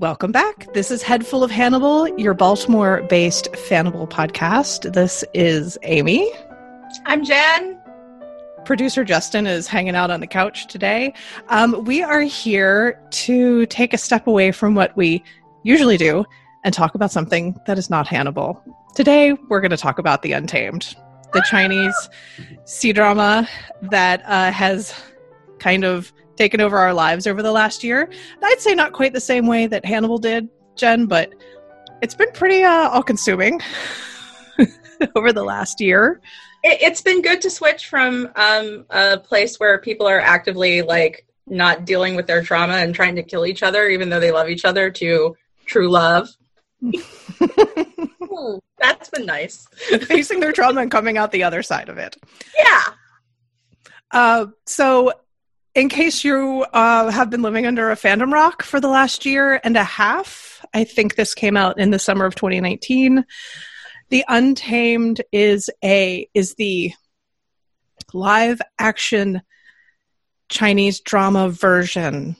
[0.00, 0.72] Welcome back.
[0.74, 4.92] This is Head Full of Hannibal, your Baltimore based Fannibal podcast.
[4.92, 6.30] This is Amy.
[7.06, 7.76] I'm Jen.
[8.64, 11.14] Producer Justin is hanging out on the couch today.
[11.48, 15.20] Um, we are here to take a step away from what we
[15.64, 16.24] usually do
[16.62, 18.62] and talk about something that is not Hannibal.
[18.94, 20.94] Today, we're going to talk about The Untamed,
[21.32, 22.08] the Chinese
[22.66, 23.48] C drama
[23.82, 24.94] that uh, has
[25.58, 28.08] kind of taken over our lives over the last year.
[28.42, 31.34] I'd say not quite the same way that Hannibal did, Jen, but
[32.00, 33.60] it's been pretty uh, all consuming
[35.16, 36.20] over the last year.
[36.62, 41.26] It, has been good to switch from um, a place where people are actively like
[41.46, 44.48] not dealing with their trauma and trying to kill each other, even though they love
[44.48, 46.28] each other, to true love.
[46.84, 49.66] Ooh, that's been nice.
[50.06, 52.16] Facing their trauma and coming out the other side of it.
[52.56, 52.82] Yeah.
[54.10, 55.12] Uh, so
[55.78, 59.60] in case you uh, have been living under a fandom rock for the last year
[59.62, 63.24] and a half, I think this came out in the summer of 2019.
[64.08, 66.92] The Untamed is a is the
[68.12, 69.40] live action
[70.48, 72.34] Chinese drama version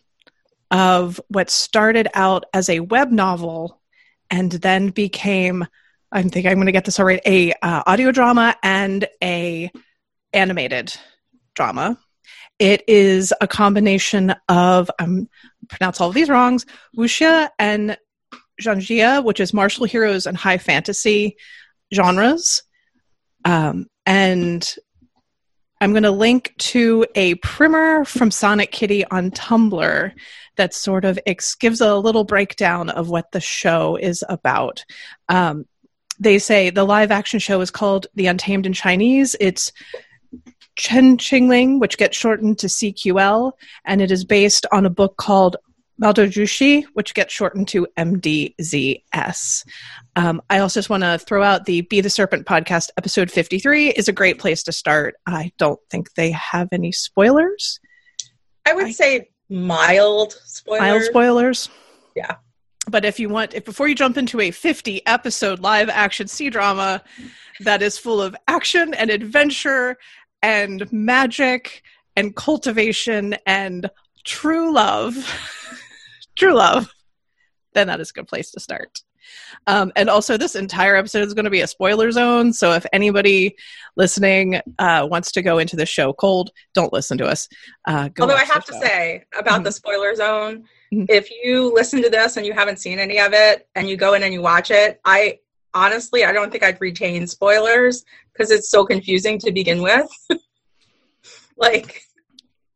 [0.72, 3.81] of what started out as a web novel
[4.31, 5.64] and then became
[6.11, 9.70] I think I'm going to get this all right a uh, audio drama and a
[10.33, 10.92] animated
[11.55, 11.98] drama
[12.59, 15.28] it is a combination of, um,
[15.69, 17.97] pronounce all of these wrongs, wuxia and
[18.61, 21.37] xianxia, which is martial heroes and high fantasy
[21.95, 22.62] genres.
[23.45, 24.75] Um, and
[25.81, 30.12] I'm going to link to a primer from Sonic Kitty on Tumblr
[30.56, 34.84] that sort of ex- gives a little breakdown of what the show is about.
[35.28, 35.67] Um,
[36.19, 39.37] they say the live action show is called The Untamed in Chinese.
[39.39, 39.72] It's
[40.79, 43.53] Chen Qingling, which gets shortened to CQL,
[43.84, 45.56] and it is based on a book called
[45.99, 49.67] Mo Dao Zu Shi, which gets shortened to MDZS.
[50.15, 53.88] Um, I also just want to throw out the Be the Serpent podcast, episode 53
[53.91, 55.17] is a great place to start.
[55.27, 57.81] I don't think they have any spoilers.
[58.65, 60.81] I would I, say mild spoilers.
[60.81, 61.69] Mild spoilers.
[62.15, 62.37] Yeah.
[62.88, 66.49] But if you want, if before you jump into a 50 episode live action C
[66.49, 67.03] drama
[67.61, 69.97] that is full of action and adventure
[70.43, 71.82] and magic
[72.16, 73.91] and cultivation and
[74.25, 75.15] true love,
[76.37, 76.93] true love,
[77.75, 79.03] then that is a good place to start.
[79.66, 82.53] Um, and also, this entire episode is going to be a spoiler zone.
[82.53, 83.56] So, if anybody
[83.97, 87.49] listening uh, wants to go into the show cold, don't listen to us.
[87.87, 89.65] Uh, Although I have to say about mm-hmm.
[89.65, 91.05] the spoiler zone, mm-hmm.
[91.09, 94.15] if you listen to this and you haven't seen any of it, and you go
[94.15, 95.38] in and you watch it, I
[95.75, 100.09] honestly, I don't think I'd retain spoilers because it's so confusing to begin with.
[101.56, 102.03] like,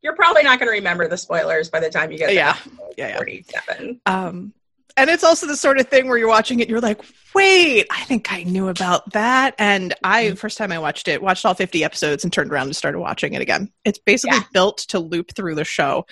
[0.01, 2.57] you're probably not going to remember the spoilers by the time you get yeah,
[2.97, 3.17] yeah, yeah.
[3.17, 4.01] 47.
[4.05, 4.53] Um,
[4.95, 7.01] and it's also the sort of thing where you're watching it, you're like,
[7.33, 9.55] wait, I think I knew about that.
[9.57, 10.35] And I, mm-hmm.
[10.35, 13.33] first time I watched it, watched all 50 episodes and turned around and started watching
[13.33, 13.71] it again.
[13.85, 14.43] It's basically yeah.
[14.53, 16.05] built to loop through the show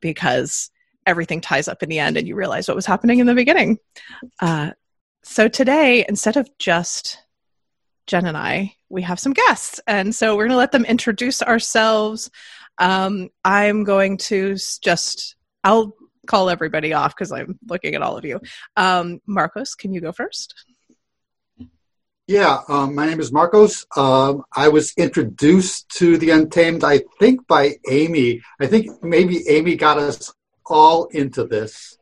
[0.00, 0.70] because
[1.06, 3.78] everything ties up in the end and you realize what was happening in the beginning.
[4.40, 4.70] Uh,
[5.24, 7.18] so today, instead of just
[8.06, 9.80] Jen and I, we have some guests.
[9.86, 12.30] And so we're going to let them introduce ourselves.
[12.78, 15.96] Um, I'm going to just, I'll
[16.26, 18.40] call everybody off because I'm looking at all of you.
[18.76, 20.54] Um, Marcos, can you go first?
[22.26, 23.84] Yeah, um, my name is Marcos.
[23.96, 28.40] Um, I was introduced to The Untamed, I think, by Amy.
[28.60, 30.32] I think maybe Amy got us
[30.64, 31.98] all into this.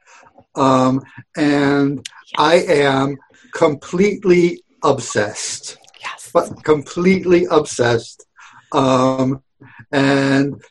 [0.54, 1.02] Um,
[1.36, 3.16] and I am
[3.52, 5.78] completely obsessed.
[6.00, 6.30] Yes.
[6.32, 8.26] But completely obsessed.
[8.72, 9.42] Um,
[9.90, 10.62] and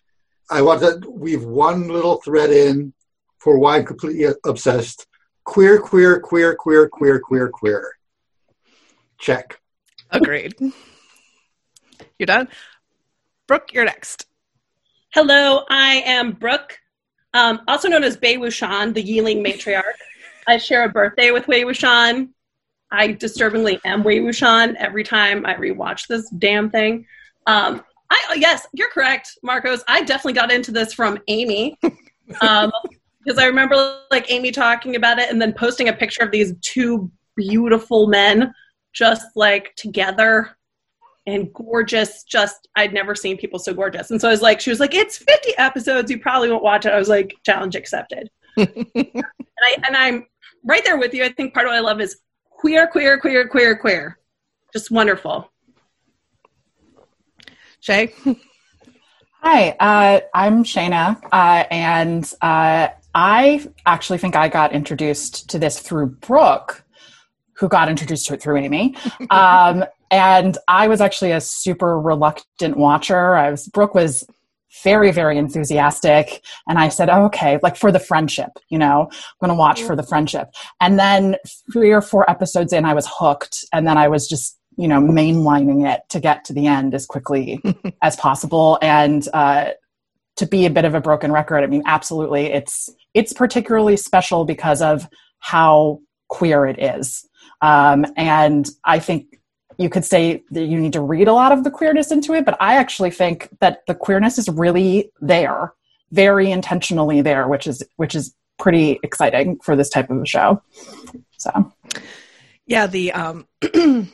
[0.50, 2.94] I want to weave one little thread in
[3.40, 5.08] for why I'm completely obsessed.
[5.46, 7.98] Queer, queer, queer, queer, queer, queer, queer.
[9.18, 9.60] Check.
[10.12, 10.54] Agreed.
[12.20, 12.50] You're done?
[13.48, 14.28] Brooke, you're next.
[15.14, 16.80] Hello, I am Brooke,
[17.34, 19.84] um, also known as Wei Wuxian, the Yiling matriarch.
[20.48, 22.30] I share a birthday with Wei Wuxian.
[22.92, 27.06] I disturbingly am Wei Wuxian every time I rewatch this damn thing.
[27.48, 29.84] Um, I yes, you're correct, Marcos.
[29.88, 31.78] I definitely got into this from Amy.
[32.40, 32.72] Um,
[33.24, 36.54] because I remember like Amy talking about it and then posting a picture of these
[36.62, 38.54] two beautiful men
[38.94, 40.56] just like together
[41.26, 42.24] and gorgeous.
[42.24, 44.12] Just I'd never seen people so gorgeous.
[44.12, 46.10] And so I was like, she was like, it's 50 episodes.
[46.10, 46.94] You probably won't watch it.
[46.94, 48.30] I was like, challenge accepted.
[48.58, 50.26] and I and I'm
[50.66, 51.24] right there with you.
[51.24, 52.18] I think part of what I love is
[52.50, 54.18] queer, queer, queer, queer, queer.
[54.74, 55.52] Just wonderful.
[57.80, 58.14] Shay.
[59.44, 65.80] Hi, uh, I'm Shayna, uh, and uh, I actually think I got introduced to this
[65.80, 66.84] through Brooke,
[67.54, 68.96] who got introduced to it through Amy.
[69.32, 73.36] Um, and I was actually a super reluctant watcher.
[73.36, 74.28] I was Brooke was
[74.84, 76.44] very very enthusiastic.
[76.68, 79.84] And i said oh, okay like for the friendship you know i'm going to watch
[79.84, 80.48] for the friendship.
[80.80, 81.36] And then
[81.74, 83.66] three or four episodes in i was hooked.
[83.74, 87.06] And then i was just you know mainlining it to get to the end as
[87.06, 87.62] quickly
[88.02, 88.80] as possible.
[88.82, 89.72] And uh,
[90.38, 94.46] to be a bit of a broken record i mean absolutely it's it's particularly special
[94.46, 95.08] because of
[95.40, 96.00] how
[96.30, 97.28] queer it is.
[97.62, 99.41] Um, and i think
[99.78, 102.46] you could say that you need to read a lot of the queerness into it,
[102.46, 105.74] but I actually think that the queerness is really there,
[106.12, 110.62] very intentionally there, which is which is pretty exciting for this type of a show.
[111.38, 111.74] So,
[112.66, 113.48] yeah, the um,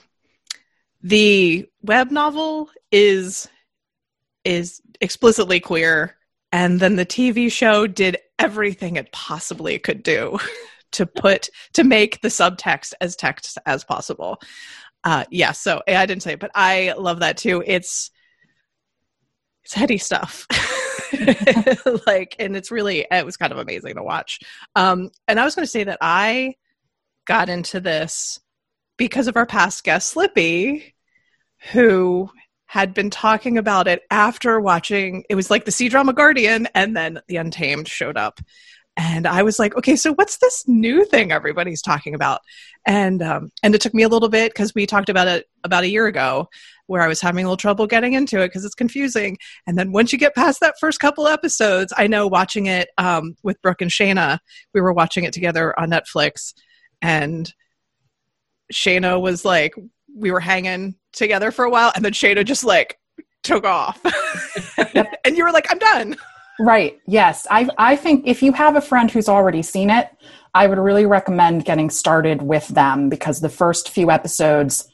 [1.01, 3.47] the web novel is
[4.43, 6.15] is explicitly queer,
[6.51, 10.39] and then the TV show did everything it possibly could do
[10.91, 14.39] to put to make the subtext as text as possible.
[15.07, 17.63] Uh, yeah, so I didn't say it, but I love that too.
[17.65, 18.11] It's
[19.63, 20.45] it's heady stuff.
[22.05, 24.41] like and it's really it was kind of amazing to watch.
[24.75, 26.55] Um and I was going to say that I
[27.23, 28.41] got into this
[28.97, 30.93] because of our past guest Slippy
[31.71, 32.29] who
[32.65, 36.97] had been talking about it after watching it was like the C drama Guardian and
[36.97, 38.41] then the Untamed showed up
[38.97, 42.41] and I was like, okay, so what's this new thing everybody's talking about?
[42.87, 45.83] And um, and it took me a little bit because we talked about it about
[45.83, 46.49] a year ago,
[46.87, 49.37] where I was having a little trouble getting into it because it's confusing.
[49.67, 53.35] And then once you get past that first couple episodes, I know watching it um,
[53.43, 54.39] with Brooke and Shayna,
[54.73, 56.53] we were watching it together on Netflix,
[56.99, 57.53] and
[58.73, 59.75] Shayna was like,
[60.15, 62.97] we were hanging together for a while, and then Shayna just like
[63.43, 64.01] took off,
[65.23, 66.17] and you were like, I'm done.
[66.59, 66.99] Right.
[67.05, 67.45] Yes.
[67.49, 70.09] I I think if you have a friend who's already seen it,
[70.53, 74.89] I would really recommend getting started with them because the first few episodes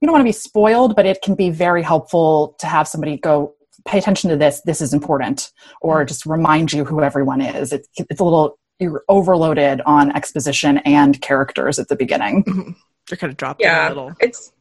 [0.00, 3.16] you don't want to be spoiled, but it can be very helpful to have somebody
[3.16, 3.54] go
[3.86, 4.60] pay attention to this.
[4.62, 7.72] This is important, or just remind you who everyone is.
[7.72, 12.44] It's it's a little you're overloaded on exposition and characters at the beginning.
[12.44, 12.70] Mm-hmm.
[13.10, 14.12] You're kind of dropped yeah, a little.
[14.18, 14.52] It's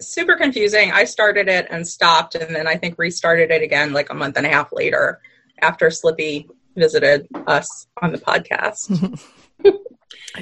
[0.00, 0.92] super confusing.
[0.92, 4.36] I started it and stopped, and then I think restarted it again like a month
[4.36, 5.20] and a half later
[5.62, 9.20] after Slippy visited us on the podcast.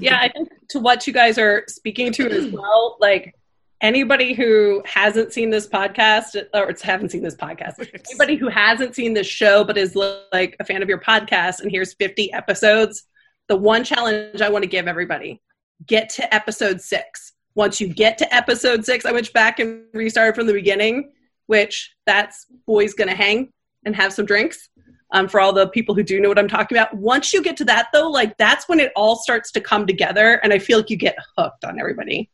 [0.00, 3.34] yeah, I think to what you guys are speaking to as well, like
[3.80, 7.74] anybody who hasn't seen this podcast or haven't seen this podcast,
[8.10, 11.70] anybody who hasn't seen this show but is like a fan of your podcast and
[11.70, 13.04] here's 50 episodes,
[13.48, 15.40] the one challenge I want to give everybody
[15.86, 17.32] get to episode six.
[17.54, 21.12] Once you get to episode six, I went back and restarted from the beginning,
[21.46, 23.50] which that's boys gonna hang
[23.84, 24.69] and have some drinks
[25.12, 26.94] um, for all the people who do know what I'm talking about.
[26.94, 30.41] Once you get to that, though, like that's when it all starts to come together,
[30.43, 32.31] and I feel like you get hooked on everybody.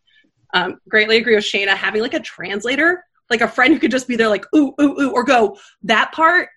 [0.55, 1.75] Um, greatly agree with Shayna.
[1.75, 5.01] having like a translator, like a friend who could just be there, like ooh ooh
[5.01, 6.49] ooh, or go that part.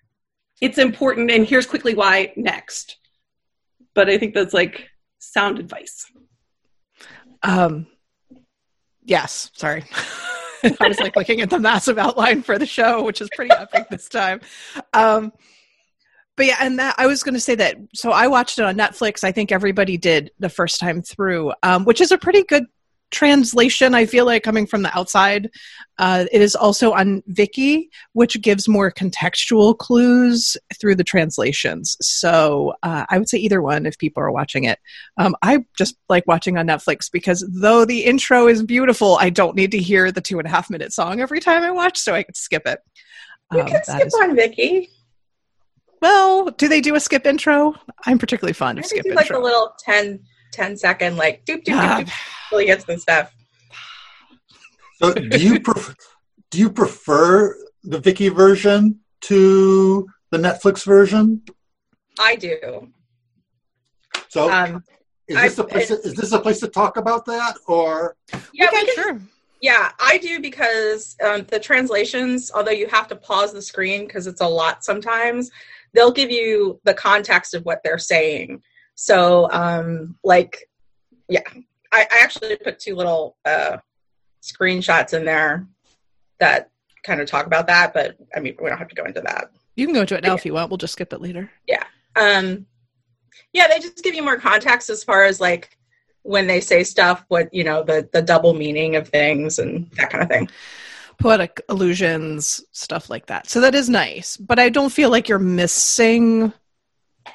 [0.60, 2.96] It's important, and here's quickly why next.
[3.94, 6.06] But I think that's like sound advice.
[7.42, 7.86] Um.
[9.04, 9.50] Yes.
[9.54, 9.84] Sorry.
[10.80, 13.88] I was like looking at the massive outline for the show, which is pretty epic
[13.88, 14.40] this time.
[14.92, 15.32] Um,
[16.36, 17.76] but yeah, and that I was going to say that.
[17.94, 19.24] So I watched it on Netflix.
[19.24, 22.66] I think everybody did the first time through, um, which is a pretty good
[23.10, 23.94] translation.
[23.94, 25.50] I feel like coming from the outside,
[25.98, 31.96] uh, it is also on Viki, which gives more contextual clues through the translations.
[32.00, 34.78] So uh, I would say either one if people are watching it.
[35.16, 39.56] Um, I just like watching on Netflix because though the intro is beautiful, I don't
[39.56, 42.14] need to hear the two and a half minute song every time I watch, so
[42.14, 42.80] I can skip it.
[43.52, 44.88] You um, can skip is- on Viki.
[46.46, 47.74] Well, do they do a skip intro?
[48.04, 49.20] I'm particularly fond of skip do intro.
[49.20, 50.20] Like a little 10,
[50.52, 52.12] 10 second, like doop doop doop, doop
[52.44, 53.34] until he gets the stuff.
[55.02, 55.94] So, do you prefer,
[56.52, 61.42] do you prefer the Viki version to the Netflix version?
[62.20, 62.92] I do.
[64.28, 64.84] So, um,
[65.26, 65.88] is this I, a place?
[65.88, 68.14] To, is this a place to talk about that, or?
[68.52, 69.20] Yeah, we can, sure.
[69.60, 74.28] Yeah, I do because um, the translations, although you have to pause the screen because
[74.28, 75.50] it's a lot sometimes,
[75.96, 78.62] they'll give you the context of what they're saying.
[78.94, 80.68] So, um, like,
[81.28, 81.40] yeah,
[81.92, 83.78] I, I actually put two little uh,
[84.42, 85.66] screenshots in there
[86.38, 86.70] that
[87.02, 89.50] kind of talk about that, but I mean, we don't have to go into that.
[89.74, 90.70] You can go into it now if you want.
[90.70, 91.50] We'll just skip it later.
[91.66, 91.84] Yeah.
[92.14, 92.66] Um,
[93.52, 95.76] yeah, they just give you more context as far as like
[96.22, 100.10] when they say stuff, what you know, the the double meaning of things and that
[100.10, 100.48] kind of thing
[101.18, 103.48] poetic allusions, stuff like that.
[103.48, 106.52] So that is nice, but I don't feel like you're missing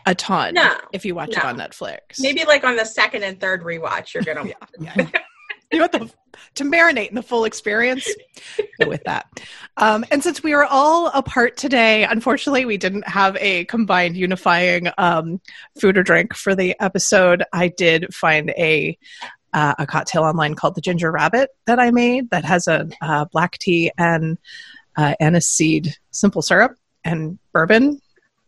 [0.06, 2.20] a ton No, if you watch it on Netflix.
[2.20, 4.46] Maybe like on the second and third rewatch, you're gonna.
[4.80, 5.08] yeah, yeah.
[5.72, 6.12] you want the,
[6.56, 8.08] to marinate in the full experience
[8.86, 9.26] with that
[9.78, 14.90] um, and since we are all apart today unfortunately we didn't have a combined unifying
[14.98, 15.40] um,
[15.80, 18.98] food or drink for the episode i did find a
[19.54, 23.26] uh, a cocktail online called the ginger rabbit that i made that has a uh,
[23.32, 24.38] black tea and
[24.98, 28.00] uh, seed simple syrup and bourbon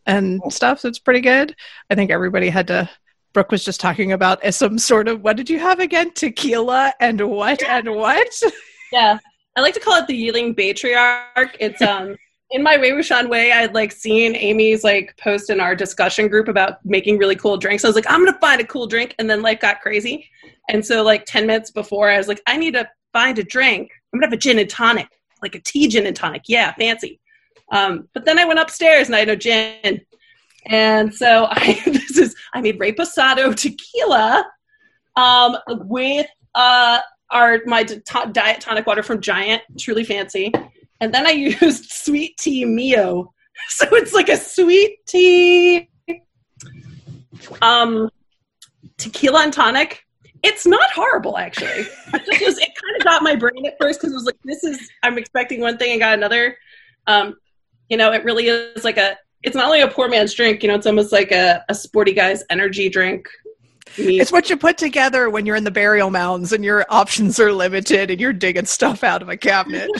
[0.06, 1.54] and stuff so it's pretty good
[1.90, 2.88] i think everybody had to
[3.34, 6.12] Brooke was just talking about as some sort of what did you have again?
[6.12, 8.40] Tequila and what and what?
[8.92, 9.18] Yeah.
[9.56, 11.56] I like to call it the Yiling Patriarch.
[11.58, 12.16] It's um
[12.50, 16.46] in my Wei Wuxian way, I'd like seen Amy's like post in our discussion group
[16.46, 17.84] about making really cool drinks.
[17.84, 20.30] I was like, I'm gonna find a cool drink, and then life got crazy.
[20.68, 23.90] And so like ten minutes before, I was like, I need to find a drink.
[24.12, 25.08] I'm gonna have a gin and tonic,
[25.42, 26.42] like a tea gin and tonic.
[26.48, 27.20] Yeah, fancy.
[27.72, 30.00] Um, but then I went upstairs and I had no gin.
[30.66, 34.44] And so I this is I made reposado tequila
[35.16, 40.52] um, with uh, our my to- diet tonic water from Giant, truly fancy,
[41.00, 41.30] and then I
[41.60, 43.30] used sweet tea Mio.
[43.68, 45.88] So it's like a sweet tea
[47.62, 48.10] um,
[48.98, 50.03] tequila and tonic.
[50.44, 51.68] It's not horrible actually.
[52.12, 52.58] It just was.
[52.58, 54.90] It kind of got my brain at first because it was like, this is.
[55.02, 56.56] I'm expecting one thing and got another.
[57.06, 57.36] Um,
[57.88, 59.16] you know, it really is like a.
[59.42, 60.62] It's not only a poor man's drink.
[60.62, 63.26] You know, it's almost like a, a sporty guy's energy drink.
[63.98, 67.38] Me- It's what you put together when you're in the burial mounds and your options
[67.40, 69.90] are limited and you're digging stuff out of a cabinet.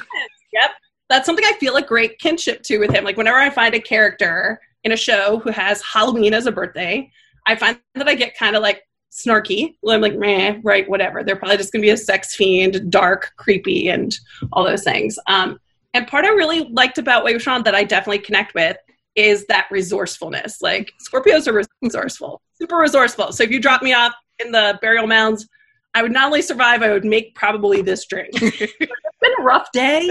[0.52, 0.70] Yep.
[1.10, 3.04] That's something I feel a great kinship to with him.
[3.04, 7.10] Like whenever I find a character in a show who has Halloween as a birthday,
[7.46, 8.82] I find that I get kind of like
[9.14, 9.76] snarky.
[9.88, 11.22] I'm like, meh, right, whatever.
[11.22, 14.14] They're probably just gonna be a sex fiend, dark, creepy, and
[14.52, 15.18] all those things.
[15.26, 15.58] Um,
[15.94, 18.76] and part I really liked about Wei Wuxian that I definitely connect with
[19.14, 20.60] is that resourcefulness.
[20.60, 23.32] Like Scorpios are resourceful, super resourceful.
[23.32, 25.48] So if you drop me off in the burial mounds,
[25.94, 28.30] I would not only survive, I would make probably this drink.
[28.42, 28.72] it's
[29.20, 30.10] been a rough day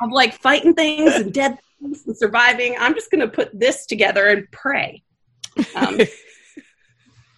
[0.00, 2.76] of like fighting things and dead things and surviving.
[2.78, 5.02] I'm just going to put this together and pray.
[5.76, 5.98] Um,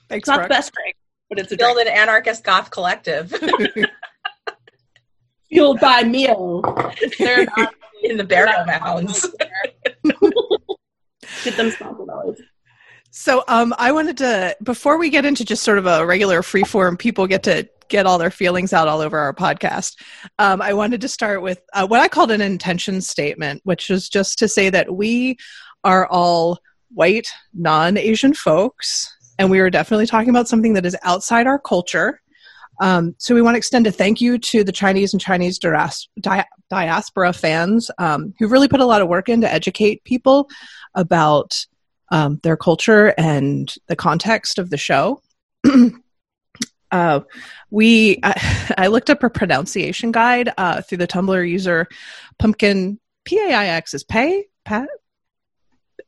[0.04, 0.49] it's Thanks, not Brooke.
[0.49, 0.96] the best drink,
[1.28, 3.30] but it's a Build an anarchist goth collective
[5.49, 6.62] fueled by meal.
[7.18, 7.46] They're
[8.02, 9.26] in the burial mounds.
[11.44, 12.40] Get them sponsor dollars.
[13.11, 16.99] So um, I wanted to, before we get into just sort of a regular freeform,
[16.99, 19.94] people get to get all their feelings out all over our podcast.
[20.40, 24.08] Um, I wanted to start with uh, what I called an intention statement, which is
[24.08, 25.37] just to say that we
[25.84, 26.58] are all
[26.92, 31.58] white, non Asian folks, and we are definitely talking about something that is outside our
[31.58, 32.20] culture.
[32.80, 36.08] Um, so we want to extend a thank you to the Chinese and Chinese dias-
[36.20, 40.48] di- diaspora fans um, who really put a lot of work in to educate people
[40.94, 41.66] about
[42.10, 45.20] um, their culture and the context of the show.
[46.90, 47.20] uh,
[47.70, 51.88] we I, I looked up a pronunciation guide uh, through the Tumblr user
[52.38, 54.88] Pumpkin P A I X is pay pat.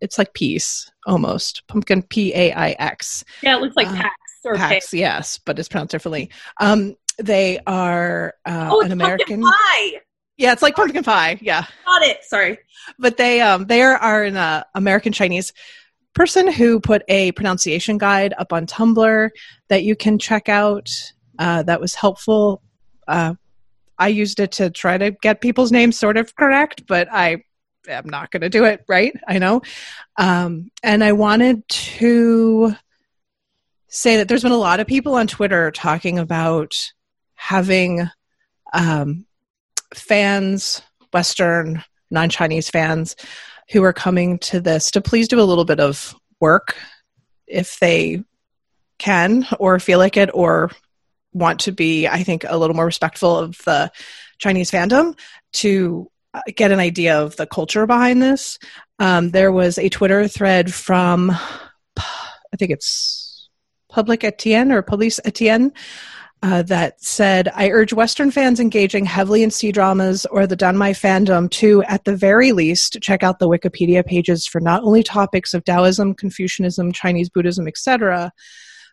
[0.00, 3.25] It's like peace almost pumpkin P A I X.
[3.43, 6.31] Yeah, it looks like Uh, Pax or Pax, yes, but it's pronounced differently.
[6.61, 9.43] Um, they are uh, Oh, an American.
[9.43, 10.00] pie.
[10.37, 11.38] Yeah, it's like pumpkin pie.
[11.41, 12.19] Yeah, Got it.
[12.25, 12.59] Sorry.
[12.99, 15.53] but they um they are, are an uh, American Chinese
[16.15, 19.31] person who put a pronunciation guide up on Tumblr
[19.69, 20.91] that you can check out.
[21.38, 22.62] Uh, that was helpful.
[23.09, 23.35] Uh,
[23.99, 27.43] I used it to try to get people's names sort of correct, but I
[27.88, 29.14] am not going to do it right.
[29.26, 29.62] I know,
[30.16, 32.75] um, and I wanted to
[33.88, 36.75] say that there's been a lot of people on Twitter talking about
[37.35, 38.09] having
[38.73, 39.26] um,
[39.95, 43.16] fans, Western, non Chinese fans,
[43.71, 46.76] who are coming to this to please do a little bit of work
[47.47, 48.23] if they
[48.99, 50.71] can or feel like it or
[51.33, 53.90] want to be, I think, a little more respectful of the
[54.38, 55.19] Chinese fandom
[55.55, 56.11] to
[56.55, 58.59] get an idea of the culture behind this.
[58.99, 63.49] Um, there was a Twitter thread from, I think it's
[63.90, 65.73] Public Etienne or Police Etienne,
[66.43, 70.90] uh, that said, I urge Western fans engaging heavily in C dramas or the Danmei
[70.90, 75.55] fandom to, at the very least, check out the Wikipedia pages for not only topics
[75.55, 78.33] of Taoism, Confucianism, Chinese Buddhism, etc.,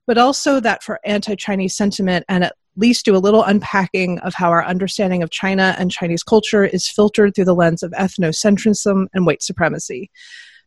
[0.07, 4.33] but also that for anti Chinese sentiment and at least do a little unpacking of
[4.33, 9.07] how our understanding of China and Chinese culture is filtered through the lens of ethnocentrism
[9.13, 10.09] and white supremacy.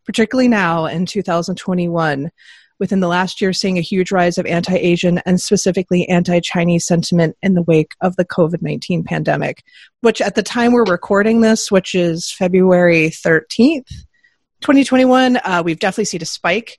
[0.04, 2.30] Particularly now in 2021,
[2.78, 6.86] within the last year seeing a huge rise of anti Asian and specifically anti Chinese
[6.86, 9.62] sentiment in the wake of the COVID 19 pandemic,
[10.00, 13.88] which at the time we're recording this, which is February 13th,
[14.60, 16.78] 2021, uh, we've definitely seen a spike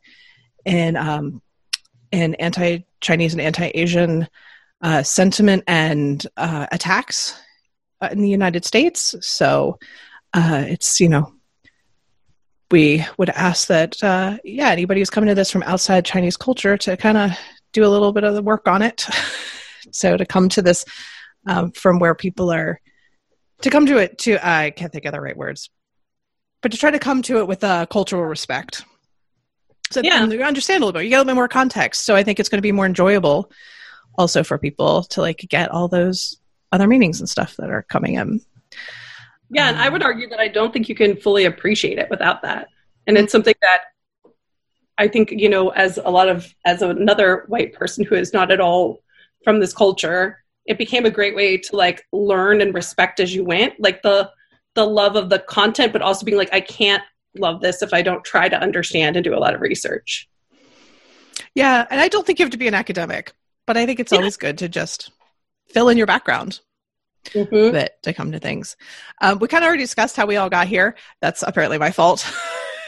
[0.65, 1.41] in um,
[2.11, 4.27] in anti-Chinese and anti-Asian
[4.81, 7.39] uh, sentiment and uh, attacks
[8.01, 9.15] uh, in the United States.
[9.21, 9.79] So
[10.33, 11.33] uh, it's you know
[12.69, 16.77] we would ask that uh, yeah anybody who's coming to this from outside Chinese culture
[16.77, 17.31] to kind of
[17.73, 19.07] do a little bit of the work on it.
[19.91, 20.85] so to come to this
[21.47, 22.79] um, from where people are
[23.61, 25.69] to come to it to I can't think of the right words,
[26.61, 28.83] but to try to come to it with a cultural respect.
[29.91, 31.05] So yeah, you understand a little bit.
[31.05, 32.05] You get a little bit more context.
[32.05, 33.49] So I think it's going to be more enjoyable,
[34.17, 36.39] also for people to like get all those
[36.71, 38.41] other meanings and stuff that are coming in.
[39.49, 42.09] Yeah, and I would um, argue that I don't think you can fully appreciate it
[42.09, 42.67] without that.
[43.05, 43.31] And it's mm-hmm.
[43.31, 43.81] something that
[44.97, 48.51] I think, you know, as a lot of as another white person who is not
[48.51, 49.03] at all
[49.43, 53.43] from this culture, it became a great way to like learn and respect as you
[53.43, 53.79] went.
[53.79, 54.29] Like the
[54.75, 57.03] the love of the content, but also being like, I can't
[57.37, 60.27] love this if I don't try to understand and do a lot of research.
[61.55, 63.33] Yeah, and I don't think you have to be an academic,
[63.67, 64.17] but I think it's yeah.
[64.17, 65.11] always good to just
[65.67, 66.61] fill in your background
[67.25, 67.73] mm-hmm.
[67.73, 68.75] that to come to things.
[69.21, 70.95] Um, we kind of already discussed how we all got here.
[71.21, 72.29] That's apparently my fault.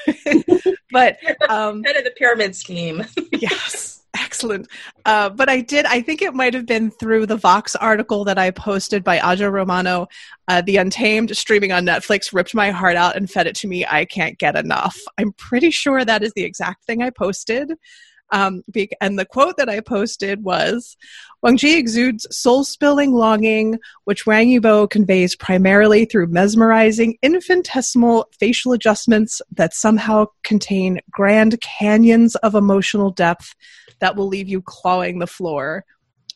[0.92, 1.18] but
[1.50, 3.06] um, head of the pyramid scheme.
[3.32, 3.98] yes.
[4.18, 4.68] Excellent.
[5.06, 8.40] Uh, but I did, I think it might have been through the Vox article that
[8.40, 10.08] I posted by Aja Romano.
[10.48, 13.86] Uh, the Untamed streaming on Netflix ripped my heart out and fed it to me.
[13.86, 14.98] I can't get enough.
[15.20, 17.72] I'm pretty sure that is the exact thing I posted.
[18.32, 18.64] Um,
[19.02, 20.96] and the quote that I posted was
[21.42, 28.74] Wang Ji exudes soul spilling longing, which Wang Yibo conveys primarily through mesmerizing infinitesimal facial
[28.74, 33.56] adjustments that somehow contain grand canyons of emotional depth
[34.00, 35.86] that will leave you clawing the floor.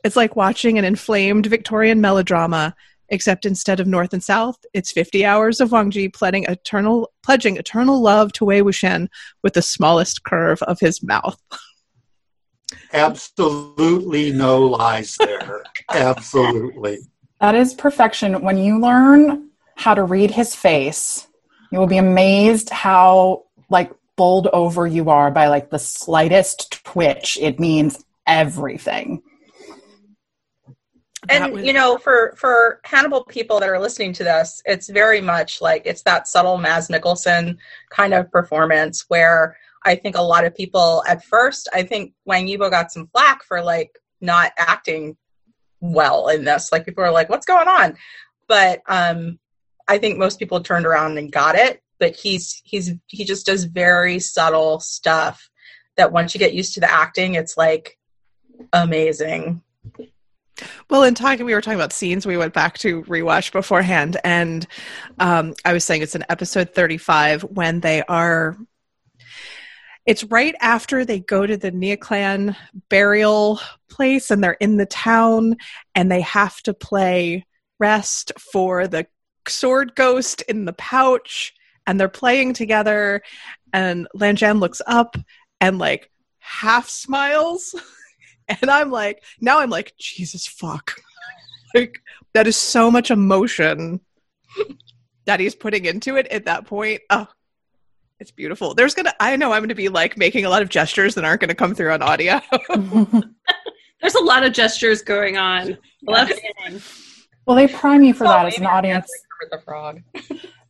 [0.03, 2.75] It's like watching an inflamed Victorian melodrama,
[3.09, 7.57] except instead of North and South, it's 50 hours of Wang Ji pledging eternal, pledging
[7.57, 9.07] eternal love to Wei Wuxian
[9.43, 11.39] with the smallest curve of his mouth.
[12.93, 15.63] Absolutely no lies there.
[15.91, 16.99] Absolutely.
[17.41, 18.41] That is perfection.
[18.41, 21.27] When you learn how to read his face,
[21.71, 27.37] you will be amazed how like bowled over you are by like the slightest twitch.
[27.41, 29.23] It means everything.
[31.29, 35.21] And was- you know, for for Hannibal people that are listening to this, it's very
[35.21, 37.57] much like it's that subtle Mads Mikkelsen
[37.89, 42.47] kind of performance where I think a lot of people at first, I think Wang
[42.47, 45.17] Yibo got some flack for like not acting
[45.81, 46.71] well in this.
[46.71, 47.97] Like people are like, what's going on?
[48.47, 49.39] But um,
[49.87, 51.81] I think most people turned around and got it.
[51.99, 55.49] But he's he's he just does very subtle stuff
[55.95, 57.97] that once you get used to the acting, it's like
[58.73, 59.61] amazing.
[60.89, 62.25] Well, in talking, we were talking about scenes.
[62.25, 64.67] We went back to rewatch beforehand, and
[65.19, 68.57] um, I was saying it's in episode thirty-five when they are
[70.05, 72.55] it's right after they go to the Nie Clan
[72.89, 75.55] burial place and they're in the town
[75.95, 77.45] and they have to play
[77.79, 79.05] rest for the
[79.47, 81.53] sword ghost in the pouch
[81.85, 83.21] and they're playing together
[83.71, 85.15] and Lan Zhan looks up
[85.59, 87.75] and like half smiles
[88.47, 90.95] and I'm like now I'm like Jesus fuck.
[91.75, 92.03] Like
[92.35, 93.99] that is so much emotion
[95.25, 97.01] that he's putting into it at that point.
[97.09, 97.25] Oh
[98.23, 98.73] it's beautiful.
[98.73, 99.13] There's gonna.
[99.19, 101.75] I know I'm gonna be like making a lot of gestures that aren't gonna come
[101.75, 102.39] through on audio.
[104.01, 105.77] There's a lot of gestures going on.
[106.05, 106.37] Yes.
[107.45, 109.09] Well, they prime you for oh, that as an audience.
[109.49, 110.01] The frog.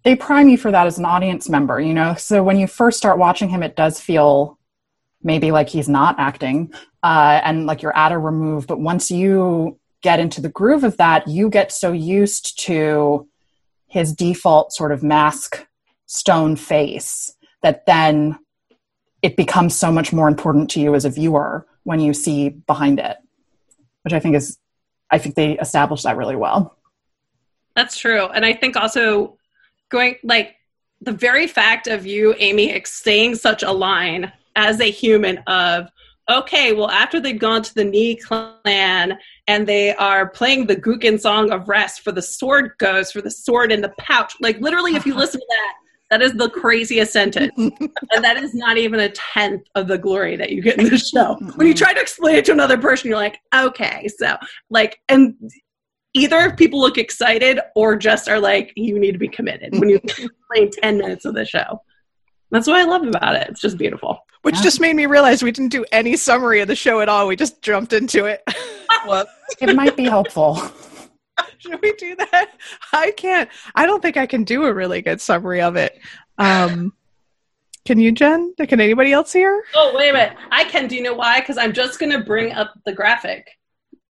[0.03, 2.13] they prime you for that as an audience member, you know.
[2.13, 4.59] So when you first start watching him, it does feel
[5.23, 8.67] maybe like he's not acting, uh, and like you're at a remove.
[8.67, 13.27] But once you get into the groove of that, you get so used to
[13.87, 15.65] his default sort of mask
[16.05, 18.37] stone face that then
[19.21, 22.99] it becomes so much more important to you as a viewer when you see behind
[22.99, 23.17] it
[24.03, 24.59] which i think is
[25.09, 26.77] i think they established that really well.
[27.75, 28.27] That's true.
[28.27, 29.37] And i think also
[29.89, 30.55] going like
[31.01, 35.89] the very fact of you amy saying such a line as a human of
[36.29, 41.19] okay well after they've gone to the Nie clan and they are playing the guqin
[41.19, 44.95] song of rest for the sword goes for the sword in the pouch like literally
[44.95, 45.73] if you listen to that
[46.13, 47.51] that is the craziest sentence.
[47.57, 50.97] and that is not even a tenth of the glory that you get in the
[50.99, 51.35] show.
[51.55, 54.37] When you try to explain it to another person, you're like, okay, so
[54.69, 55.33] like, and
[56.13, 59.99] either people look excited or just are like, you need to be committed when you
[60.53, 61.81] play 10 minutes of the show.
[62.51, 63.47] That's what I love about it.
[63.49, 64.19] It's just beautiful.
[64.43, 64.61] Which yeah.
[64.61, 67.27] just made me realize we didn't do any summary of the show at all.
[67.27, 68.43] We just jumped into it.
[69.07, 69.25] well,
[69.59, 70.61] it might be helpful.
[71.57, 72.51] Should we do that?
[72.91, 73.49] I can't.
[73.75, 75.99] I don't think I can do a really good summary of it.
[76.37, 76.93] Um,
[77.85, 78.53] Can you, Jen?
[78.55, 79.63] Can anybody else hear?
[79.75, 80.37] Oh, wait a minute.
[80.51, 80.87] I can.
[80.87, 81.39] Do you know why?
[81.39, 83.47] Because I'm just going to bring up the graphic.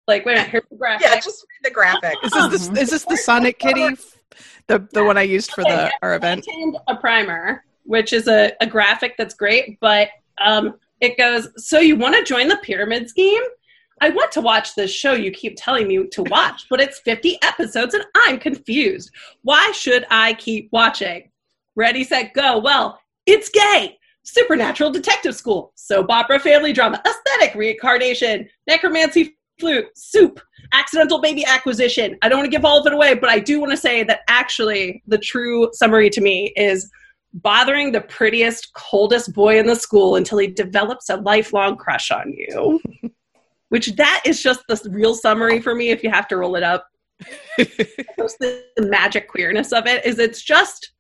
[0.08, 0.52] Like, wait a minute.
[0.52, 1.08] Here's the graphic.
[1.08, 2.16] Yeah, just read the graphic.
[2.24, 3.96] Is this, the, is this the Sonic Kitty?
[4.68, 6.46] The, the one I used for the our event?
[6.88, 10.10] A primer, which is a, a graphic that's great, but
[10.44, 13.44] um, it goes, So you want to join the pyramid scheme?
[14.02, 17.38] I want to watch this show you keep telling me to watch, but it's 50
[17.44, 19.12] episodes and I'm confused.
[19.44, 21.30] Why should I keep watching?
[21.76, 22.58] Ready, set, go.
[22.58, 24.00] Well, it's gay.
[24.24, 30.42] Supernatural detective school, soap opera family drama, aesthetic reincarnation, necromancy flute, soup,
[30.74, 32.18] accidental baby acquisition.
[32.24, 34.04] I don't want to give all of it away, but I do want to say
[34.04, 36.90] that actually the true summary to me is
[37.36, 42.34] bothering the prettiest, coldest boy in the school until he develops a lifelong crush on
[42.34, 42.82] you.
[43.72, 46.64] Which that is just the real summary for me if you have to roll it
[46.64, 46.86] up.
[47.58, 50.92] the magic queerness of it is it's just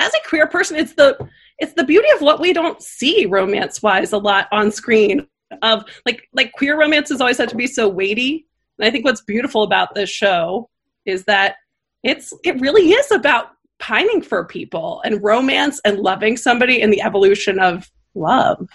[0.00, 1.16] as a queer person, it's the
[1.58, 5.26] it's the beauty of what we don't see romance wise a lot on screen.
[5.62, 8.46] Of like like queer romances always have to be so weighty.
[8.78, 10.70] And I think what's beautiful about this show
[11.04, 11.56] is that
[12.02, 17.02] it's it really is about pining for people and romance and loving somebody and the
[17.02, 18.68] evolution of love.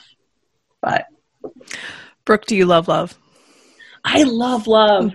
[0.81, 1.07] But
[2.27, 3.17] Brooke, do you love love?
[4.03, 5.13] I love love.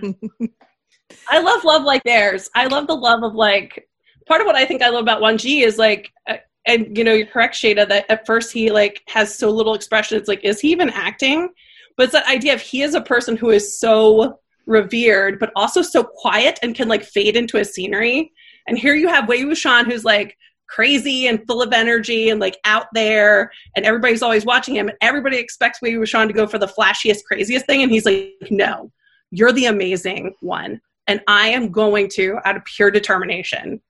[1.29, 2.49] I love love like theirs.
[2.55, 3.87] I love the love of like
[4.27, 7.13] part of what I think I love about Wangji is like, uh, and you know,
[7.13, 10.17] you're correct, Shayna, that at first he like has so little expression.
[10.17, 11.49] It's like, is he even acting?
[11.97, 15.83] But it's that idea of he is a person who is so revered, but also
[15.83, 18.31] so quiet and can like fade into a scenery.
[18.67, 20.35] And here you have Wei Wuxian, who's like
[20.73, 24.89] crazy and full of energy and like out there, and everybody's always watching him.
[24.89, 28.33] And everybody expects Wei Wuxian to go for the flashiest, craziest thing, and he's like,
[28.49, 28.91] no,
[29.31, 33.81] you're the amazing one, and I am going to, out of pure determination,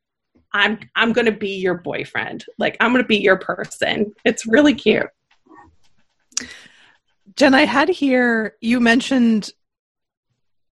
[0.54, 2.46] I'm I'm going to be your boyfriend.
[2.60, 4.14] Like I'm going to be your person.
[4.24, 5.08] It's really cute.
[7.36, 9.50] Jen, I had here you mentioned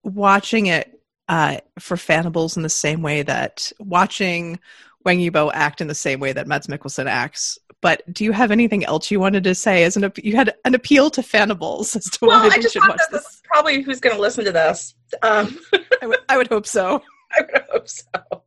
[0.03, 4.59] watching it uh, for Fannibals in the same way that watching
[5.05, 7.57] Wang Yibo act in the same way that Mads Mikkelsen acts.
[7.81, 9.83] But do you have anything else you wanted to say?
[9.83, 12.97] As an you had an appeal to Fannibals as to well, why I just thought
[12.97, 13.41] that this.
[13.43, 14.93] probably who's going to listen to this.
[15.23, 15.57] Um.
[15.73, 17.01] I, w- I would hope so.
[17.31, 18.43] I would hope so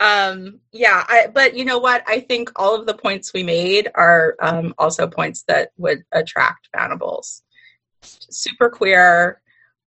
[0.00, 3.90] um yeah I, but you know what i think all of the points we made
[3.94, 7.42] are um, also points that would attract Fannibals
[8.02, 9.40] super queer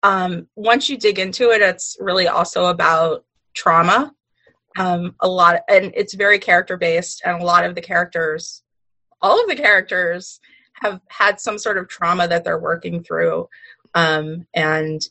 [0.03, 4.13] um once you dig into it it's really also about trauma
[4.79, 8.63] um a lot and it's very character based and a lot of the characters
[9.21, 10.39] all of the characters
[10.81, 13.47] have had some sort of trauma that they're working through.
[13.93, 15.01] Um and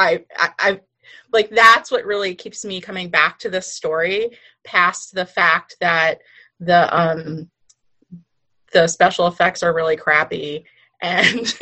[0.00, 0.80] I, I,
[1.32, 4.30] like that's what really keeps me coming back to this story
[4.64, 6.20] past the fact that
[6.60, 7.50] the um
[8.72, 10.64] the special effects are really crappy
[11.02, 11.52] and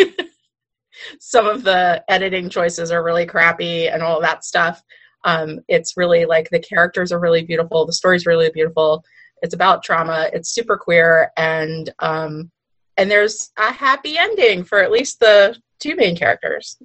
[1.21, 4.83] some of the editing choices are really crappy and all that stuff
[5.27, 9.05] um, it's really like the characters are really beautiful the story's really beautiful.
[9.43, 12.51] It's about trauma it's super queer and um,
[12.97, 16.79] and there's a happy ending for at least the two main characters.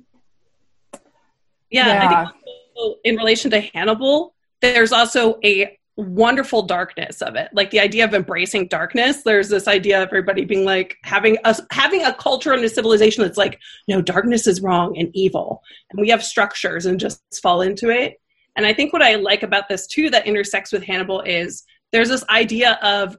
[1.69, 2.27] Yeah,
[2.75, 2.91] yeah.
[3.05, 7.49] in relation to Hannibal, there's also a wonderful darkness of it.
[7.53, 11.55] Like the idea of embracing darkness there's this idea of everybody being like having a
[11.69, 15.61] having a culture and a civilization that's like no darkness is wrong and evil.
[15.91, 18.17] And we have structures and just fall into it
[18.55, 22.09] and i think what i like about this too that intersects with hannibal is there's
[22.09, 23.17] this idea of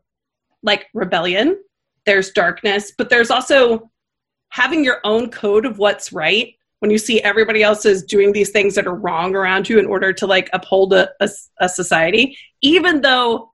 [0.63, 1.57] like rebellion
[2.07, 3.91] there's darkness but there's also
[4.51, 8.51] having your own code of what's right when you see everybody else is doing these
[8.51, 11.29] things that are wrong around you in order to like uphold a, a,
[11.61, 13.53] a society, even though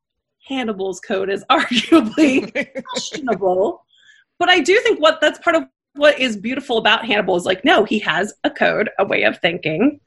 [0.49, 2.51] Hannibal's code is arguably
[2.85, 3.85] questionable.
[4.39, 5.65] But I do think what that's part of
[5.95, 9.39] what is beautiful about Hannibal is like, no, he has a code, a way of
[9.41, 10.01] thinking.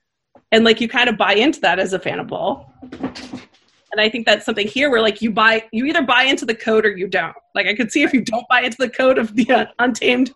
[0.51, 2.71] And like you kind of buy into that as a Hannibal.
[2.91, 6.55] And I think that's something here where like you buy, you either buy into the
[6.55, 7.35] code or you don't.
[7.55, 10.33] Like I could see if you don't buy into the code of the uh, untamed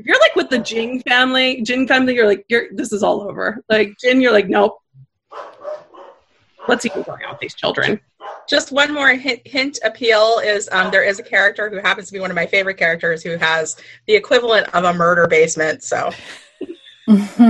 [0.00, 3.20] if you're like with the Jing family, Jin family, you're like, you're this is all
[3.20, 3.62] over.
[3.68, 4.80] Like Jin, you're like, nope.
[5.30, 5.90] let's see
[6.66, 8.00] What's even going on with these children?
[8.48, 12.14] Just one more hint, hint appeal is um, there is a character who happens to
[12.14, 15.82] be one of my favorite characters who has the equivalent of a murder basement.
[15.82, 16.10] So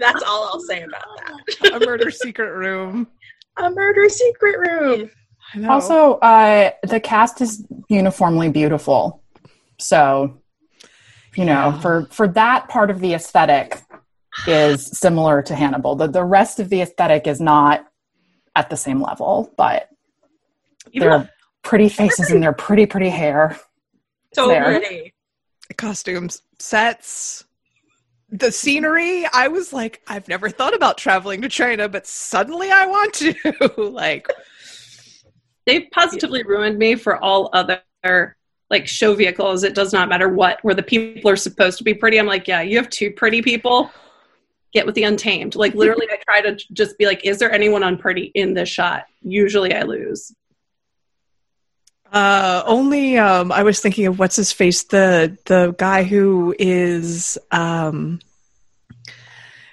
[0.00, 1.74] that's all I'll say about that.
[1.74, 3.06] a murder secret room.
[3.56, 5.10] A murder secret room.
[5.68, 9.22] Also, uh, the cast is uniformly beautiful.
[9.78, 10.40] So
[11.36, 11.80] you know yeah.
[11.80, 13.80] for for that part of the aesthetic
[14.48, 17.86] is similar to hannibal the, the rest of the aesthetic is not
[18.56, 19.88] at the same level but
[20.92, 21.30] even the,
[21.62, 23.58] pretty faces and their pretty, pretty hair.
[24.34, 24.64] So There.
[24.64, 25.14] pretty.
[25.76, 27.44] Costumes, sets,
[28.30, 29.26] the scenery.
[29.32, 33.34] I was like, I've never thought about traveling to China, but suddenly I want to.
[33.76, 34.26] like,
[35.66, 37.82] They've positively ruined me for all other
[38.70, 39.62] like show vehicles.
[39.62, 42.18] It does not matter what, where the people are supposed to be pretty.
[42.18, 43.90] I'm like, yeah, you have two pretty people.
[44.72, 45.56] Get with the untamed.
[45.56, 49.04] Like literally, I try to just be like, is there anyone unpretty in this shot?
[49.22, 50.32] Usually, I lose.
[52.12, 57.38] Uh, only um, I was thinking of what's his face, the the guy who is
[57.52, 58.18] um,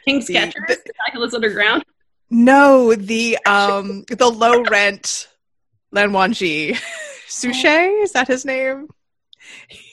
[0.05, 1.83] King The- Skechers, the- the guy who lives underground.
[2.29, 5.27] no the um the low rent
[5.91, 6.77] Lan Wangji
[7.27, 8.87] Su She is that his name?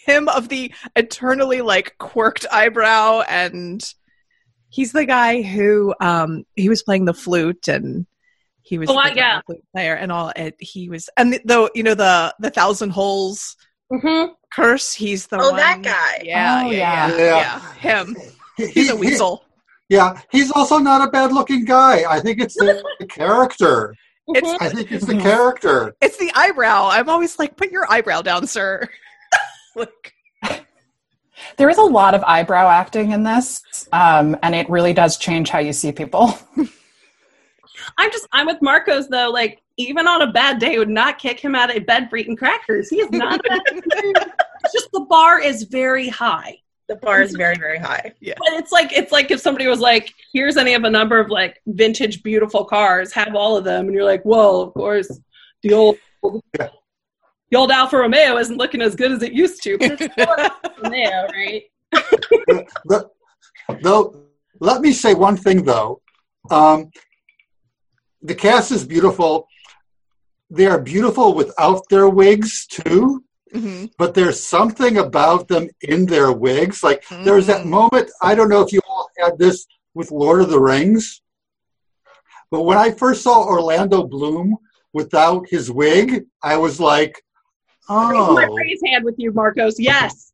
[0.06, 3.82] Him of the eternally like quirked eyebrow, and
[4.68, 8.06] he's the guy who um he was playing the flute and.
[8.64, 9.40] He was Oh, I- the yeah.
[9.46, 10.32] flute player and all.
[10.34, 13.56] And he was, and though you know the the thousand holes
[13.92, 14.32] Mm-hmm.
[14.52, 14.94] curse.
[14.94, 15.56] He's the Oh, one.
[15.56, 16.22] that guy.
[16.24, 17.36] Yeah, Oh, yeah, yeah, yeah.
[17.36, 18.16] yeah, Him.
[18.56, 19.44] He's a he- weasel.
[19.90, 22.02] yeah, he's also not a bad-looking guy.
[22.10, 23.94] I think it's the, the character.
[24.28, 25.94] It's I think it's the character.
[26.00, 26.88] it's the eyebrow.
[26.90, 28.88] I'm always like, put your eyebrow down, sir.
[29.76, 30.14] like,
[31.58, 35.50] There is a lot of eyebrow acting in this, um, and it really does change
[35.50, 36.36] how you see people.
[37.98, 39.30] I'm just I'm with Marcos though.
[39.30, 42.36] Like even on a bad day, would not kick him out of bed for eating
[42.36, 42.88] crackers.
[42.88, 43.40] He is not.
[43.50, 46.58] a It's just the bar is very high.
[46.88, 48.12] The bar is very, very high.
[48.20, 48.34] Yeah.
[48.38, 51.30] But it's like it's like if somebody was like, "Here's any of a number of
[51.30, 55.08] like vintage beautiful cars, have all of them," and you're like, "Well, of course,
[55.62, 55.96] the old
[56.58, 56.68] Yeah.
[57.50, 60.28] the old Alfa Romeo isn't looking as good as it used to." But it's still
[60.38, 61.62] Alfa Romeo, right?
[62.86, 63.10] The-
[63.82, 64.24] though,
[64.60, 66.02] let me say one thing though.
[66.50, 66.90] Um,
[68.24, 69.46] the cast is beautiful.
[70.50, 73.22] They are beautiful without their wigs too.
[73.54, 73.88] mhm.
[73.98, 76.82] but there's something about them in their wigs.
[76.82, 77.70] Like there was that Mm.
[77.78, 81.22] moment, I don't know if you all had this with Lord of the Rings,
[82.50, 84.56] but when I first saw Orlando Bloom
[84.92, 87.14] without his wig, I was like,
[87.88, 89.78] Raise my oh, praise hand with you, Marcos.
[89.78, 90.32] Yes.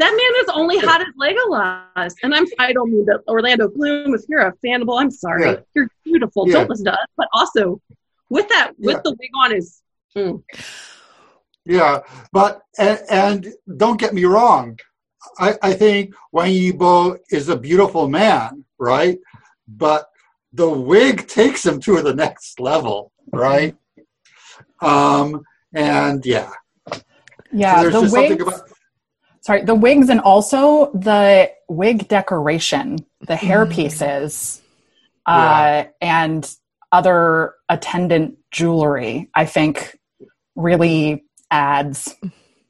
[0.00, 2.14] That man is only hot as Legolas.
[2.22, 5.44] And I'm I don't mean that Orlando Bloom, if you're a Fannibal, I'm sorry.
[5.44, 5.56] Yeah.
[5.74, 6.48] You're beautiful.
[6.48, 6.54] Yeah.
[6.54, 6.96] Douglas does.
[7.18, 7.82] But also
[8.30, 9.02] with that with Yeah.
[9.04, 9.82] the wig on is
[10.16, 10.42] mm.
[11.66, 12.00] yeah.
[12.32, 14.78] But, and, and don't get me wrong,
[15.38, 19.18] I, I think Wang Yibo is a beautiful man, right?
[19.68, 20.06] But
[20.54, 23.76] the wig takes him to the next level, right?
[24.80, 25.42] Um,
[25.74, 26.50] and yeah,
[27.52, 28.60] Yeah, so there's the just something about
[29.40, 33.70] sorry, the wigs and also the wig decoration, the hair Mm.
[33.70, 34.62] pieces,
[35.26, 36.54] uh, and
[36.92, 39.30] other attendant jewelry.
[39.34, 39.96] I think
[40.56, 42.14] really adds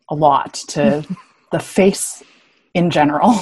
[0.09, 1.05] a lot to
[1.53, 2.23] the face
[2.75, 3.35] in general.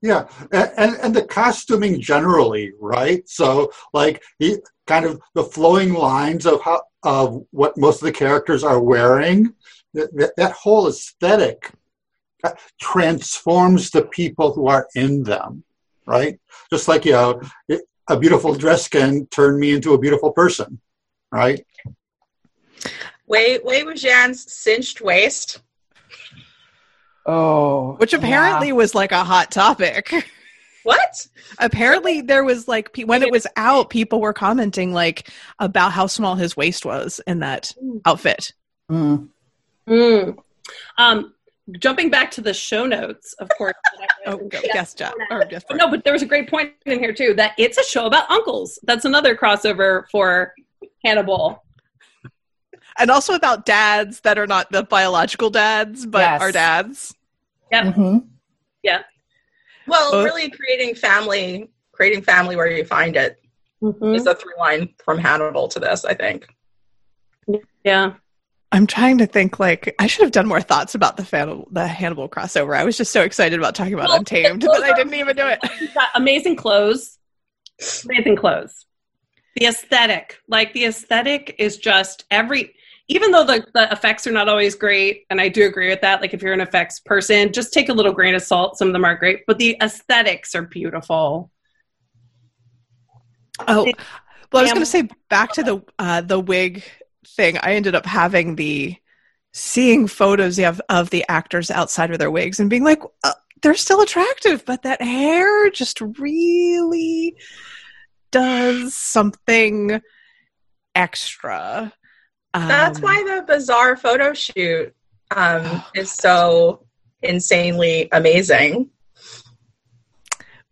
[0.00, 3.28] Yeah, and and the costuming generally, right?
[3.28, 8.12] So like the kind of the flowing lines of how of what most of the
[8.12, 9.54] characters are wearing,
[9.94, 11.77] that that, that whole aesthetic uh,
[12.80, 15.64] transforms the people who are in them,
[16.06, 16.38] right?
[16.70, 17.40] Just like you know,
[18.08, 20.80] a beautiful dress can turn me into a beautiful person,
[21.30, 21.64] right?
[23.26, 25.60] Wei Wei Wuxian's cinched waist.
[27.26, 30.12] Oh, Which apparently was like a hot topic.
[30.84, 31.26] What?
[31.58, 36.34] apparently, there was like when it was out, people were commenting like about how small
[36.34, 37.74] his waist was in that
[38.06, 38.52] outfit.
[38.88, 38.96] Yeah.
[38.96, 39.28] Mm.
[39.86, 40.38] Mm.
[40.96, 41.34] Um
[41.78, 43.74] jumping back to the show notes, of course.
[43.98, 46.72] that Oh, go, guess Jeff or guess But no, but there was a great point
[46.86, 48.78] in here too that it's a show about uncles.
[48.84, 50.54] That's another crossover for
[51.04, 51.62] Hannibal.
[52.98, 56.40] and also about dads that are not the biological dads, but Yes.
[56.40, 57.14] are dads.
[57.72, 58.26] Mhm.
[58.82, 59.02] Yeah.
[59.86, 63.38] Well, Uh, really creating family, creating family where you find it
[63.82, 64.14] Mhm.
[64.16, 66.46] is a through line from Hannibal to this, I think.
[67.84, 68.14] Yeah.
[68.70, 71.86] I'm trying to think like I should have done more thoughts about the Fan- the
[71.86, 72.76] Hannibal crossover.
[72.76, 75.46] I was just so excited about talking about Well, Untamed that I didn't even do
[75.46, 75.60] it.
[75.94, 77.18] Got amazing clothes.
[78.04, 78.84] Amazing clothes.
[79.56, 82.74] The aesthetic, like the aesthetic is just every
[83.08, 86.20] even though the, the effects are not always great, and I do agree with that.
[86.20, 88.76] Like if you're an effects person, just take a little grain of salt.
[88.76, 91.50] Some of them aren't great, but the aesthetics are beautiful.
[93.66, 93.90] Oh,
[94.52, 96.84] well, I was going to say back to the uh, the wig
[97.36, 97.58] thing.
[97.58, 98.96] I ended up having the
[99.52, 103.74] seeing photos of of the actors outside of their wigs and being like, uh, they're
[103.74, 107.36] still attractive, but that hair just really
[108.30, 110.00] does something
[110.94, 111.92] extra.
[112.54, 114.94] Um, That's why the Bazaar photo shoot
[115.30, 116.86] um, oh, is so
[117.22, 118.90] insanely amazing.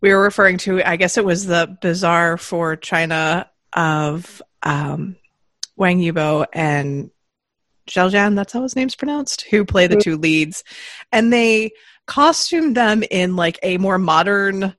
[0.01, 5.15] We were referring to, I guess it was the Bazaar for China of um,
[5.77, 7.11] Wang Yibo and
[7.87, 10.63] Xiao Zhan, that's how his name's pronounced, who play the two leads.
[11.11, 11.71] And they
[12.05, 14.75] costumed them in like a more modern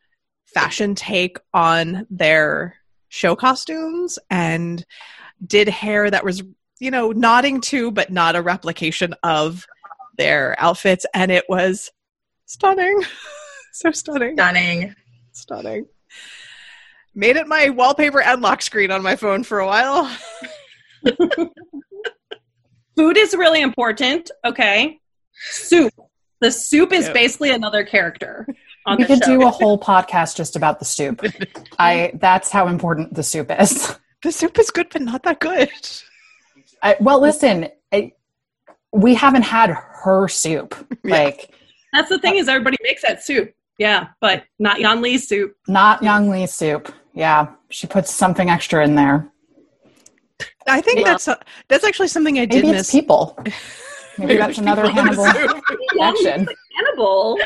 [0.46, 2.76] fashion take on their
[3.08, 4.84] show costumes and
[5.44, 6.42] did hair that was,
[6.80, 9.66] you know, nodding to, but not a replication of
[10.16, 11.06] their outfits.
[11.14, 11.90] And it was
[12.46, 13.02] stunning.
[13.72, 14.34] so stunning.
[14.34, 14.94] Stunning.
[15.32, 15.86] Stunning.
[17.14, 20.14] Made it my wallpaper and lock screen on my phone for a while.
[22.96, 24.30] Food is really important.
[24.44, 24.98] Okay.
[25.32, 25.92] Soup.
[26.40, 27.14] The soup is yep.
[27.14, 28.46] basically another character.
[28.86, 29.38] we could show.
[29.38, 31.24] do a whole podcast just about the soup.
[31.78, 33.94] I that's how important the soup is.
[34.22, 35.70] The soup is good, but not that good.
[36.82, 38.12] I, well, listen, I,
[38.92, 40.74] we haven't had her soup.
[41.04, 41.54] Like
[41.92, 43.54] that's the thing is everybody makes that soup.
[43.78, 45.56] Yeah, but not Yan Li's soup.
[45.68, 46.92] Not Yan Li's soup.
[47.14, 49.30] Yeah, she puts something extra in there.
[50.66, 51.04] I think yeah.
[51.04, 51.28] that's
[51.68, 52.90] that's actually something I did Maybe miss.
[52.90, 53.34] people.
[53.38, 53.54] Maybe,
[54.18, 55.24] Maybe that's another Hannibal
[55.90, 56.48] connection.
[56.76, 57.38] Hannibal.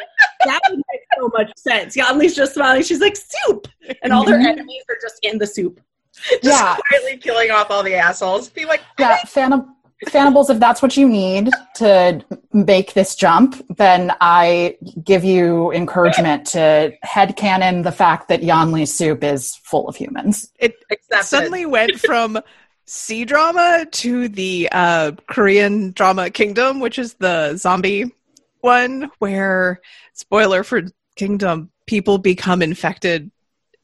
[0.45, 1.97] That would make so much sense.
[1.97, 2.83] Yeah, Lee's just smiling.
[2.83, 3.69] She's like soup,
[4.03, 4.47] and all their mm-hmm.
[4.47, 5.81] enemies are just in the soup.
[6.15, 8.49] Just yeah, quietly killing off all the assholes.
[8.49, 9.77] Be like, yeah, Phantom.
[10.09, 16.47] Fannibals, if that's what you need to make this jump, then I give you encouragement
[16.49, 20.51] to headcanon the fact that Yan Li soup is full of humans.
[20.59, 21.27] It Accepted.
[21.27, 22.41] suddenly went from
[22.87, 28.13] C drama to the uh, Korean drama Kingdom, which is the zombie
[28.61, 29.81] one, where
[30.15, 30.83] spoiler for
[31.17, 33.31] Kingdom, people become infected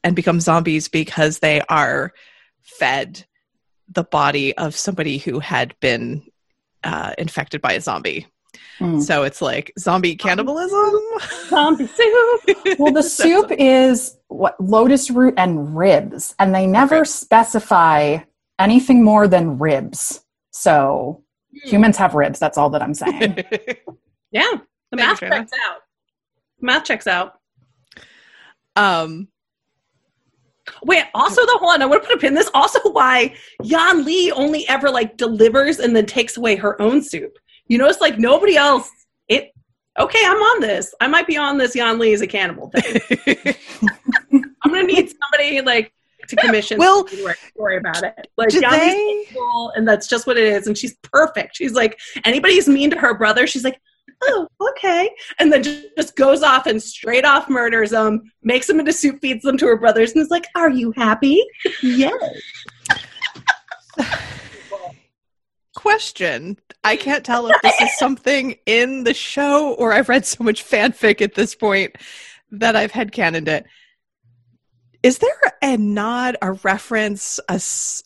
[0.03, 2.13] and become zombies because they are
[2.61, 3.25] fed
[3.89, 6.23] the body of somebody who had been
[6.83, 8.27] uh, infected by a zombie.
[8.79, 9.01] Mm.
[9.01, 11.01] So it's like zombie cannibalism.
[11.49, 12.41] Zombie soup.
[12.79, 17.09] well, the soup is what lotus root and ribs, and they never okay.
[17.09, 18.19] specify
[18.59, 20.23] anything more than ribs.
[20.51, 21.23] So
[21.55, 21.69] mm.
[21.69, 22.39] humans have ribs.
[22.39, 23.37] That's all that I'm saying.
[24.31, 24.51] yeah,
[24.91, 25.79] the math checks out.
[26.61, 27.39] Math checks out.
[28.75, 29.29] Um,
[30.83, 32.33] Wait, also the hold on, I want to put a pin.
[32.33, 37.01] This also why Yan Li only ever like delivers and then takes away her own
[37.01, 37.37] soup.
[37.67, 38.89] You notice like nobody else.
[39.27, 39.51] It
[39.99, 40.93] okay, I'm on this.
[41.01, 41.75] I might be on this.
[41.75, 43.55] Yan Li is a cannibal thing.
[44.63, 45.91] I'm gonna need somebody like
[46.29, 48.27] to commission well, story about it.
[48.37, 49.25] Like they...
[49.33, 50.67] cool, and that's just what it is.
[50.67, 51.57] And she's perfect.
[51.57, 53.47] She's like anybody who's mean to her brother.
[53.47, 53.79] She's like,
[54.23, 55.09] oh, okay.
[55.39, 59.43] And then just goes off and straight off murders them, makes them into soup, feeds
[59.43, 61.43] them to her brothers, and is like, are you happy?
[61.81, 62.13] yes.
[65.75, 66.57] Question.
[66.83, 70.65] I can't tell if this is something in the show or I've read so much
[70.65, 71.95] fanfic at this point
[72.51, 73.65] that I've headcanoned it.
[75.01, 77.61] Is there a nod, a reference, a,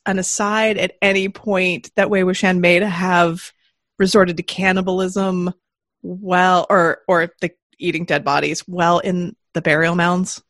[0.06, 3.52] an aside at any point that Wei Wuxian may have
[3.98, 5.54] resorted to cannibalism
[6.02, 10.44] well or or the eating dead bodies well in the burial mounds?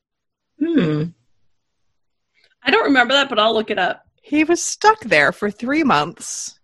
[0.60, 1.04] Hmm.
[2.64, 4.06] I don't remember that, but I'll look it up.
[4.22, 6.60] He was stuck there for three months.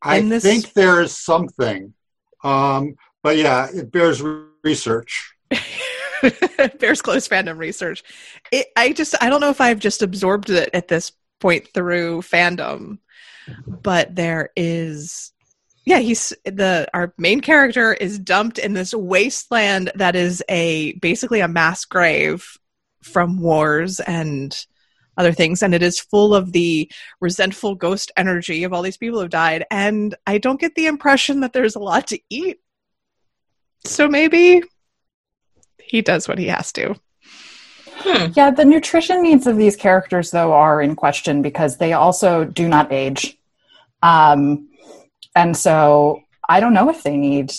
[0.00, 0.42] I this...
[0.42, 1.94] think there is something,
[2.42, 5.34] um, but yeah, it bears re- research.
[6.78, 8.02] bears close fandom research.
[8.50, 12.22] It, I just I don't know if I've just absorbed it at this point through
[12.22, 12.98] fandom,
[13.66, 15.32] but there is
[15.84, 21.40] yeah he's the our main character is dumped in this wasteland that is a basically
[21.40, 22.56] a mass grave
[23.02, 24.66] from wars and
[25.16, 29.20] other things and it is full of the resentful ghost energy of all these people
[29.20, 32.60] who died and i don't get the impression that there's a lot to eat
[33.84, 34.62] so maybe
[35.92, 36.94] he does what he has to
[37.88, 38.32] hmm.
[38.34, 42.66] yeah the nutrition needs of these characters though are in question because they also do
[42.66, 43.38] not age
[44.02, 44.68] um,
[45.34, 47.52] and so I don't know if they need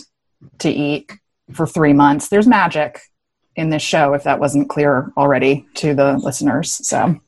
[0.59, 1.11] to eat
[1.53, 2.29] for three months.
[2.29, 2.99] There's magic
[3.55, 6.85] in this show, if that wasn't clear already to the listeners.
[6.87, 7.19] So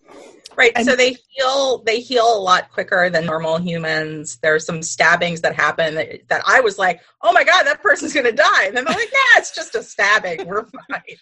[0.57, 0.71] Right.
[0.75, 4.37] And, so they heal they heal a lot quicker than normal humans.
[4.41, 8.13] There's some stabbings that happen that, that I was like, oh my God, that person's
[8.13, 8.65] gonna die.
[8.65, 10.45] And then they're like, yeah, it's just a stabbing.
[10.45, 11.17] We're fine.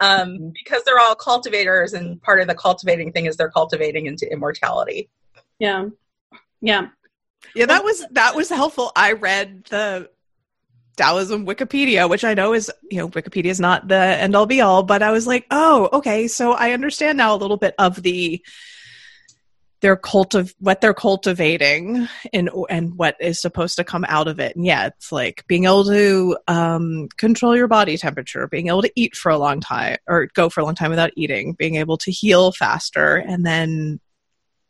[0.00, 4.30] Um, because they're all cultivators and part of the cultivating thing is they're cultivating into
[4.30, 5.10] immortality.
[5.58, 5.88] Yeah.
[6.60, 6.88] Yeah.
[7.54, 8.92] Yeah, that was that was helpful.
[8.94, 10.10] I read the
[10.96, 14.60] Taoism Wikipedia, which I know is, you know, Wikipedia is not the end all be
[14.60, 18.02] all, but I was like, oh, okay, so I understand now a little bit of
[18.02, 18.42] the
[19.80, 24.38] their cult of what they're cultivating and and what is supposed to come out of
[24.38, 24.54] it.
[24.54, 28.92] And yeah, it's like being able to um, control your body temperature, being able to
[28.94, 31.96] eat for a long time or go for a long time without eating, being able
[31.98, 34.00] to heal faster, and then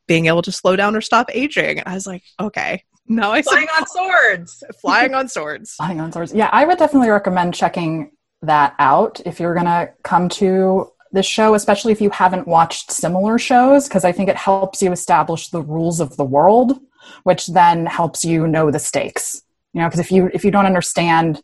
[0.07, 1.81] being able to slow down or stop aging.
[1.81, 6.13] And I was like, okay, now I flying on swords, flying on swords, flying on
[6.13, 6.33] swords.
[6.33, 11.55] Yeah, I would definitely recommend checking that out if you're gonna come to this show,
[11.55, 15.61] especially if you haven't watched similar shows, because I think it helps you establish the
[15.61, 16.81] rules of the world,
[17.25, 19.43] which then helps you know the stakes.
[19.73, 21.43] You know, because if you if you don't understand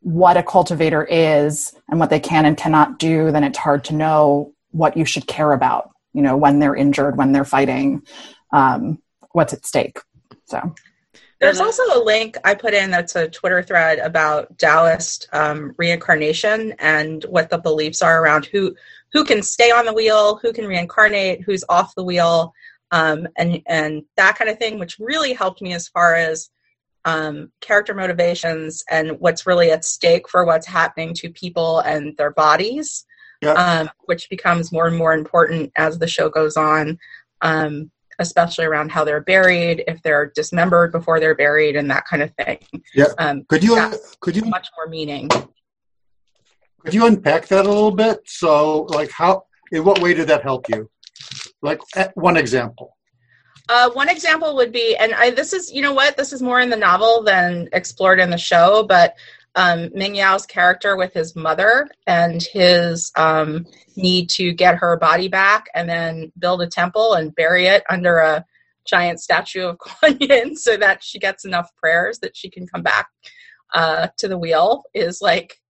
[0.00, 3.94] what a cultivator is and what they can and cannot do, then it's hard to
[3.94, 5.90] know what you should care about.
[6.12, 8.02] You know, when they're injured, when they're fighting,
[8.52, 8.98] um,
[9.34, 9.98] what's at stake.
[10.46, 10.74] So
[11.40, 16.74] there's also a link I put in that's a Twitter thread about Taoist um, reincarnation
[16.78, 18.74] and what the beliefs are around who
[19.12, 22.52] who can stay on the wheel, who can reincarnate, who's off the wheel,
[22.90, 26.50] um, and and that kind of thing, which really helped me as far as
[27.04, 32.30] um, character motivations and what's really at stake for what's happening to people and their
[32.30, 33.04] bodies,
[33.56, 36.98] um, which becomes more and more important as the show goes on.
[38.18, 42.32] Especially around how they're buried, if they're dismembered before they're buried, and that kind of
[42.34, 42.58] thing.
[42.94, 43.06] Yeah.
[43.18, 45.28] Um, could you could you much more meaning?
[46.84, 48.20] Could you unpack that a little bit?
[48.26, 50.90] So, like, how in what way did that help you?
[51.62, 51.80] Like
[52.14, 52.96] one example.
[53.68, 56.60] Uh, one example would be, and I, this is, you know what, this is more
[56.60, 59.14] in the novel than explored in the show, but
[59.56, 65.28] um, Meng Yao's character with his mother and his um, need to get her body
[65.28, 68.44] back and then build a temple and bury it under a
[68.84, 72.82] giant statue of Kuan Yin so that she gets enough prayers that she can come
[72.82, 73.08] back
[73.74, 75.60] uh, to the wheel is like,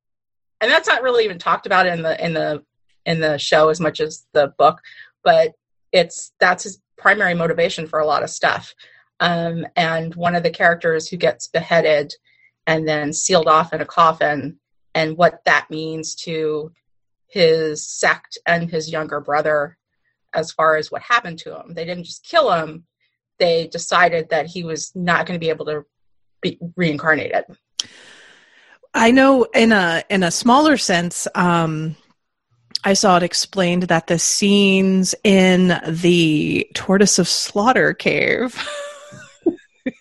[0.60, 2.62] and that's not really even talked about in the in the
[3.06, 4.80] in the show as much as the book,
[5.22, 5.52] but
[5.92, 8.74] it's that's his primary motivation for a lot of stuff.
[9.20, 12.14] Um, and one of the characters who gets beheaded
[12.66, 14.58] and then sealed off in a coffin
[14.94, 16.72] and what that means to
[17.28, 19.76] his sect and his younger brother
[20.32, 21.74] as far as what happened to him.
[21.74, 22.84] They didn't just kill him,
[23.38, 25.84] they decided that he was not going to be able to
[26.40, 27.44] be reincarnated.
[28.92, 31.96] I know in a in a smaller sense, um,
[32.84, 38.56] I saw it explained that the scenes in the Tortoise of Slaughter cave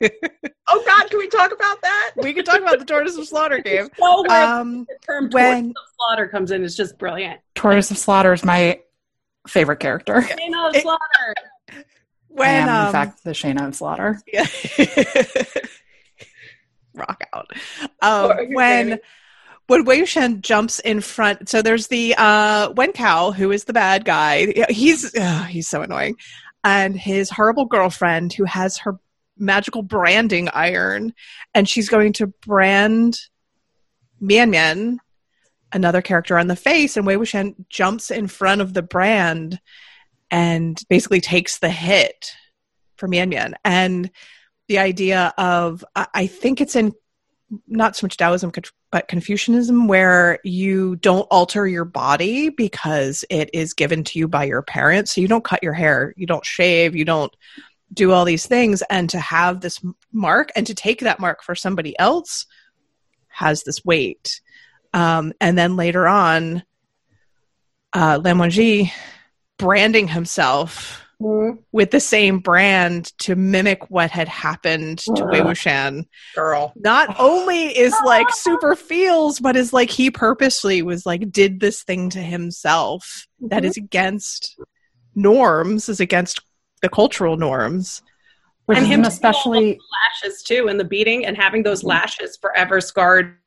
[0.02, 2.12] oh God, can we talk about that?
[2.18, 3.90] We can talk about the Tortoise of Slaughter game.
[3.98, 7.42] So um, the term when of Slaughter comes in it's just brilliant.
[7.56, 8.80] Tortoise of Slaughter is my
[9.48, 10.22] favorite character.
[10.22, 11.36] Shayna of Slaughter.
[12.30, 14.20] When, I am, um, in fact, the Shayna of Slaughter.
[14.32, 14.48] Yeah.
[16.96, 17.52] Rock out.
[18.02, 19.00] Um, when
[19.68, 23.74] when Wei Wuxian jumps in front, so there's the uh, Wen Chao, who is the
[23.74, 24.66] bad guy.
[24.70, 26.16] He's uh, he's so annoying,
[26.64, 29.00] and his horrible girlfriend who has her
[29.38, 31.14] magical branding iron,
[31.54, 33.20] and she's going to brand
[34.20, 35.00] Mian Mian,
[35.72, 39.60] another character on the face, and Wei Wuxian jumps in front of the brand
[40.32, 42.34] and basically takes the hit
[42.98, 43.56] for Mian Mian.
[43.66, 44.10] And
[44.68, 46.94] the idea of, I think it's in
[47.68, 48.52] not so much Taoism,
[48.92, 54.46] but Confucianism, where you don't alter your body because it is given to you by
[54.46, 55.14] your parents.
[55.14, 57.36] So you don't cut your hair, you don't shave, you don't
[57.94, 59.80] do all these things and to have this
[60.12, 62.46] mark and to take that mark for somebody else
[63.28, 64.42] has this weight
[64.94, 66.64] um, and then later on
[67.94, 68.20] uh,
[69.58, 71.60] branding himself mm-hmm.
[71.72, 76.06] with the same brand to mimic what had happened to Wei Wuxian.
[76.36, 76.74] Girl.
[76.76, 81.84] Not only is like super feels, but is like he purposely was like did this
[81.84, 83.50] thing to himself mm-hmm.
[83.50, 84.60] that is against
[85.16, 86.42] norms, is against
[86.84, 88.04] the cultural norms.
[88.66, 89.80] Which and him especially
[90.22, 93.38] lashes too, and the beating, and having those lashes forever scarred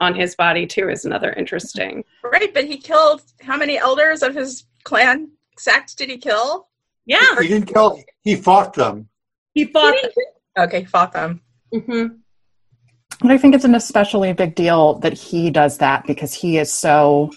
[0.00, 2.04] on his body too is another interesting.
[2.24, 6.68] Right, but he killed how many elders of his clan sect did he kill?
[7.06, 8.02] Yeah, he didn't kill.
[8.22, 9.08] He fought them.
[9.54, 9.94] He fought.
[10.02, 10.10] Them.
[10.58, 11.40] Okay, fought them.
[11.72, 12.16] Mm-hmm.
[13.22, 16.72] And I think it's an especially big deal that he does that because he is
[16.72, 17.30] so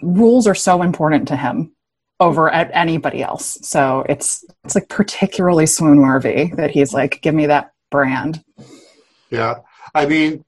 [0.00, 1.72] rules are so important to him
[2.20, 3.58] over at anybody else.
[3.62, 8.42] So it's it's like particularly swoon worthy that he's like, give me that brand.
[9.30, 9.56] Yeah.
[9.94, 10.44] I mean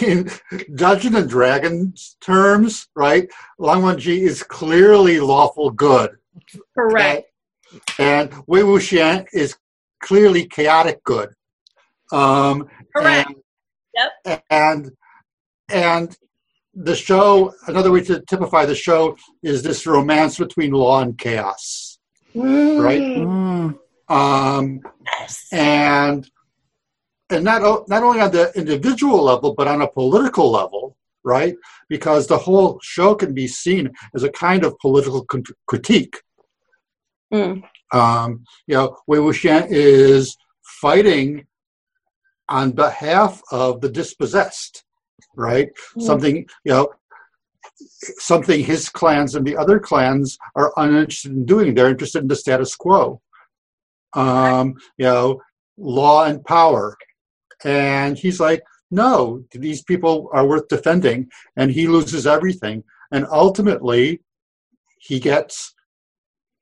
[0.00, 0.30] in
[0.74, 3.28] Dungeons and Dragons terms, right,
[3.58, 6.16] Lan Wangji is clearly lawful good.
[6.74, 7.28] Correct.
[7.98, 9.56] And, and Wei Wuxian is
[10.00, 11.30] clearly chaotic good.
[12.12, 13.28] Um, Correct.
[13.28, 13.36] And,
[14.24, 14.44] yep.
[14.50, 14.90] And
[15.68, 16.16] and
[16.82, 21.98] the show, another way to typify the show is this romance between law and chaos.
[22.34, 22.82] mm.
[22.82, 23.00] right?
[23.00, 23.78] Mm.
[24.08, 25.46] Um, yes.
[25.52, 26.28] And
[27.30, 31.54] and not not only on the individual level, but on a political level, right?
[31.88, 35.26] Because the whole show can be seen as a kind of political
[35.66, 36.16] critique.
[37.32, 37.62] Mm.
[37.92, 41.46] Um, you know, Wei Wuxian is fighting
[42.48, 44.84] on behalf of the dispossessed,
[45.36, 45.70] right?
[45.96, 46.02] Mm.
[46.02, 46.88] Something, you know,
[48.18, 51.74] something his clans and the other clans are uninterested in doing.
[51.74, 53.20] They're interested in the status quo.
[54.14, 55.40] Um, you know,
[55.76, 56.96] law and power.
[57.64, 61.28] And he's like, no, these people are worth defending.
[61.56, 62.82] And he loses everything.
[63.12, 64.22] And ultimately,
[64.98, 65.74] he gets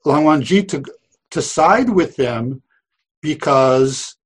[0.05, 0.85] Lan Wangji to,
[1.31, 2.63] to side with him
[3.23, 4.17] because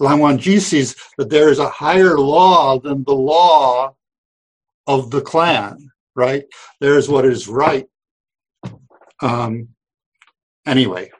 [0.00, 3.94] Lan Wangji sees that there is a higher law than the law
[4.86, 6.44] of the clan, right?
[6.80, 7.86] There's what is right.
[9.22, 9.68] Um,
[10.66, 11.10] anyway.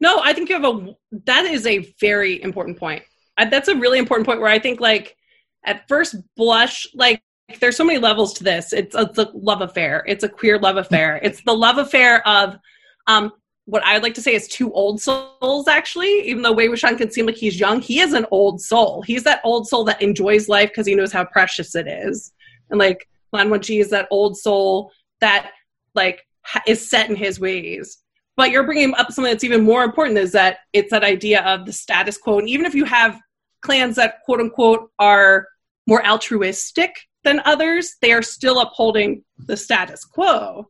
[0.00, 0.94] No, I think you have a,
[1.26, 3.02] that is a very important point.
[3.36, 5.16] I, that's a really important point where I think, like,
[5.64, 7.22] at first blush, like,
[7.60, 8.72] there's so many levels to this.
[8.72, 10.04] It's, it's a love affair.
[10.06, 11.18] It's a queer love affair.
[11.22, 12.58] It's the love affair of
[13.06, 13.32] um,
[13.68, 16.28] what I'd like to say is two old souls, actually.
[16.28, 19.02] Even though Wei Wuxian can seem like he's young, he is an old soul.
[19.02, 22.32] He's that old soul that enjoys life because he knows how precious it is
[22.70, 25.52] and like Lan Wangji is that old soul that
[25.94, 26.26] like
[26.66, 27.98] is set in his ways.
[28.36, 31.66] But you're bringing up something that's even more important is that it's that idea of
[31.66, 32.38] the status quo.
[32.38, 33.20] And even if you have
[33.62, 35.48] clans that quote unquote are
[35.86, 36.94] more altruistic
[37.24, 40.68] than others, they are still upholding the status quo.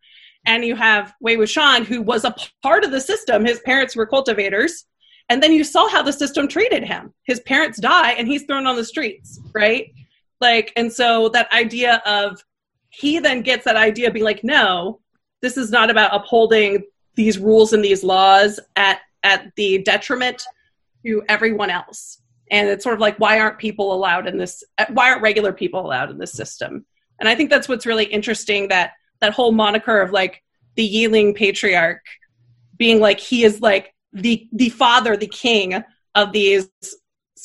[0.49, 3.44] And you have Wei Wuxian, who was a part of the system.
[3.44, 4.86] His parents were cultivators.
[5.28, 7.12] And then you saw how the system treated him.
[7.24, 9.92] His parents die and he's thrown on the streets, right?
[10.40, 12.42] Like, and so that idea of
[12.88, 15.01] he then gets that idea of being like, no,
[15.42, 16.82] this is not about upholding
[17.14, 20.42] these rules and these laws at at the detriment
[21.05, 22.22] to everyone else.
[22.51, 24.64] And it's sort of like, why aren't people allowed in this?
[24.90, 26.86] Why aren't regular people allowed in this system?
[27.18, 30.42] And I think that's what's really interesting that that whole moniker of like
[30.76, 32.04] the Yiling patriarch
[32.76, 35.82] being like he is like the the father, the king
[36.14, 36.68] of these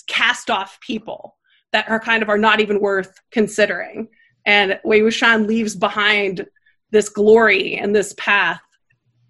[0.07, 1.37] cast off people
[1.71, 4.07] that are kind of are not even worth considering.
[4.45, 6.45] And Wei Wuxian leaves behind
[6.91, 8.61] this glory and this path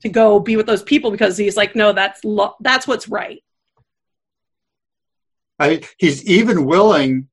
[0.02, 3.42] to go be with those people because he's like, no, that's lo- that's what's right.
[5.60, 7.30] I, he's even willing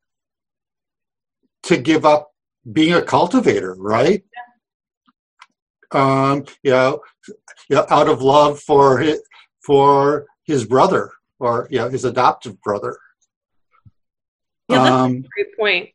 [1.65, 2.33] to give up
[2.71, 4.23] being a cultivator, right?
[5.93, 6.31] Yeah.
[6.31, 7.01] Um, you know,
[7.69, 9.21] you know, out of love for his,
[9.65, 12.99] for his brother or you know, his adoptive brother.
[14.69, 15.91] Yeah, that's um, a great point.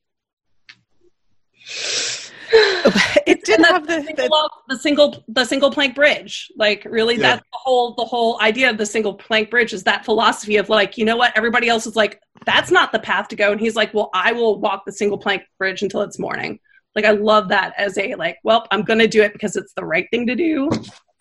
[3.26, 7.22] it did have the, the, the, single the single plank bridge like really yeah.
[7.22, 10.70] that's the whole the whole idea of the single plank bridge is that philosophy of
[10.70, 13.60] like you know what everybody else is like that's not the path to go and
[13.60, 16.60] he's like well i will walk the single plank bridge until it's morning
[16.96, 19.86] like i love that as a like well i'm gonna do it because it's the
[19.86, 20.70] right thing to do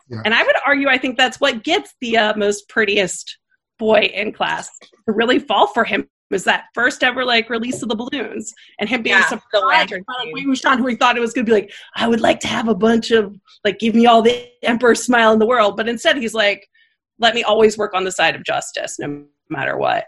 [0.09, 0.23] yeah.
[0.25, 3.39] and i would argue i think that's what gets the uh, most prettiest
[3.79, 4.69] boy in class
[5.07, 8.89] to really fall for him was that first ever like release of the balloons and
[8.89, 11.55] him being yeah, surprised We Wei Wuxian, who he thought it was going to be
[11.55, 14.95] like, I would like to have a bunch of like, give me all the emperor
[14.95, 16.67] smile in the world, but instead he's like,
[17.19, 20.07] let me always work on the side of justice, no matter what.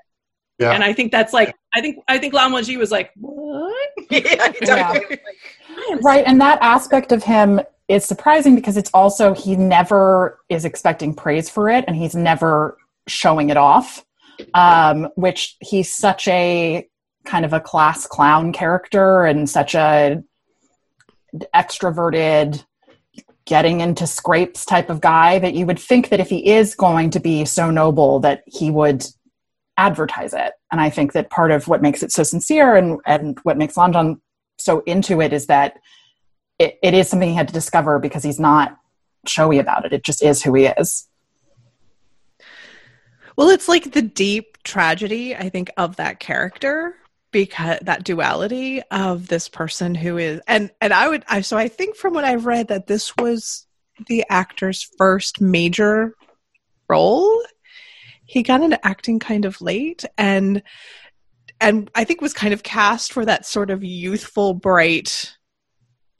[0.59, 0.73] Yeah.
[0.73, 3.89] And I think that's like, I think I think Lan Wangji was like, what?
[4.11, 4.99] yeah, yeah.
[6.03, 11.15] Right, and that aspect of him is surprising because it's also he never is expecting
[11.15, 12.77] praise for it, and he's never
[13.07, 14.05] showing it off
[14.55, 16.87] um, which he's such a
[17.25, 20.23] kind of a class clown character and such a
[21.55, 22.65] extroverted
[23.45, 27.11] getting into scrapes type of guy that you would think that if he is going
[27.11, 29.05] to be so noble that he would
[29.77, 30.53] advertise it.
[30.73, 33.77] And i think that part of what makes it so sincere and, and what makes
[33.77, 34.21] Lan
[34.57, 35.79] so into it is that
[36.59, 38.79] it, it is something he had to discover because he's not
[39.27, 41.09] showy about it it just is who he is
[43.37, 46.97] well, it's like the deep tragedy, I think, of that character
[47.33, 51.69] because that duality of this person who is and and I would I so I
[51.69, 53.67] think from what I've read that this was
[54.07, 56.15] the actor's first major
[56.89, 57.43] role.
[58.25, 60.63] He got into acting kind of late and
[61.61, 65.37] and I think was kind of cast for that sort of youthful, bright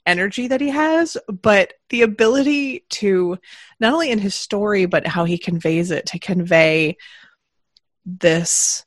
[0.05, 3.37] energy that he has, but the ability to
[3.79, 6.97] not only in his story, but how he conveys it to convey
[8.05, 8.85] this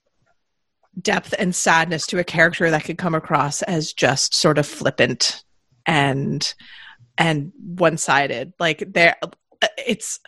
[1.01, 5.45] depth and sadness to a character that could come across as just sort of flippant
[5.87, 6.55] and
[7.17, 8.55] and one-sided.
[8.59, 9.17] Like there
[9.79, 10.21] it's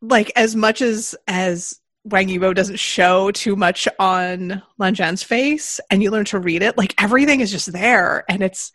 [0.00, 1.78] like as much as as
[2.08, 6.62] Wang Yibo doesn't show too much on Lan Zhan's face and you learn to read
[6.62, 8.72] it, like everything is just there and it's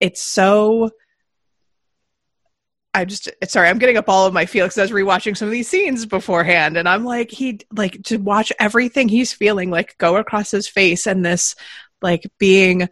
[0.00, 0.90] it's so
[2.94, 4.78] I'm just sorry, I'm getting up all of my feelings.
[4.78, 8.52] I was rewatching some of these scenes beforehand, and I'm like, he like to watch
[8.60, 11.56] everything he's feeling like go across his face, and this
[12.00, 12.88] like being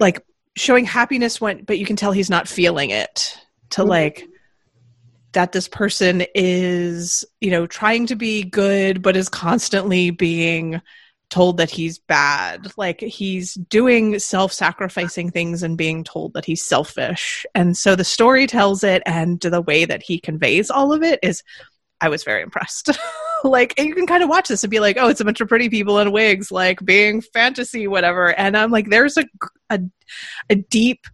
[0.00, 0.24] like
[0.56, 3.38] showing happiness when, but you can tell he's not feeling it.
[3.70, 3.90] To mm-hmm.
[3.90, 4.28] like
[5.32, 10.80] that this person is, you know, trying to be good, but is constantly being
[11.32, 12.70] told that he's bad.
[12.76, 17.46] Like he's doing self sacrificing things and being told that he's selfish.
[17.54, 21.18] And so the story tells it, and the way that he conveys all of it
[21.22, 21.42] is,
[22.02, 22.90] I was very impressed.
[23.44, 25.48] like, you can kind of watch this and be like, oh, it's a bunch of
[25.48, 28.38] pretty people in wigs, like being fantasy, whatever.
[28.38, 29.24] And I'm like, there's a,
[29.70, 29.80] a,
[30.50, 31.06] a deep,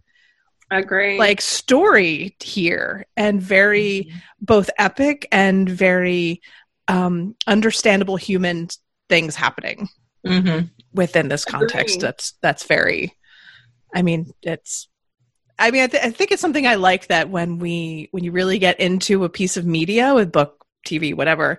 [0.71, 1.17] Agree.
[1.17, 4.17] like story here and very mm-hmm.
[4.39, 6.41] both epic and very
[6.87, 8.67] um understandable human
[9.07, 9.89] things happening
[10.25, 10.67] mm-hmm.
[10.93, 13.15] within this context that's that's very
[13.95, 14.87] i mean it's
[15.57, 18.31] i mean I, th- I think it's something i like that when we when you
[18.31, 21.57] really get into a piece of media with book tv whatever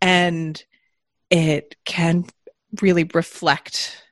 [0.00, 0.62] and
[1.30, 2.24] it can
[2.80, 4.02] really reflect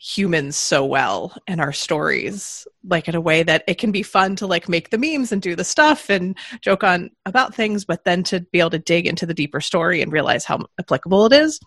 [0.00, 4.36] humans so well in our stories like in a way that it can be fun
[4.36, 8.04] to like make the memes and do the stuff and joke on about things but
[8.04, 11.32] then to be able to dig into the deeper story and realize how applicable it
[11.32, 11.58] is.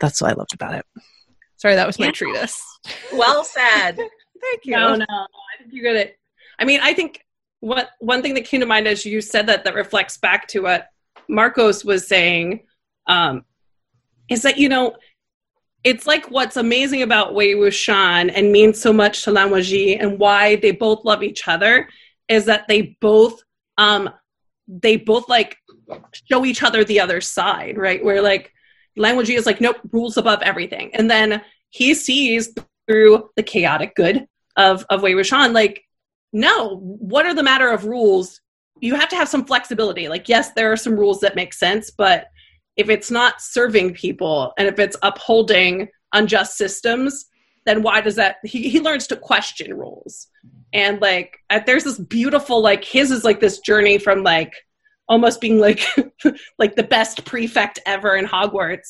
[0.00, 0.86] That's what i loved about it.
[1.56, 2.12] Sorry that was my yeah.
[2.12, 2.62] treatise.
[3.12, 3.96] Well said.
[4.40, 4.72] Thank you.
[4.72, 6.18] No no i think you get it.
[6.58, 7.24] I mean i think
[7.60, 10.60] what one thing that came to mind as you said that that reflects back to
[10.60, 10.88] what
[11.28, 12.60] marcos was saying
[13.06, 13.44] um,
[14.28, 14.94] is that you know
[15.84, 20.18] it's like what's amazing about Wei Wuxian and means so much to Lan Wangji and
[20.18, 21.88] why they both love each other
[22.28, 23.42] is that they both
[23.78, 24.08] um
[24.68, 25.56] they both like
[26.30, 28.04] show each other the other side, right?
[28.04, 28.52] Where like
[28.96, 30.94] Lan Wangji is like, nope, rules above everything.
[30.94, 32.54] And then he sees
[32.86, 34.26] through the chaotic good
[34.56, 35.84] of of Wei Wuxian, like,
[36.32, 38.40] no, what are the matter of rules?
[38.80, 40.08] You have to have some flexibility.
[40.08, 42.26] Like, yes, there are some rules that make sense, but
[42.82, 47.26] if it's not serving people and if it's upholding unjust systems
[47.64, 50.28] then why does that he, he learns to question rules.
[50.72, 54.54] And like there's this beautiful like his is like this journey from like
[55.08, 55.84] almost being like
[56.58, 58.86] like the best prefect ever in hogwarts.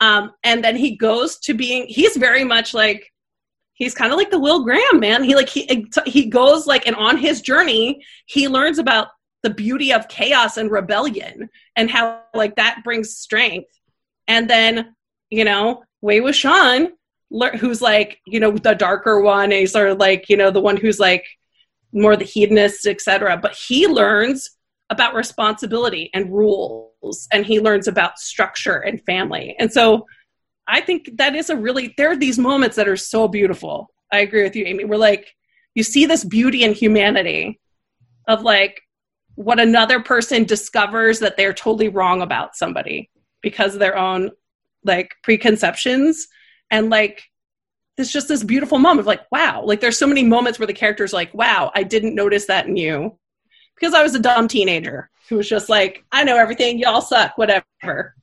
[0.00, 3.12] Um and then he goes to being he's very much like
[3.74, 5.22] he's kind of like the will graham man.
[5.22, 9.08] He like he he goes like and on his journey he learns about
[9.46, 13.70] the beauty of chaos and rebellion and how like that brings strength.
[14.26, 14.96] And then,
[15.30, 16.88] you know, Wei Wuxian,
[17.60, 20.76] who's like, you know, the darker one, he's sort of like, you know, the one
[20.76, 21.24] who's like
[21.92, 23.36] more the hedonist, etc.
[23.36, 24.50] But he learns
[24.90, 29.54] about responsibility and rules, and he learns about structure and family.
[29.60, 30.08] And so
[30.66, 33.90] I think that is a really there are these moments that are so beautiful.
[34.12, 34.86] I agree with you, Amy.
[34.86, 35.36] We're like,
[35.76, 37.60] you see this beauty and humanity
[38.26, 38.82] of like
[39.36, 43.10] what another person discovers that they're totally wrong about somebody
[43.42, 44.30] because of their own
[44.82, 46.26] like preconceptions.
[46.70, 47.22] And like
[47.96, 49.62] it's just this beautiful moment of like wow.
[49.64, 52.76] Like there's so many moments where the character's like wow i didn't notice that in
[52.76, 53.18] you.
[53.74, 57.36] Because i was a dumb teenager who was just like i know everything y'all suck
[57.36, 58.14] whatever.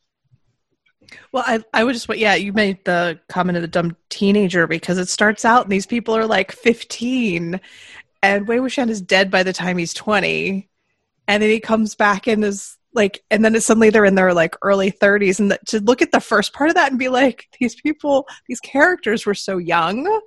[1.32, 4.98] Well i i would just yeah you made the comment of the dumb teenager because
[4.98, 7.62] it starts out and these people are like 15
[8.24, 10.70] and wei wuxian is dead by the time he's 20
[11.28, 14.56] and then he comes back and is like and then suddenly they're in their like
[14.62, 17.48] early 30s and the, to look at the first part of that and be like
[17.60, 20.22] these people these characters were so young.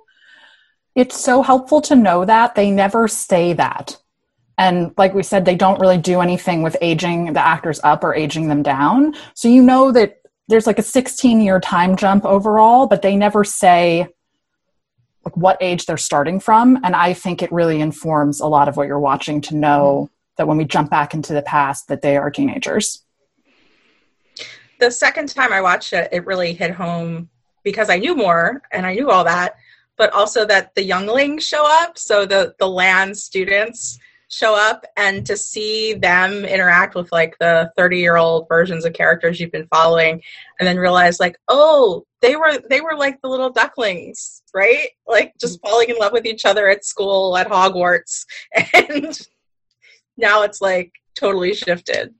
[0.95, 2.55] It's so helpful to know that.
[2.55, 3.97] They never say that.
[4.57, 8.15] And like we said they don't really do anything with aging the actors up or
[8.15, 9.13] aging them down.
[9.35, 13.43] So you know that there's like a 16 year time jump overall but they never
[13.43, 14.07] say
[15.23, 16.79] like what age they're starting from.
[16.83, 20.47] And i think it really informs a lot of what you're watching to know that
[20.47, 23.03] when we jump back into the past that they are teenagers.
[24.79, 27.29] The second time i watched it it really hit home
[27.63, 29.55] because i knew more and i knew all that
[29.97, 31.97] but also that the younglings show up.
[31.97, 37.71] So the the Lan students show up and to see them interact with like the
[37.77, 40.21] 30 year old versions of characters you've been following
[40.59, 44.89] and then realize like oh they were they were like the little ducklings right?
[45.07, 45.69] Like just mm-hmm.
[45.69, 48.25] falling in love with each other at school at hogwarts
[48.73, 49.19] and
[50.17, 52.13] now it's like totally shifted.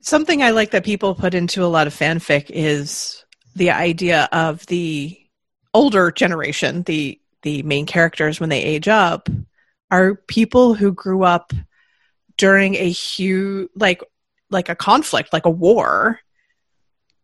[0.00, 3.24] Something I like that people put into a lot of fanfic is
[3.54, 5.18] the idea of the
[5.74, 9.28] older generation, the the main characters when they age up,
[9.90, 11.52] are people who grew up
[12.36, 14.02] during a huge like
[14.50, 16.20] like a conflict, like a war.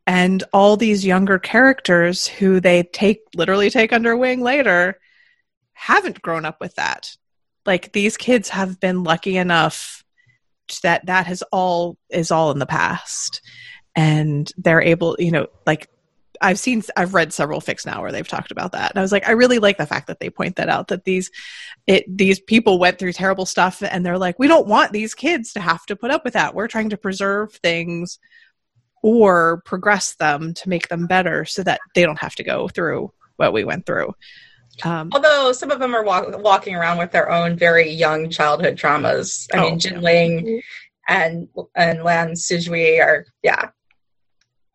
[0.08, 5.00] And all these younger characters who they take literally take under wing later
[5.72, 7.16] haven't grown up with that.
[7.66, 10.04] Like these kids have been lucky enough
[10.82, 13.40] that that has all is all in the past
[13.94, 15.88] and they're able you know like
[16.40, 18.90] I've seen I've read several fics now where they've talked about that.
[18.90, 21.04] And I was like, I really like the fact that they point that out that
[21.04, 21.30] these
[21.86, 25.52] it these people went through terrible stuff and they're like, we don't want these kids
[25.54, 26.54] to have to put up with that.
[26.54, 28.18] We're trying to preserve things
[29.02, 33.12] or progress them to make them better so that they don't have to go through
[33.36, 34.12] what we went through.
[34.84, 38.76] Um, Although some of them are walk- walking around with their own very young childhood
[38.76, 39.46] traumas.
[39.54, 40.62] I oh, mean, Jin Ling
[41.08, 43.70] and and Lan Sizhui are yeah,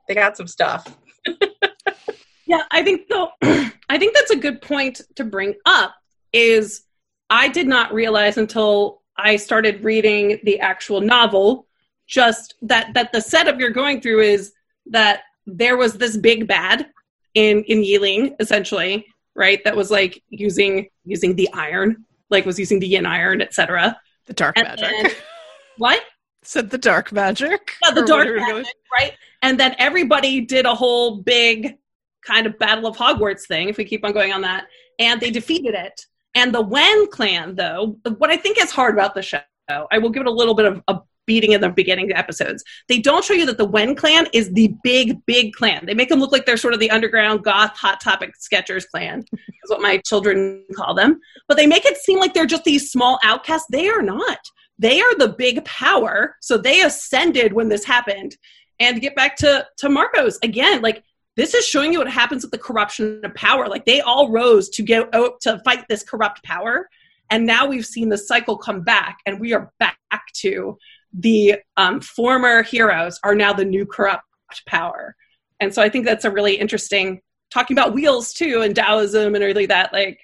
[0.08, 0.98] they got some stuff.
[2.46, 5.96] yeah, I think though I think that's a good point to bring up
[6.34, 6.84] is
[7.30, 11.68] I did not realize until I started reading the actual novel
[12.08, 14.54] just that that the setup you're going through is
[14.88, 16.88] that there was this big bad
[17.34, 19.64] in in Yiling essentially, right?
[19.64, 24.00] That was like using using the iron, like was using the yin iron, etc.
[24.26, 24.88] The dark and, magic.
[24.88, 25.16] And,
[25.78, 26.02] what?
[26.44, 27.76] Said the dark magic.
[27.84, 29.14] Yeah, the dark magic, right?
[29.42, 31.78] And then everybody did a whole big
[32.26, 34.68] kind of Battle of Hogwarts thing, if we keep on going on that,
[35.00, 36.06] and they defeated it.
[36.36, 40.10] And the Wen clan, though, what I think is hard about the show, I will
[40.10, 42.64] give it a little bit of a beating in the beginning episodes.
[42.88, 45.86] They don't show you that the Wen clan is the big, big clan.
[45.86, 49.24] They make them look like they're sort of the underground goth hot topic sketchers clan,
[49.34, 51.20] is what my children call them.
[51.48, 53.68] But they make it seem like they're just these small outcasts.
[53.72, 54.40] They are not.
[54.80, 56.36] They are the big power.
[56.42, 58.36] So they ascended when this happened.
[58.80, 61.04] And get back to, to Marcos, again, like
[61.38, 63.68] this is showing you what happens with the corruption of power.
[63.68, 66.90] Like they all rose to get out to fight this corrupt power.
[67.30, 69.98] And now we've seen the cycle come back, and we are back
[70.40, 70.78] to
[71.14, 74.24] the um, former heroes are now the new corrupt
[74.68, 75.16] power.
[75.60, 79.44] And so I think that's a really interesting talking about wheels too and Taoism and
[79.44, 79.94] everything like that.
[79.94, 80.20] Like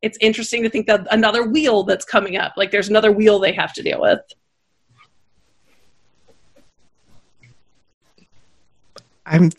[0.00, 2.54] it's interesting to think that another wheel that's coming up.
[2.56, 4.20] Like there's another wheel they have to deal with.
[9.24, 9.50] I'm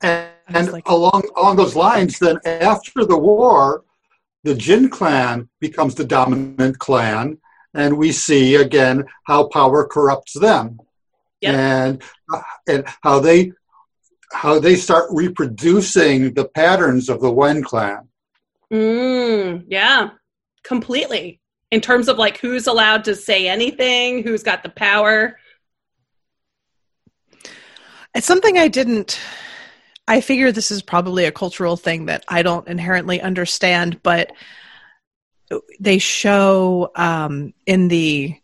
[0.00, 3.84] and, and like, along along those lines, then after the war,
[4.44, 7.38] the Jin clan becomes the dominant clan,
[7.78, 10.80] and we see again how power corrupts them,
[11.40, 11.54] yep.
[11.54, 12.02] and
[12.66, 13.52] and how they
[14.32, 18.08] how they start reproducing the patterns of the Wen clan.
[18.72, 20.10] Mm, yeah,
[20.64, 21.40] completely.
[21.70, 25.38] In terms of like who's allowed to say anything, who's got the power.
[28.14, 29.20] It's something I didn't.
[30.08, 34.32] I figure this is probably a cultural thing that I don't inherently understand, but
[35.80, 38.38] they show um, in the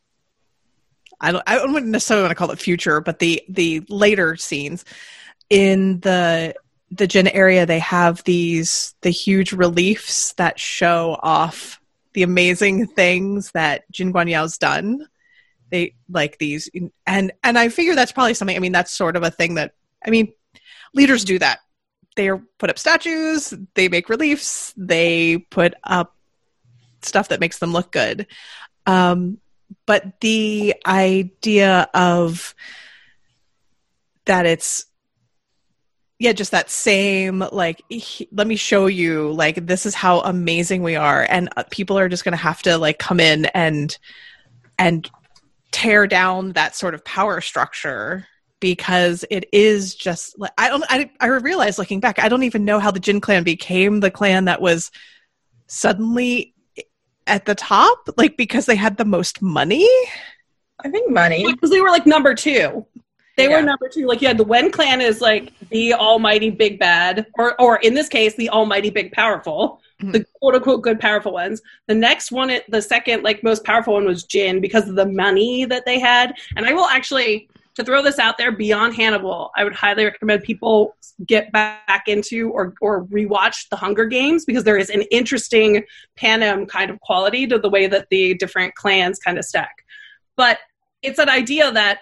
[1.21, 4.85] I don't I wouldn't necessarily want to call it future, but the the later scenes
[5.51, 6.55] in the
[6.91, 11.81] the Jin area they have these the huge reliefs that show off
[12.13, 15.07] the amazing things that Jin Guangyao's done.
[15.71, 16.71] They like these
[17.07, 19.75] and and I figure that's probably something I mean that's sort of a thing that
[20.05, 20.33] I mean
[20.95, 21.61] leaders do that.
[22.17, 26.14] They put up statues, they make reliefs, they put up
[27.05, 28.27] stuff that makes them look good.
[28.87, 29.39] Um,
[29.87, 32.55] but the idea of
[34.27, 34.87] that it's
[36.19, 40.83] yeah just that same like he, let me show you like this is how amazing
[40.83, 43.99] we are and uh, people are just going to have to like come in and
[44.79, 45.11] and
[45.73, 48.27] tear down that sort of power structure
[48.61, 52.65] because it is just like I don't I, I realize looking back I don't even
[52.65, 54.91] know how the Jin clan became the clan that was
[55.67, 56.54] suddenly
[57.27, 59.89] at the top like because they had the most money
[60.81, 62.87] I think money because they were like number two
[63.37, 63.57] they yeah.
[63.57, 64.07] were number two.
[64.07, 68.09] Like, yeah, the Wen clan is like the almighty big bad, or or in this
[68.09, 70.13] case, the almighty big powerful, mm-hmm.
[70.13, 71.61] the quote unquote good powerful ones.
[71.89, 75.65] The next one, the second like most powerful one was Jin because of the money
[75.65, 76.35] that they had.
[76.57, 80.43] And I will actually to throw this out there beyond Hannibal, I would highly recommend
[80.43, 80.97] people
[81.27, 85.85] get back into or or rewatch the Hunger Games because there is an interesting
[86.17, 89.85] panem kind of quality to the way that the different clans kind of stack.
[90.37, 90.59] But
[91.03, 92.01] it's an idea that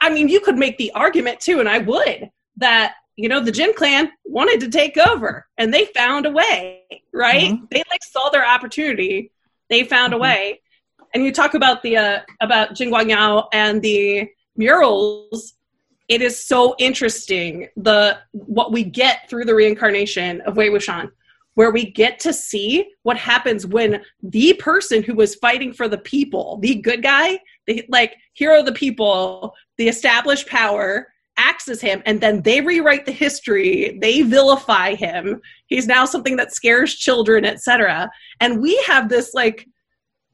[0.00, 3.52] I mean, you could make the argument too, and I would, that you know the
[3.52, 7.64] Jin clan wanted to take over and they found a way right mm-hmm.
[7.70, 9.30] they like saw their opportunity
[9.70, 10.20] they found mm-hmm.
[10.20, 10.60] a way
[11.14, 15.54] and you talk about the uh, about Jin Guangyao and the murals
[16.08, 21.10] it is so interesting the what we get through the reincarnation of Wei Wuxian
[21.54, 25.98] where we get to see what happens when the person who was fighting for the
[25.98, 32.02] people the good guy the, like hero of the people, the established power axes him
[32.06, 35.40] and then they rewrite the history they vilify him.
[35.66, 39.66] He's now something that scares children etc and we have this like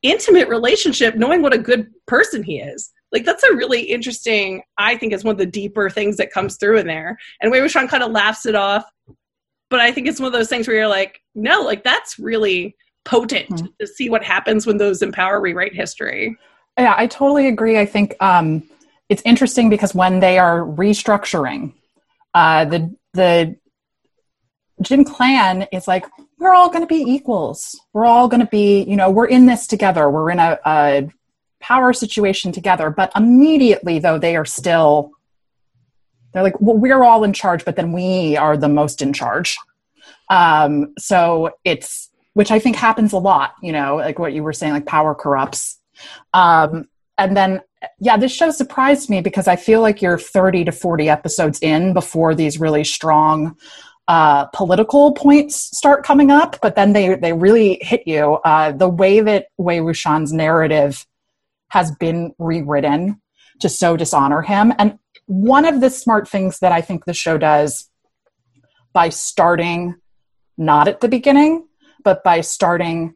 [0.03, 4.97] intimate relationship knowing what a good person he is like that's a really interesting i
[4.97, 7.89] think it's one of the deeper things that comes through in there and Wei Wuxian
[7.89, 8.85] kind of laughs it off
[9.69, 12.77] but i think it's one of those things where you're like no like that's really
[13.05, 13.67] potent mm-hmm.
[13.81, 16.37] to see what happens when those in power rewrite history
[16.79, 18.63] yeah i totally agree i think um
[19.11, 21.75] it's interesting because when they are restructuring,
[22.33, 23.57] uh, the the
[24.81, 26.07] Jin clan is like
[26.39, 27.79] we're all going to be equals.
[27.93, 30.09] We're all going to be, you know, we're in this together.
[30.09, 31.09] We're in a, a
[31.61, 32.91] power situation together.
[32.91, 35.13] But immediately, though, they are still
[36.33, 39.59] they're like, well, we're all in charge, but then we are the most in charge.
[40.29, 44.53] Um, so it's which I think happens a lot, you know, like what you were
[44.53, 45.81] saying, like power corrupts.
[46.33, 46.89] Um,
[47.19, 47.61] and then
[47.99, 51.93] yeah, this show surprised me because I feel like you're 30 to 40 episodes in
[51.93, 53.57] before these really strong
[54.07, 58.35] uh, political points start coming up, but then they, they really hit you.
[58.45, 61.07] Uh, the way that Wei Wuxian's narrative
[61.71, 63.21] has been rewritten
[63.61, 64.73] to so dishonor him.
[64.79, 67.89] And one of the smart things that I think the show does
[68.93, 69.97] by starting
[70.57, 71.66] not at the beginning,
[72.03, 73.14] but by starting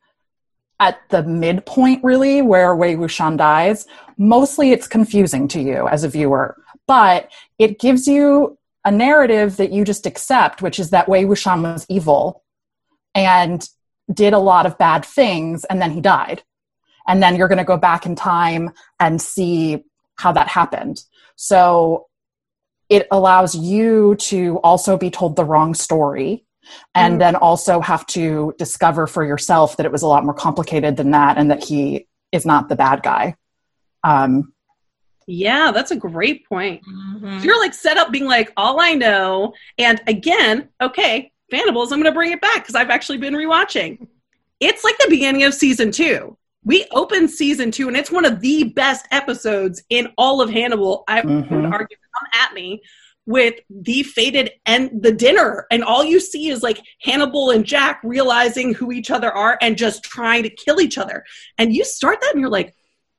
[0.80, 3.86] at the midpoint, really, where Wei Wuxian dies,
[4.16, 9.72] mostly it's confusing to you as a viewer, but it gives you a narrative that
[9.72, 12.42] you just accept, which is that Wei Wuxian was evil
[13.14, 13.68] and
[14.12, 16.42] did a lot of bad things, and then he died.
[17.06, 19.84] And then you're going to go back in time and see
[20.16, 21.02] how that happened.
[21.36, 22.06] So
[22.88, 26.44] it allows you to also be told the wrong story
[26.94, 27.18] and mm.
[27.18, 31.10] then also have to discover for yourself that it was a lot more complicated than
[31.10, 33.36] that and that he is not the bad guy
[34.04, 34.52] um,
[35.26, 36.82] yeah, that's a great point.
[36.86, 37.40] Mm-hmm.
[37.42, 42.12] you're like set up being like, all I know, and again, okay, Fannibals, I'm going
[42.12, 44.06] to bring it back because I've actually been rewatching.
[44.60, 46.36] It's like the beginning of season two.
[46.64, 51.04] We open season two, and it's one of the best episodes in all of Hannibal.
[51.08, 51.54] I mm-hmm.
[51.54, 52.82] would argue, come at me
[53.26, 58.00] with the faded and the dinner, and all you see is like Hannibal and Jack
[58.02, 61.24] realizing who each other are and just trying to kill each other.
[61.58, 62.74] And you start that, and you're like,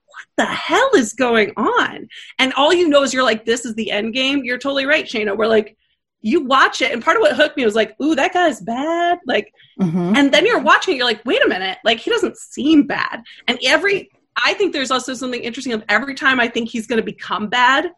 [0.06, 2.08] "What the hell is going on?
[2.40, 4.44] And all you know is you're like, this is the end game.
[4.44, 5.38] You're totally right, Shayna.
[5.38, 5.78] We're like,
[6.26, 9.20] you watch it, and part of what hooked me was like, ooh, that guy's bad.
[9.28, 10.14] Like, mm-hmm.
[10.16, 13.22] and then you're watching it, you're like, wait a minute, like he doesn't seem bad.
[13.48, 16.98] And every, I think there's also something interesting of every time I think he's going
[16.98, 17.92] to become bad,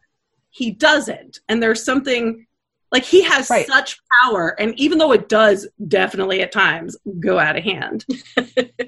[0.49, 1.39] he doesn't.
[1.47, 2.45] And there's something
[2.91, 3.65] like he has right.
[3.65, 8.05] such power, and even though it does definitely at times go out of hand,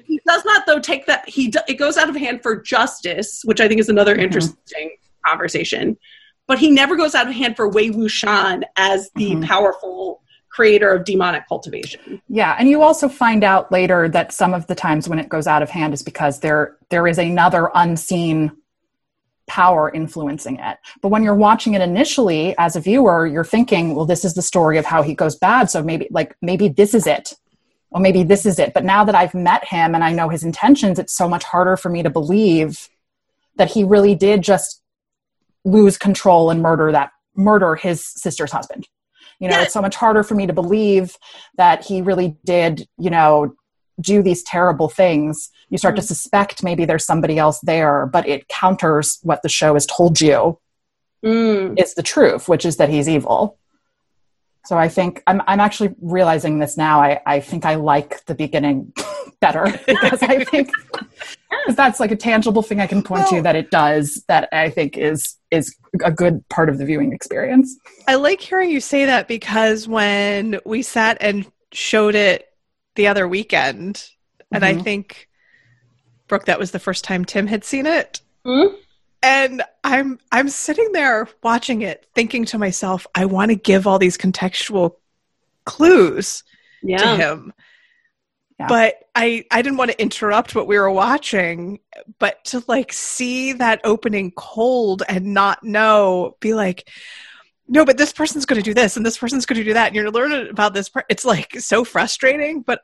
[0.04, 3.40] he does not though take that he do, it goes out of hand for justice,
[3.44, 4.24] which I think is another mm-hmm.
[4.24, 5.96] interesting conversation.
[6.50, 9.44] But he never goes out of hand for Wei Wuxian as the mm-hmm.
[9.44, 12.20] powerful creator of demonic cultivation.
[12.28, 15.46] Yeah, and you also find out later that some of the times when it goes
[15.46, 18.50] out of hand is because there there is another unseen
[19.46, 20.78] power influencing it.
[21.00, 24.42] But when you're watching it initially as a viewer, you're thinking, well, this is the
[24.42, 25.70] story of how he goes bad.
[25.70, 27.32] So maybe, like, maybe this is it.
[27.92, 28.74] Or maybe this is it.
[28.74, 31.76] But now that I've met him and I know his intentions, it's so much harder
[31.76, 32.88] for me to believe
[33.54, 34.79] that he really did just
[35.64, 38.88] lose control and murder that murder his sister's husband.
[39.38, 39.62] You know, yeah.
[39.62, 41.16] it's so much harder for me to believe
[41.56, 43.54] that he really did, you know,
[44.00, 46.00] do these terrible things, you start mm-hmm.
[46.00, 50.20] to suspect maybe there's somebody else there, but it counters what the show has told
[50.20, 50.58] you
[51.24, 51.78] mm.
[51.80, 53.58] is the truth, which is that he's evil.
[54.66, 57.00] So I think I'm I'm actually realizing this now.
[57.00, 58.92] I, I think I like the beginning
[59.40, 60.70] better because I think
[61.50, 64.48] because that's like a tangible thing I can point well, to that it does that
[64.52, 65.74] I think is is
[66.04, 67.76] a good part of the viewing experience.
[68.06, 72.46] I like hearing you say that because when we sat and showed it
[72.94, 74.08] the other weekend,
[74.52, 74.78] and mm-hmm.
[74.78, 75.28] I think
[76.28, 78.20] Brooke, that was the first time Tim had seen it.
[78.46, 78.76] Mm-hmm.
[79.22, 83.98] And I'm I'm sitting there watching it, thinking to myself, I want to give all
[83.98, 84.94] these contextual
[85.64, 86.42] clues
[86.82, 86.98] yeah.
[86.98, 87.52] to him.
[88.60, 88.66] Yeah.
[88.68, 91.80] But I I didn't want to interrupt what we were watching,
[92.18, 96.86] but to like see that opening cold and not know, be like,
[97.68, 99.86] no, but this person's going to do this and this person's going to do that.
[99.86, 100.90] And you're learning about this.
[101.08, 102.82] It's like so frustrating, but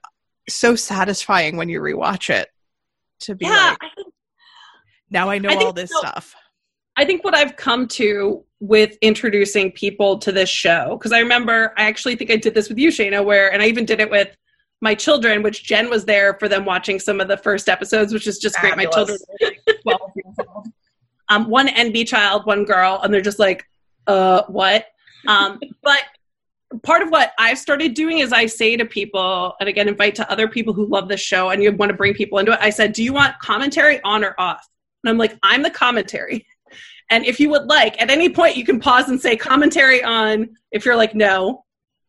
[0.49, 2.49] so satisfying when you rewatch it
[3.21, 4.15] to be yeah, like, I think,
[5.11, 6.35] now I know I all this so, stuff.
[6.97, 11.75] I think what I've come to with introducing people to this show, because I remember
[11.77, 14.11] I actually think I did this with you, Shayna, where, and I even did it
[14.11, 14.35] with
[14.81, 18.27] my children, which Jen was there for them watching some of the first episodes, which
[18.27, 18.75] is just Fabulous.
[18.75, 18.87] great.
[18.87, 20.67] My children are like 12 years old.
[21.29, 23.67] Um, one NB child, one girl, and they're just like,
[24.07, 24.87] uh, what?
[25.27, 26.03] Um, but
[26.83, 30.31] part of what I've started doing is I say to people, and again, invite to
[30.31, 32.59] other people who love this show and you want to bring people into it.
[32.61, 34.69] I said, Do you want commentary on or off?
[35.03, 36.47] And I'm like, I'm the commentary.
[37.09, 40.57] And if you would like, at any point, you can pause and say commentary on
[40.73, 41.65] if you're like, no,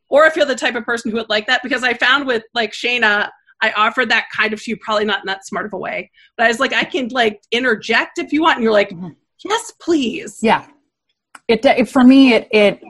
[0.09, 1.61] or if you're the type of person who would like that.
[1.63, 3.29] Because I found with like Shayna,
[3.61, 6.11] I offered that kind of to you, probably not in that smart of a way.
[6.37, 8.57] But I was like, I can like interject if you want.
[8.57, 9.09] And you're like, mm-hmm.
[9.43, 10.39] yes, please.
[10.41, 10.65] Yeah.
[11.47, 12.81] It, it for me, it, it,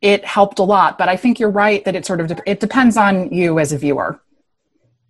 [0.00, 2.60] it helped a lot, but I think you're right that it sort of, de- it
[2.60, 4.20] depends on you as a viewer.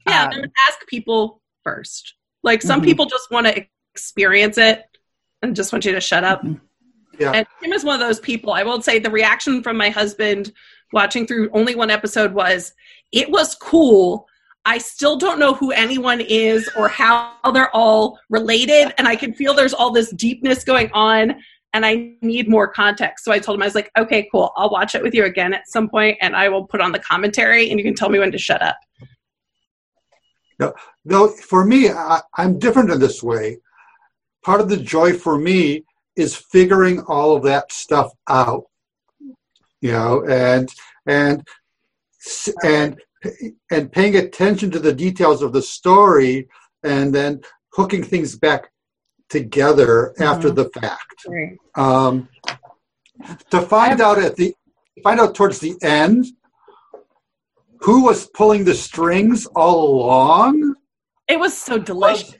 [0.08, 0.30] Yeah.
[0.34, 2.14] Um, ask people first.
[2.42, 2.86] Like some mm-hmm.
[2.86, 3.64] people just want to
[3.94, 4.82] experience it
[5.42, 6.42] and just want you to shut up.
[6.42, 6.64] Mm-hmm.
[7.20, 7.32] Yeah.
[7.32, 8.52] And Tim is one of those people.
[8.52, 10.52] I will say the reaction from my husband
[10.92, 12.72] watching through only one episode was,
[13.12, 14.26] it was cool,
[14.64, 18.92] I still don't know who anyone is or how they're all related.
[18.98, 21.36] And I can feel there's all this deepness going on
[21.72, 23.24] and I need more context.
[23.24, 24.52] So I told him, I was like, okay, cool.
[24.56, 26.98] I'll watch it with you again at some point and I will put on the
[26.98, 28.76] commentary and you can tell me when to shut up.
[30.58, 30.74] No,
[31.04, 33.58] no for me, I, I'm different in this way.
[34.44, 35.84] Part of the joy for me
[36.16, 38.64] is figuring all of that stuff out.
[39.80, 40.68] You know, and,
[41.06, 41.46] and,
[42.62, 43.00] and
[43.70, 46.48] and paying attention to the details of the story
[46.82, 47.40] and then
[47.72, 48.70] hooking things back
[49.28, 50.22] together mm-hmm.
[50.22, 51.26] after the fact.
[51.26, 51.56] Right.
[51.74, 52.28] Um,
[53.50, 54.54] to find out at the
[55.02, 56.26] find out towards the end
[57.80, 60.74] who was pulling the strings all along.
[61.28, 62.32] It was so delicious.
[62.32, 62.38] Was,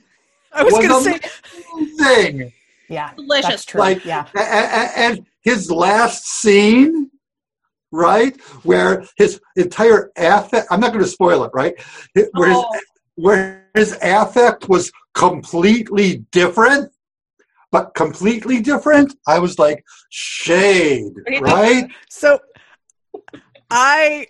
[0.51, 2.53] I was, was going to say thing.
[2.89, 3.65] Yeah, delicious.
[3.65, 3.79] True.
[3.79, 7.10] Like, yeah, and, and his last scene
[7.91, 8.39] right?
[8.63, 11.73] Where his entire affect, I'm not going to spoil it, right?
[12.13, 12.71] Where, oh.
[12.73, 12.81] his,
[13.15, 16.91] where his affect was completely different,
[17.71, 19.15] but completely different.
[19.27, 21.87] I was like, shade, right?
[22.09, 22.39] So
[23.69, 24.27] I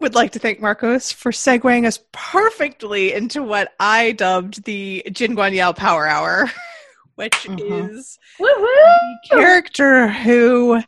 [0.00, 5.36] would like to thank Marcos for segueing us perfectly into what I dubbed the Jin
[5.36, 6.50] Guangyao Power Hour,
[7.14, 7.96] which mm-hmm.
[7.96, 10.82] is a character who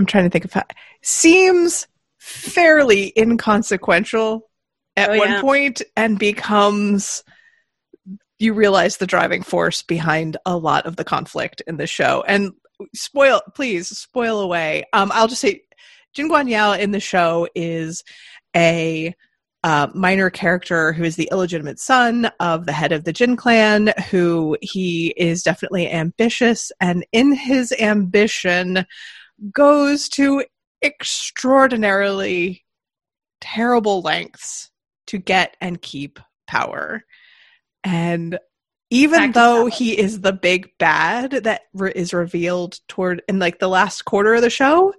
[0.00, 0.64] I'm trying to think of how
[1.02, 1.86] seems
[2.18, 4.48] fairly inconsequential
[4.96, 5.40] at oh, one yeah.
[5.42, 7.22] point and becomes
[8.38, 12.24] you realize the driving force behind a lot of the conflict in the show.
[12.26, 12.52] And
[12.94, 14.84] spoil please spoil away.
[14.94, 15.64] Um, I'll just say
[16.14, 18.02] Jin Guangyao in the show is
[18.56, 19.14] a
[19.62, 23.92] uh, minor character who is the illegitimate son of the head of the Jin clan,
[24.10, 28.86] who he is definitely ambitious, and in his ambition,
[29.52, 30.44] goes to
[30.82, 32.64] extraordinarily
[33.40, 34.70] terrible lengths
[35.06, 37.04] to get and keep power.
[37.84, 38.38] And
[38.90, 43.68] even though he is the big bad that re- is revealed toward in like the
[43.68, 44.92] last quarter of the show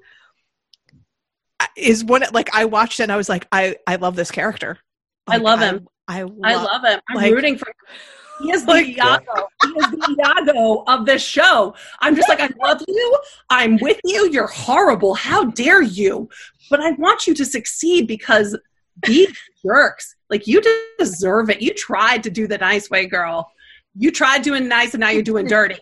[1.75, 4.31] is when it, like I watched it and I was like I I love this
[4.31, 4.79] character.
[5.27, 5.87] Like, I love him.
[6.07, 6.99] I, I, lo- I love him.
[7.09, 7.71] I'm like, rooting for
[8.41, 9.47] he is the like, Iago.
[9.63, 11.73] He is the Iago of this show.
[11.99, 13.17] I'm just like, I love you.
[13.49, 14.29] I'm with you.
[14.29, 15.13] You're horrible.
[15.13, 16.29] How dare you?
[16.69, 18.57] But I want you to succeed because
[19.05, 20.61] these jerks, like you
[20.97, 21.61] deserve it.
[21.61, 23.51] You tried to do the nice way, girl.
[23.95, 25.77] You tried doing nice and now you're doing dirty.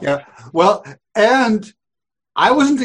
[0.00, 0.24] Yeah.
[0.52, 0.84] Well,
[1.16, 1.72] and
[2.36, 2.82] I wasn't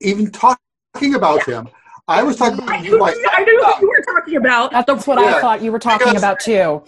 [0.00, 1.60] even talking about yeah.
[1.60, 1.68] him.
[2.06, 3.02] I was talking about you.
[3.02, 4.70] I knew what you were talking about.
[4.72, 5.36] That's what yeah.
[5.36, 6.82] I thought you were talking because, about too.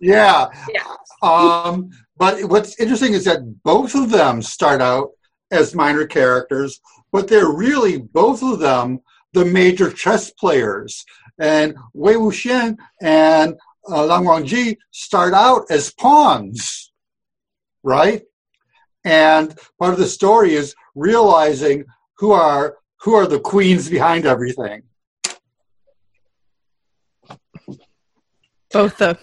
[0.00, 0.48] Yeah.
[0.72, 0.94] yeah.
[1.22, 5.10] Um, but what's interesting is that both of them start out
[5.50, 6.80] as minor characters,
[7.12, 9.00] but they're really both of them
[9.32, 11.04] the major chess players.
[11.38, 13.54] And Wei Wuxian and
[13.88, 16.92] uh, Lan Wangji start out as pawns,
[17.82, 18.22] right?
[19.04, 21.84] And part of the story is realizing
[22.18, 24.82] who are who are the queens behind everything.
[28.70, 29.18] Both the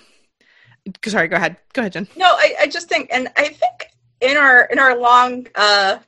[1.06, 1.58] sorry, go ahead.
[1.74, 2.08] Go ahead, Jen.
[2.16, 6.00] No, I, I just think, and I think in our in our long uh,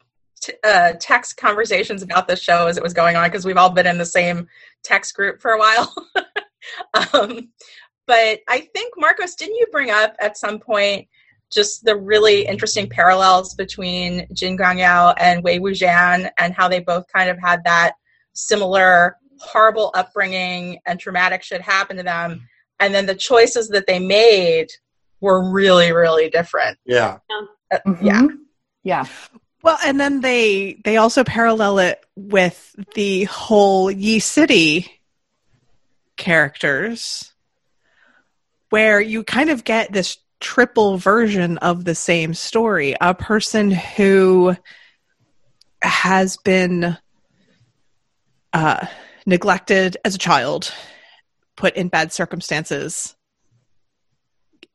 [0.41, 3.69] t- uh, text conversations about this show as it was going on, because we've all
[3.69, 4.47] been in the same
[4.83, 5.93] text group for a while.
[7.13, 7.49] um,
[8.07, 11.07] but I think Marcos, didn't you bring up at some point
[11.51, 17.05] just the really interesting parallels between Jin Guangyao and Wei Wuxian and how they both
[17.11, 17.93] kind of had that
[18.33, 22.47] similar horrible upbringing and traumatic shit happen to them
[22.79, 24.67] and then the choices that they made
[25.21, 26.77] were really really different.
[26.85, 27.19] Yeah.
[27.71, 28.05] Uh, mm-hmm.
[28.05, 28.27] yeah.
[28.83, 29.05] Yeah.
[29.63, 34.99] Well and then they they also parallel it with the whole Yi City
[36.17, 37.33] characters
[38.69, 42.95] where you kind of get this triple version of the same story.
[43.01, 44.55] A person who
[45.81, 46.97] has been
[48.53, 48.85] uh,
[49.25, 50.73] neglected as a child,
[51.59, 53.15] put in bad circumstances,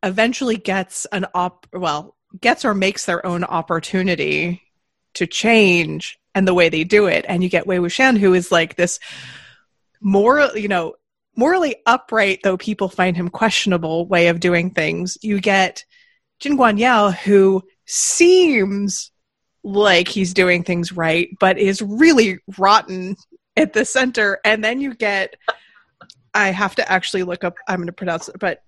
[0.03, 4.63] eventually gets an op well gets or makes their own opportunity
[5.15, 7.25] to change and the way they do it.
[7.27, 9.01] And you get Wei Wuxian who is like this
[10.01, 10.95] moral you know
[11.37, 15.17] morally upright though people find him questionable way of doing things.
[15.23, 15.85] You get
[16.39, 19.11] Jin Guangyao who seems
[19.63, 23.17] like he's doing things right but is really rotten
[23.57, 24.39] at the center.
[24.45, 25.37] And then you get
[26.35, 28.63] I have to actually look up I'm going to pronounce it but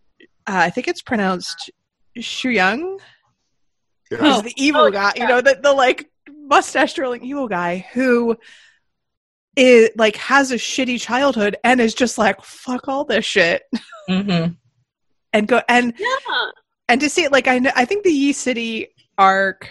[0.47, 1.71] uh, I think it's pronounced
[2.17, 2.99] Xue Yang.
[4.11, 4.19] Yeah.
[4.19, 5.13] Who's the evil oh, guy?
[5.17, 5.23] Yeah.
[5.23, 8.37] You know, the the like mustache twirling evil guy who
[9.57, 13.63] is like has a shitty childhood and is just like fuck all this shit,
[14.09, 14.53] mm-hmm.
[15.33, 16.51] and go and yeah.
[16.89, 18.89] and to see it like I know, I think the Yi City
[19.19, 19.69] arc,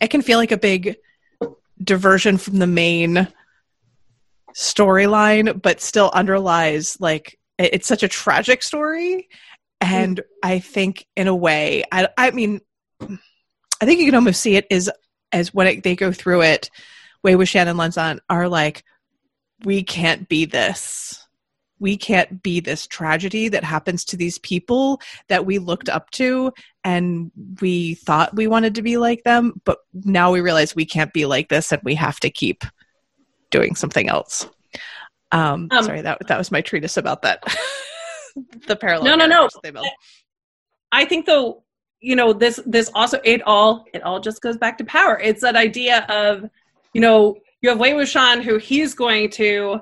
[0.00, 0.96] it can feel like a big
[1.82, 3.26] diversion from the main
[4.54, 9.28] storyline, but still underlies like it's such a tragic story
[9.80, 10.48] and hmm.
[10.48, 12.60] I think in a way, I, I mean,
[13.00, 14.90] I think you can almost see it as
[15.32, 16.70] as when it, they go through it.
[17.22, 18.84] Wei Wuxian and Lan are like,
[19.64, 21.26] we can't be this.
[21.80, 26.52] We can't be this tragedy that happens to these people that we looked up to
[26.84, 31.12] and we thought we wanted to be like them, but now we realize we can't
[31.12, 32.62] be like this and we have to keep
[33.54, 34.48] doing something else.
[35.30, 37.38] Um, um sorry, that that was my treatise about that.
[38.66, 39.16] the parallel.
[39.16, 39.84] No, no, no.
[40.90, 41.62] I think though,
[42.00, 45.20] you know, this this also it all it all just goes back to power.
[45.20, 46.50] It's that idea of,
[46.94, 49.80] you know, you have Wei Wuxian who he's going to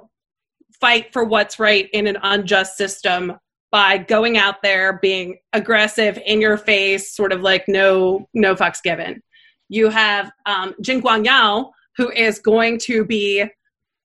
[0.81, 3.33] fight for what's right in an unjust system
[3.71, 8.83] by going out there being aggressive in your face sort of like no no fucks
[8.83, 9.21] given
[9.69, 13.45] you have um, jin guang yao who is going to be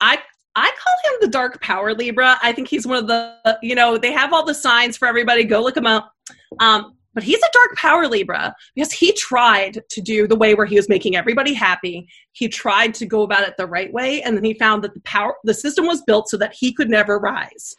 [0.01, 0.19] i
[0.59, 2.39] I call him the dark power Libra.
[2.41, 5.43] I think he's one of the, you know, they have all the signs for everybody.
[5.43, 6.11] Go look him up.
[6.59, 10.67] Um, but he's a dark power Libra because he tried to do the way where
[10.67, 12.07] he was making everybody happy.
[12.33, 14.99] He tried to go about it the right way, and then he found that the
[14.99, 17.75] power, the system was built so that he could never rise.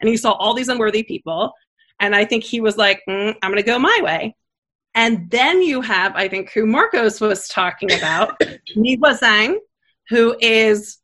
[0.00, 1.52] And he saw all these unworthy people,
[1.98, 4.36] and I think he was like, mm, "I'm going to go my way."
[4.94, 8.40] And then you have, I think, who Marcos was talking about,
[8.76, 9.56] Nie Huaisang,
[10.08, 10.98] who is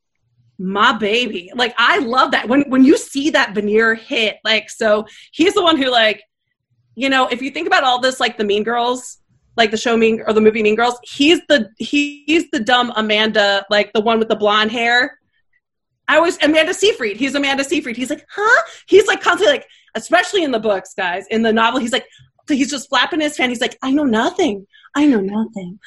[0.58, 1.50] my baby.
[1.54, 4.38] Like I love that when when you see that veneer hit.
[4.44, 6.22] Like so, he's the one who like,
[6.94, 9.18] you know, if you think about all this, like the Mean Girls,
[9.56, 13.64] like the show Mean or the movie Mean Girls, he's the he's the dumb Amanda,
[13.70, 15.18] like the one with the blonde hair.
[16.06, 17.16] I was Amanda Seyfried.
[17.16, 17.96] He's Amanda Seyfried.
[17.96, 18.62] He's like, huh?
[18.86, 21.26] He's like constantly like, especially in the books, guys.
[21.30, 22.06] In the novel, he's like,
[22.46, 23.48] he's just flapping his fan.
[23.48, 24.66] He's like, I know nothing.
[24.94, 25.80] I know nothing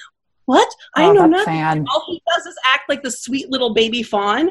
[0.47, 0.73] what?
[0.95, 1.85] I oh, know nothing.
[1.89, 4.49] All he does is act like the sweet little baby fawn.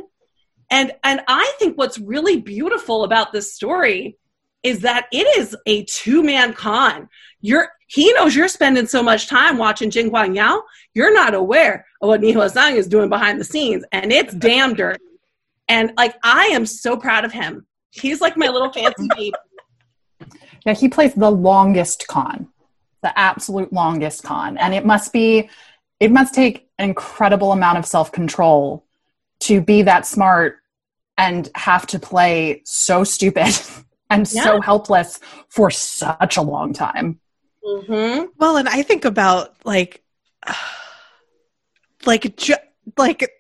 [0.71, 4.19] And and I think what's really beautiful about this story
[4.63, 7.09] is that it is a two man con.
[7.41, 10.61] You're he knows you're spending so much time watching Jin Guangyao,
[10.93, 14.75] you're not aware of what Nie Huaisang is doing behind the scenes, and it's damn
[14.75, 15.03] dirty.
[15.67, 17.67] And like I am so proud of him.
[17.91, 19.33] He's like my little fancy baby.
[20.67, 22.49] Yeah, he plays the longest con,
[23.03, 25.49] the absolute longest con, and it must be
[26.01, 28.85] it must take an incredible amount of self control
[29.41, 30.59] to be that smart
[31.19, 33.49] and have to play so stupid
[34.11, 34.45] and yeah.
[34.45, 35.19] so helpless
[35.49, 37.19] for such a long time.
[37.65, 38.27] Mm-hmm.
[38.39, 40.03] Well, and I think about like,
[42.07, 42.55] like, ju-
[42.97, 43.31] like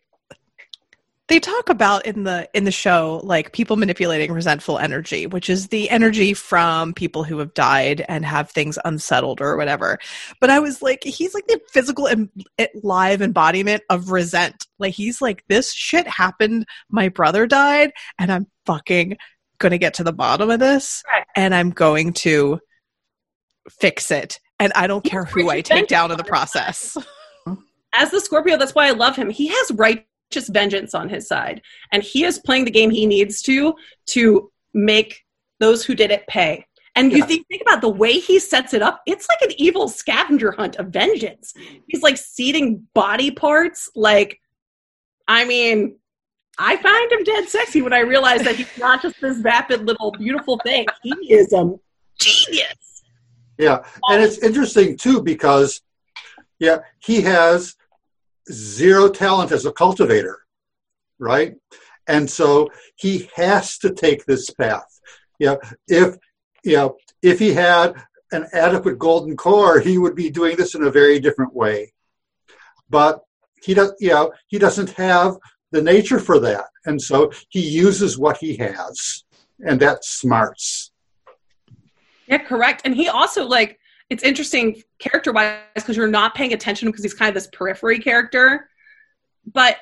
[1.28, 5.68] they talk about in the in the show like people manipulating resentful energy which is
[5.68, 9.98] the energy from people who have died and have things unsettled or whatever.
[10.40, 12.28] But i was like he's like the physical and
[12.82, 14.66] live embodiment of resent.
[14.78, 16.66] Like he's like this shit happened.
[16.90, 19.16] My brother died and i'm fucking
[19.58, 21.02] gonna get to the bottom of this
[21.34, 22.60] and i'm going to
[23.70, 26.96] fix it and i don't care who i take down in the process.
[27.94, 29.30] As the scorpio that's why i love him.
[29.30, 31.62] He has right just vengeance on his side.
[31.92, 33.74] And he is playing the game he needs to
[34.06, 35.24] to make
[35.60, 36.66] those who did it pay.
[36.94, 39.86] And you think, think about the way he sets it up it's like an evil
[39.86, 41.52] scavenger hunt of vengeance.
[41.86, 44.40] He's like seeding body parts like
[45.28, 45.96] i mean
[46.56, 50.10] i find him dead sexy when i realize that he's not just this vapid little
[50.12, 50.86] beautiful thing.
[51.02, 51.74] He is a
[52.18, 53.02] genius.
[53.58, 55.82] Yeah and it's interesting too because
[56.58, 57.76] yeah he has
[58.50, 60.40] zero talent as a cultivator,
[61.18, 61.54] right?
[62.06, 65.00] And so he has to take this path.
[65.38, 65.56] Yeah,
[65.88, 66.16] if
[66.64, 67.94] you know, if he had
[68.32, 71.92] an adequate golden core, he would be doing this in a very different way.
[72.88, 73.20] But
[73.62, 75.36] he does, you know, he doesn't have
[75.72, 79.24] the nature for that, and so he uses what he has,
[79.66, 80.92] and that's smarts.
[82.26, 82.82] Yeah, correct.
[82.84, 83.78] And he also like
[84.10, 87.98] it's interesting character wise because you're not paying attention because he's kind of this periphery
[87.98, 88.68] character,
[89.52, 89.76] but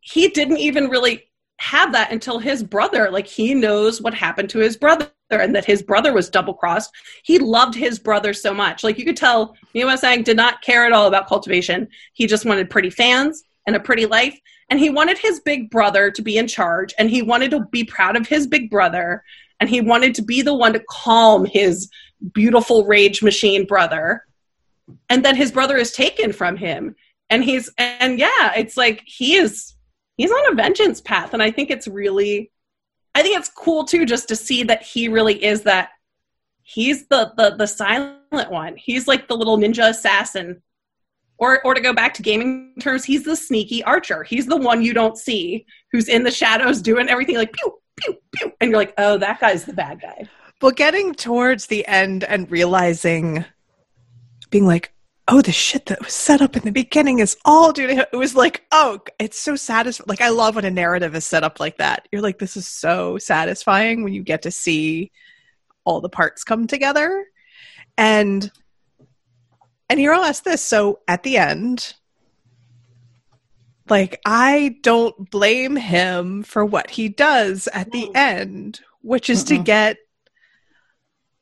[0.00, 1.24] he didn't even really
[1.58, 5.64] have that until his brother like he knows what happened to his brother and that
[5.64, 6.92] his brother was double crossed
[7.24, 8.84] he loved his brother so much.
[8.84, 11.88] Like you could tell Nie Huaisang did not care at all about cultivation.
[12.12, 14.38] He just wanted pretty fans and a pretty life
[14.68, 17.84] and he wanted his big brother to be in charge and he wanted to be
[17.84, 19.24] proud of his big brother
[19.58, 21.88] and he wanted to be the one to calm his
[22.32, 24.24] beautiful rage machine brother.
[25.08, 26.94] And then his brother is taken from him.
[27.28, 29.74] And he's and yeah it's like he is
[30.16, 31.34] he's on a vengeance path.
[31.34, 32.52] And i think it's really
[33.14, 35.90] i think it's cool too just to see that he really is that
[36.62, 38.76] he's the the, the silent one.
[38.76, 40.62] He's like the little ninja assassin.
[41.38, 44.22] Or or to go back to gaming terms he's the sneaky archer.
[44.22, 48.16] He's the one you don't see who's in the shadows doing everything like pew pew
[48.32, 48.52] pew.
[48.60, 50.28] And you're like oh that guy's the bad guy
[50.60, 53.44] well getting towards the end and realizing
[54.50, 54.92] being like
[55.28, 58.04] oh, the shit that was set up in the beginning is all due to him.
[58.12, 60.06] It was like, oh, it's so satisfying.
[60.08, 62.06] Like, I love when a narrative is set up like that.
[62.12, 65.10] You're like, this is so satisfying when you get to see
[65.84, 67.26] all the parts come together.
[67.98, 68.50] And
[69.88, 70.62] and here I'll ask this.
[70.62, 71.94] So at the end,
[73.88, 78.16] like I don't blame him for what he does at the mm.
[78.16, 79.98] end, which is to get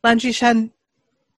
[0.04, 0.70] Lan Shen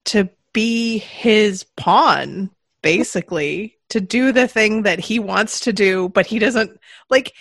[0.06, 2.50] to be his pawn
[2.82, 6.78] basically to do the thing that he wants to do but he doesn't
[7.10, 7.32] like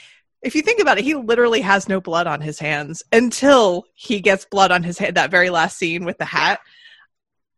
[0.42, 4.20] if you think about it he literally has no blood on his hands until he
[4.22, 6.60] gets blood on his head that very last scene with the hat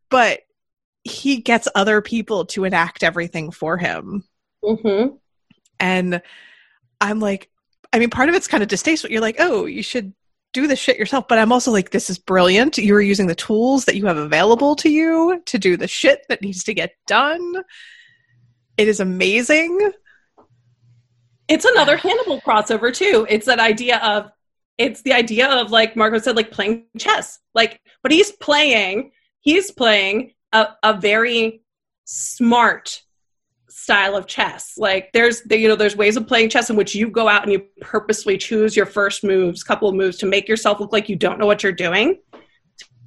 [0.09, 0.39] but
[1.03, 4.23] he gets other people to enact everything for him
[4.63, 5.15] mm-hmm.
[5.79, 6.21] and
[6.99, 7.49] i'm like
[7.93, 10.11] i mean part of it's kind of distasteful you're like oh you should
[10.56, 12.77] do the shit yourself, but I'm also like, this is brilliant.
[12.77, 16.41] You're using the tools that you have available to you to do the shit that
[16.41, 17.56] needs to get done.
[18.77, 19.91] It is amazing.
[21.49, 23.27] It's another Hannibal crossover too.
[23.30, 24.32] It's that idea of
[24.77, 27.40] it's the idea of like Marco said, like playing chess.
[27.53, 29.11] Like, but he's playing,
[29.41, 31.64] he's playing a, a very
[32.06, 33.02] smart
[33.77, 34.77] style of chess.
[34.77, 37.43] Like there's the you know there's ways of playing chess in which you go out
[37.43, 41.10] and you purposely choose your first moves, couple of moves to make yourself look like
[41.10, 42.18] you don't know what you're doing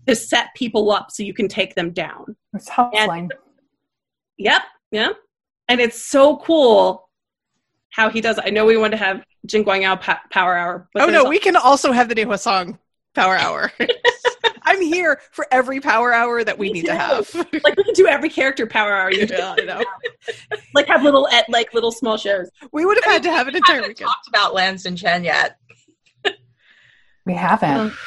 [0.06, 2.36] to set people up so you can take them down.
[2.54, 3.30] It's helpline.
[4.36, 5.08] Yep, yeah.
[5.68, 7.08] And it's so cool
[7.90, 8.38] how he does.
[8.42, 10.00] I know we want to have Jin Guangyao
[10.30, 10.88] Power Hour.
[10.96, 12.78] oh no, we can also have the new song
[13.14, 13.72] Power Hour.
[14.68, 16.88] I'm here for every power hour that we Me need too.
[16.88, 17.34] to have.
[17.64, 19.82] like we can do every character power hour you yeah, you know.
[20.74, 22.50] like have little at like little small shows.
[22.70, 23.96] We would have I had mean, to have an entire weekend.
[23.96, 25.56] Talked about Lan Chen yet?
[27.24, 27.70] we haven't.
[27.70, 27.98] Um,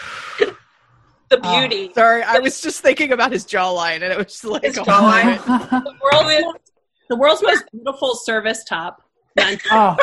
[1.29, 1.87] the oh, beauty.
[1.89, 4.77] Oh, sorry, I was just thinking about his jawline, and it was just like his
[4.77, 5.43] oh, jawline.
[5.69, 6.57] the, world,
[7.09, 9.01] the world's most beautiful service top.
[9.71, 9.97] oh,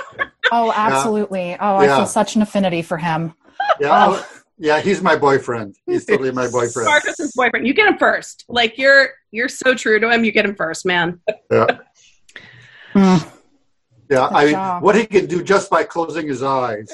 [0.50, 1.56] oh, absolutely.
[1.60, 1.94] Oh, yeah.
[1.94, 3.34] I feel such an affinity for him.
[3.78, 4.26] Yeah, oh.
[4.58, 5.76] Yeah, he's my boyfriend.
[5.86, 6.86] He's totally my boyfriend.
[6.86, 7.66] Marcos's boyfriend.
[7.66, 8.44] You get him first.
[8.48, 10.24] Like you're you're so true to him.
[10.24, 11.20] You get him first, man.
[11.50, 11.78] Yeah.
[12.92, 13.16] Hmm.
[14.10, 16.90] yeah, I mean, what he can do just by closing his eyes.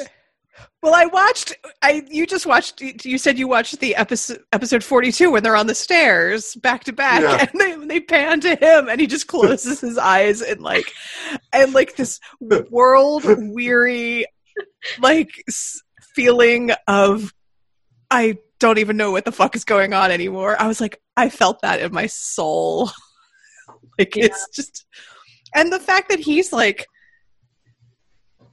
[0.83, 1.57] Well, I watched.
[1.81, 2.83] I you just watched.
[2.83, 6.85] You said you watched the episode episode forty two when they're on the stairs back
[6.85, 7.47] to back, yeah.
[7.51, 10.93] and they they pan to him, and he just closes his eyes and like,
[11.55, 12.21] and like this
[12.71, 14.27] world weary,
[15.01, 15.31] like
[16.15, 17.33] feeling of
[18.15, 20.57] I don't even know what the fuck is going on anymore.
[20.61, 22.91] I was like, I felt that in my soul.
[23.99, 24.27] like yeah.
[24.27, 24.87] it's just
[25.55, 26.87] and the fact that he's like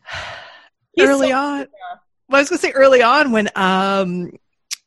[0.94, 1.98] he's early so, on yeah.
[2.28, 4.32] well, I was gonna say early on when um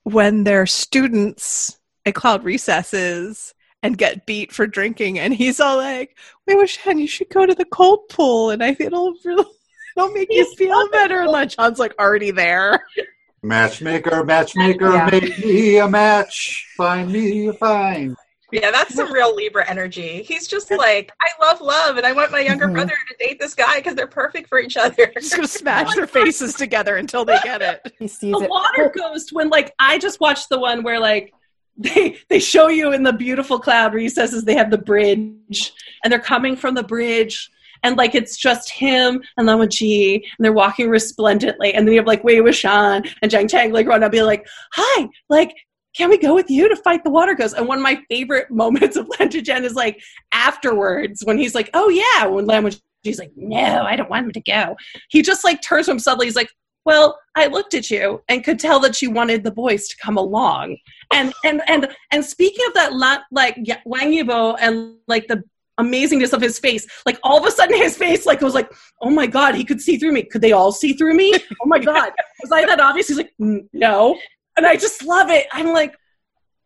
[0.02, 6.16] when their students at Cloud Recesses and get beat for drinking and he's all like,
[6.46, 9.44] Wait, Shen, you should go to the cold pool and I think it'll really
[9.96, 11.20] it'll make he's you feel better.
[11.20, 12.84] And like John's like already there.
[13.44, 15.08] Matchmaker, matchmaker, yeah.
[15.12, 16.66] make me a match.
[16.78, 18.16] Find me a find.
[18.50, 20.22] Yeah, that's some real Libra energy.
[20.22, 22.74] He's just like, I love love, and I want my younger mm-hmm.
[22.74, 25.12] brother to date this guy because they're perfect for each other.
[25.14, 27.92] He's gonna smash their faces together until they get it.
[27.98, 28.50] He sees the it.
[28.50, 31.34] water ghost when like I just watched the one where like
[31.76, 35.72] they they show you in the beautiful cloud recesses they have the bridge
[36.02, 37.50] and they're coming from the bridge
[37.84, 42.00] and like it's just him and Lan Wangji, and they're walking resplendently, and then you
[42.00, 45.54] have like Wei Wuxian and Jiang Cheng like run up, and be like, "Hi, like
[45.96, 47.54] can we go with you to fight the water ghost?
[47.56, 50.02] And one of my favorite moments of Lan Chen is like
[50.32, 52.70] afterwards when he's like, oh yeah, when Lan
[53.04, 54.76] She's like, no, I don't want him to go.
[55.10, 56.26] He just like turns to him suddenly.
[56.26, 56.48] He's like,
[56.86, 60.16] well, I looked at you and could tell that you wanted the boys to come
[60.16, 60.76] along.
[61.12, 62.92] And and and and speaking of that,
[63.30, 65.42] like Wang Yibo and like the
[65.78, 68.72] amazingness of his face, like all of a sudden his face like was like,
[69.02, 70.22] oh my god, he could see through me.
[70.22, 71.34] Could they all see through me?
[71.62, 73.08] Oh my god, was I that obvious?
[73.08, 74.18] He's like, no,
[74.56, 75.46] and I just love it.
[75.52, 75.94] I'm like,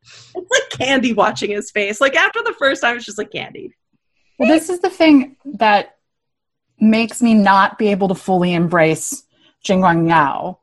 [0.02, 2.00] it's like candy watching his face.
[2.00, 3.74] Like after the first time, it's just like candy.
[4.38, 5.96] Well, this is the thing that
[6.80, 9.24] makes me not be able to fully embrace
[9.64, 10.58] Jin Guangyao,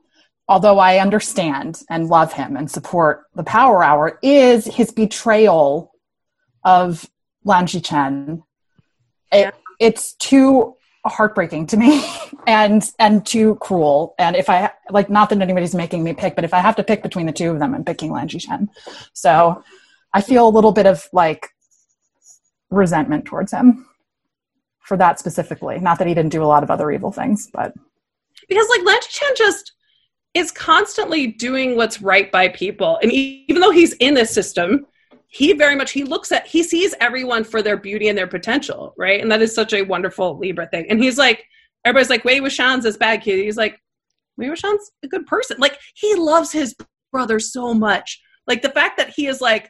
[0.48, 5.92] although I understand and love him and support the Power Hour, is his betrayal
[6.64, 7.10] of
[7.46, 8.44] Lan Xichen.
[9.32, 12.04] It, it's too heartbreaking to me
[12.48, 14.16] and and too cruel.
[14.20, 16.84] And if I like, not that anybody's making me pick, but if I have to
[16.84, 18.68] pick between the two of them, I'm picking Lan Xichen.
[19.14, 19.64] So
[20.14, 21.50] I feel a little bit of like
[22.70, 23.86] resentment towards him
[24.80, 25.80] for that specifically.
[25.80, 27.74] Not that he didn't do a lot of other evil things, but
[28.50, 29.74] because like Lan Xichen just
[30.34, 34.86] is constantly doing what's right by people, and even though he's in this system,
[35.36, 38.94] he very much he looks at he sees everyone for their beauty and their potential,
[38.98, 39.20] right?
[39.20, 40.86] And that is such a wonderful Libra thing.
[40.90, 41.44] And he's like,
[41.84, 43.44] everybody's like, Wei Wuxian's this bad kid.
[43.44, 43.78] He's like,
[44.38, 45.58] Wei Wuxian's a good person.
[45.60, 46.74] Like he loves his
[47.12, 48.22] brother so much.
[48.48, 49.70] Like the fact that he is like,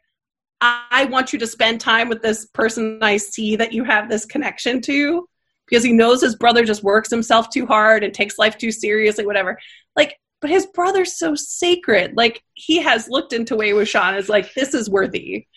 [0.61, 4.23] I want you to spend time with this person I see that you have this
[4.23, 5.27] connection to
[5.67, 9.25] because he knows his brother just works himself too hard and takes life too seriously,
[9.25, 9.57] whatever.
[9.95, 12.15] Like, but his brother's so sacred.
[12.15, 15.47] Like, he has looked into Wei Wuxian as like, this is worthy.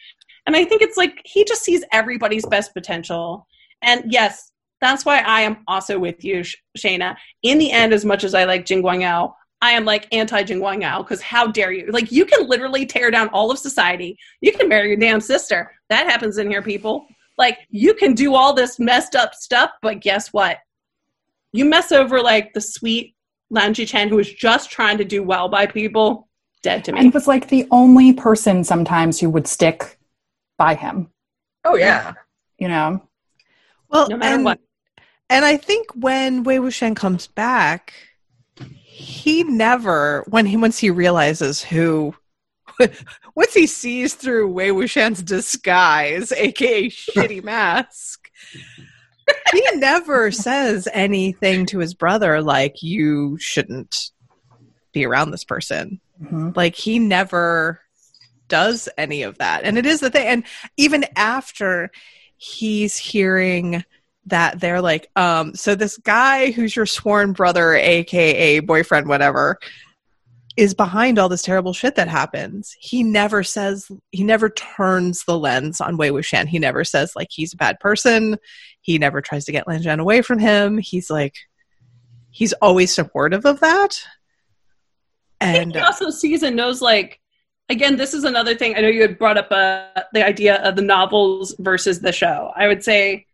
[0.48, 3.46] And I think it's like he just sees everybody's best potential.
[3.82, 4.50] And yes,
[4.80, 6.42] that's why I am also with you,
[6.78, 7.16] Shayna.
[7.42, 10.60] In the end, as much as I like Jin Guangyao, I am like anti Jin
[10.60, 11.90] Guangyao because how dare you?
[11.90, 14.16] Like you can literally tear down all of society.
[14.40, 15.70] You can marry your damn sister.
[15.90, 17.04] That happens in here, people.
[17.36, 20.56] Like you can do all this messed up stuff, but guess what?
[21.52, 23.14] You mess over like the sweet
[23.50, 26.26] Lan Xichen who is just trying to do well by people.
[26.62, 27.00] Dead to me.
[27.00, 29.97] And was like the only person sometimes who would stick
[30.58, 31.10] by him.
[31.64, 32.14] Oh yeah.
[32.58, 33.02] You know.
[33.88, 34.60] Well, no matter and, what.
[35.30, 37.94] And I think when Wei Wuxian comes back,
[38.58, 42.14] he never when he once he realizes who
[43.34, 48.30] once he sees through Wei Wuxian's disguise, aka shitty mask,
[49.52, 54.10] he never says anything to his brother like you shouldn't
[54.92, 56.00] be around this person.
[56.22, 56.50] Mm-hmm.
[56.54, 57.80] Like he never
[58.48, 59.64] does any of that.
[59.64, 60.44] And it is the thing and
[60.76, 61.90] even after
[62.36, 63.84] he's hearing
[64.26, 69.58] that they're like, um, so this guy who's your sworn brother, aka boyfriend, whatever,
[70.56, 72.76] is behind all this terrible shit that happens.
[72.80, 76.46] He never says, he never turns the lens on Wei Wuxian.
[76.46, 78.36] He never says like he's a bad person.
[78.80, 80.78] He never tries to get Lan Zhan away from him.
[80.78, 81.36] He's like,
[82.30, 84.00] he's always supportive of that.
[85.40, 87.20] And he also sees and knows like
[87.68, 88.76] again, this is another thing.
[88.76, 92.52] I know you had brought up uh, the idea of the novels versus the show.
[92.56, 93.26] I would say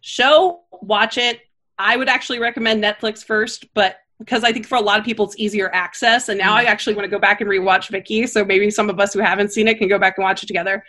[0.00, 1.40] show, watch it.
[1.78, 5.26] I would actually recommend Netflix first, but because I think for a lot of people
[5.26, 6.28] it's easier access.
[6.28, 6.60] And now mm.
[6.60, 8.28] I actually want to go back and rewatch Viki.
[8.28, 10.46] So maybe some of us who haven't seen it can go back and watch it
[10.46, 10.82] together.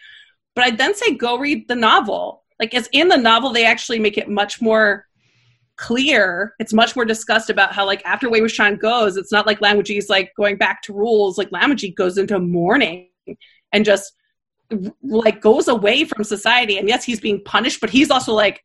[0.55, 2.43] But I'd then say go read the novel.
[2.59, 5.06] Like it's in the novel, they actually make it much more
[5.77, 6.55] clear.
[6.59, 9.81] It's much more discussed about how like after Wei Wuxian goes, it's not like Lan
[9.87, 11.37] is like going back to rules.
[11.37, 13.09] Like Lan goes into mourning
[13.71, 14.13] and just
[15.01, 16.77] like goes away from society.
[16.77, 18.63] And yes, he's being punished, but he's also like,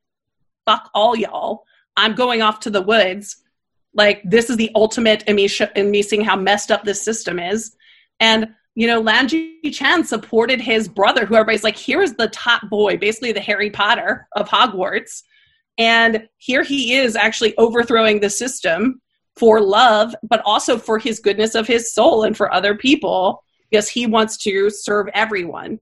[0.66, 1.64] fuck all y'all.
[1.96, 3.36] I'm going off to the woods.
[3.94, 7.02] Like, this is the ultimate in me, sh- in me seeing how messed up this
[7.02, 7.76] system is.
[8.20, 12.96] And, you know, Lan Xichen supported his brother, who everybody's like, here's the top boy,
[12.96, 15.22] basically the Harry Potter of Hogwarts.
[15.78, 19.00] And here he is actually overthrowing the system
[19.36, 23.88] for love, but also for his goodness of his soul and for other people, because
[23.88, 25.78] he wants to serve everyone.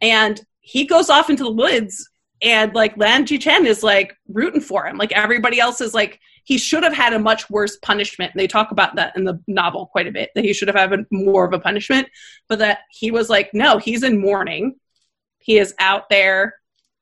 [0.00, 2.08] And he goes off into the woods
[2.40, 4.96] and like Lan Xichen is like rooting for him.
[4.96, 8.32] Like everybody else is like he should have had a much worse punishment.
[8.32, 10.76] And they talk about that in the novel quite a bit that he should have
[10.76, 12.08] had more of a punishment,
[12.48, 14.76] but that he was like, no, he's in mourning.
[15.38, 16.54] He is out there.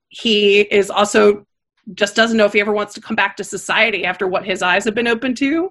[0.09, 1.47] He is also
[1.95, 4.63] just doesn't know if he ever wants to come back to society after what his
[4.63, 5.71] eyes have been open to.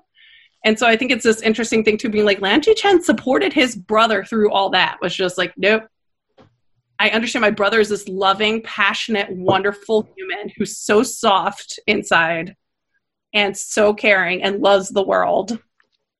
[0.63, 3.75] And so I think it's this interesting thing to being like Lan Chen supported his
[3.75, 4.97] brother through all that.
[5.01, 5.83] Was just like, nope,
[6.97, 12.55] I understand my brother is this loving, passionate, wonderful human who's so soft inside
[13.33, 15.59] and so caring and loves the world.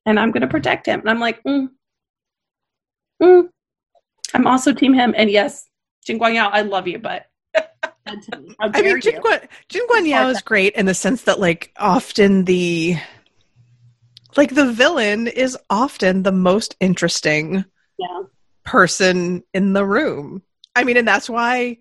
[0.05, 0.99] And I'm going to protect him.
[0.99, 1.69] And I'm like, mm,
[3.22, 3.49] mm.
[4.34, 5.69] I'm also team him, and yes,
[6.05, 7.26] Jin Guangyao, I love you, but
[8.06, 12.98] I mean, Jin Guan, Jin Guangyao is great in the sense that, like, often the
[14.38, 17.66] like the villain is often the most interesting
[17.98, 18.22] yeah.
[18.64, 20.41] person in the room.
[20.76, 21.78] I mean, and that's why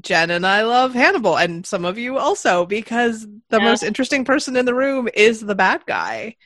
[0.00, 3.64] Jen and I love Hannibal, and some of you also, because the yeah.
[3.64, 6.36] most interesting person in the room is the bad guy.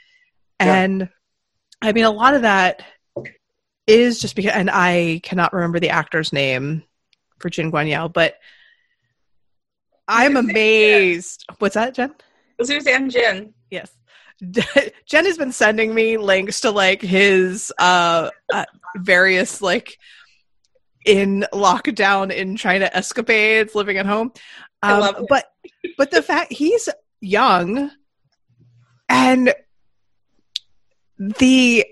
[0.60, 0.74] Yeah.
[0.74, 1.08] And
[1.80, 2.82] I mean, a lot of that
[3.86, 6.82] is just because, and I cannot remember the actor's name
[7.38, 8.36] for Jin Guangyao, but
[10.08, 11.44] I'm amazed.
[11.58, 12.14] What's that, Jen?
[12.60, 13.52] Zhu Zanjin.
[13.70, 13.90] Yes.
[15.06, 18.64] Jen has been sending me links to like his uh, uh,
[18.96, 19.98] various like
[21.04, 24.32] in lockdown in China escapades, living at home.
[24.82, 25.46] Um, but
[25.96, 26.88] but the fact he's
[27.20, 27.90] young
[29.08, 29.54] and
[31.18, 31.86] the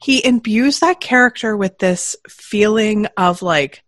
[0.00, 3.82] he imbues that character with this feeling of like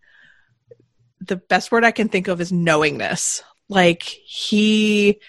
[1.21, 3.43] the best word I can think of is knowingness.
[3.69, 5.21] Like he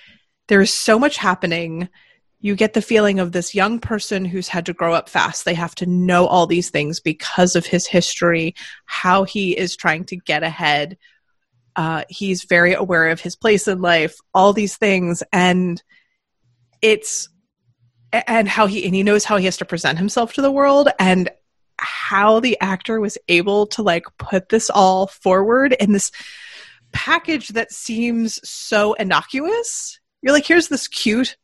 [0.47, 1.89] there's so much happening.
[2.39, 5.45] You get the feeling of this young person who's had to grow up fast.
[5.45, 10.05] They have to know all these things because of his history, how he is trying
[10.05, 10.97] to get ahead.
[11.75, 15.81] Uh, he's very aware of his place in life, all these things, and
[16.81, 17.29] it's
[18.11, 20.89] and how he and he knows how he has to present himself to the world
[20.99, 21.29] and
[21.77, 26.11] how the actor was able to like put this all forward in this
[26.91, 31.37] package that seems so innocuous you're like, here's this cute,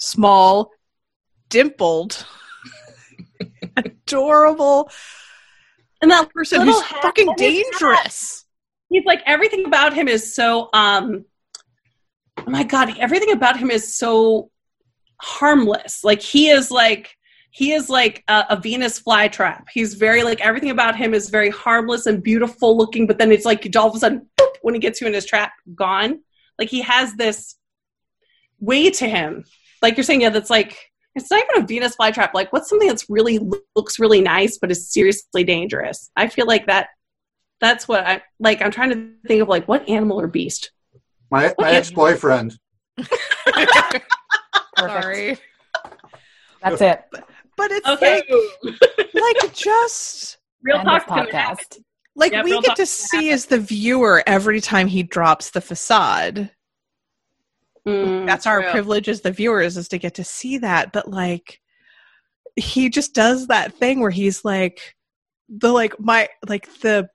[0.00, 0.70] small,
[1.48, 2.26] dimpled,
[3.76, 4.90] adorable,
[6.02, 8.44] and that person who's fucking dangerous.
[8.88, 11.24] He's like everything about him is so um
[12.38, 14.50] oh my god, everything about him is so
[15.20, 16.04] harmless.
[16.04, 17.16] Like he is like
[17.50, 19.64] he is like a, a, Venus flytrap.
[19.72, 23.46] He's very like everything about him is very harmless and beautiful looking, but then it's
[23.46, 26.20] like all of a sudden boop, when he gets you in his trap, gone.
[26.58, 27.56] Like he has this
[28.60, 29.44] way to him.
[29.80, 30.76] Like you're saying, yeah, that's like
[31.14, 32.34] it's not even a Venus flytrap.
[32.34, 33.40] Like what's something that's really
[33.74, 36.10] looks really nice but is seriously dangerous?
[36.14, 36.88] I feel like that
[37.60, 38.60] that's what I like.
[38.60, 40.72] I'm trying to think of like what animal or beast.
[41.30, 42.58] My, my ex boyfriend.
[44.78, 45.38] Sorry.
[46.62, 47.04] That's it.
[47.10, 48.22] But, but it's okay.
[48.62, 48.74] like,
[49.14, 51.78] like just real talk podcast.
[52.14, 56.50] Like yeah, we get to see as the viewer every time he drops the facade.
[57.86, 58.70] Mm, That's our true.
[58.72, 60.92] privilege as the viewers is to get to see that.
[60.92, 61.60] But like,
[62.56, 64.96] he just does that thing where he's like,
[65.48, 67.08] the like my like the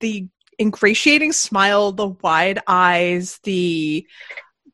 [0.00, 0.28] the
[0.60, 4.06] ingratiating smile, the wide eyes, the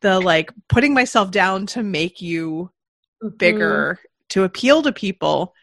[0.01, 2.71] the like putting myself down to make you
[3.37, 4.27] bigger, mm-hmm.
[4.31, 5.55] to appeal to people,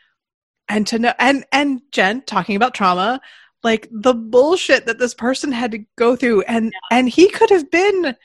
[0.69, 3.21] and to know and and Jen talking about trauma,
[3.63, 6.97] like the bullshit that this person had to go through, and yeah.
[6.97, 8.15] and he could have been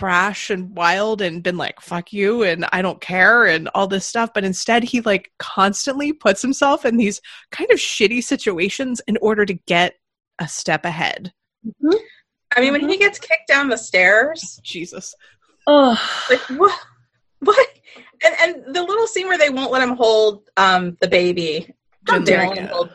[0.00, 4.06] brash and wild and been like fuck you and i don't care and all this
[4.06, 7.20] stuff but instead he like constantly puts himself in these
[7.52, 9.94] kind of shitty situations in order to get
[10.38, 11.30] a step ahead
[11.66, 11.96] mm-hmm.
[12.56, 13.00] i mean when he mm-hmm.
[13.00, 15.14] gets kicked down the stairs jesus
[15.70, 16.78] oh like what
[17.40, 17.68] what
[18.24, 21.72] and and the little scene where they won't let him hold um the baby
[22.08, 22.24] Jin,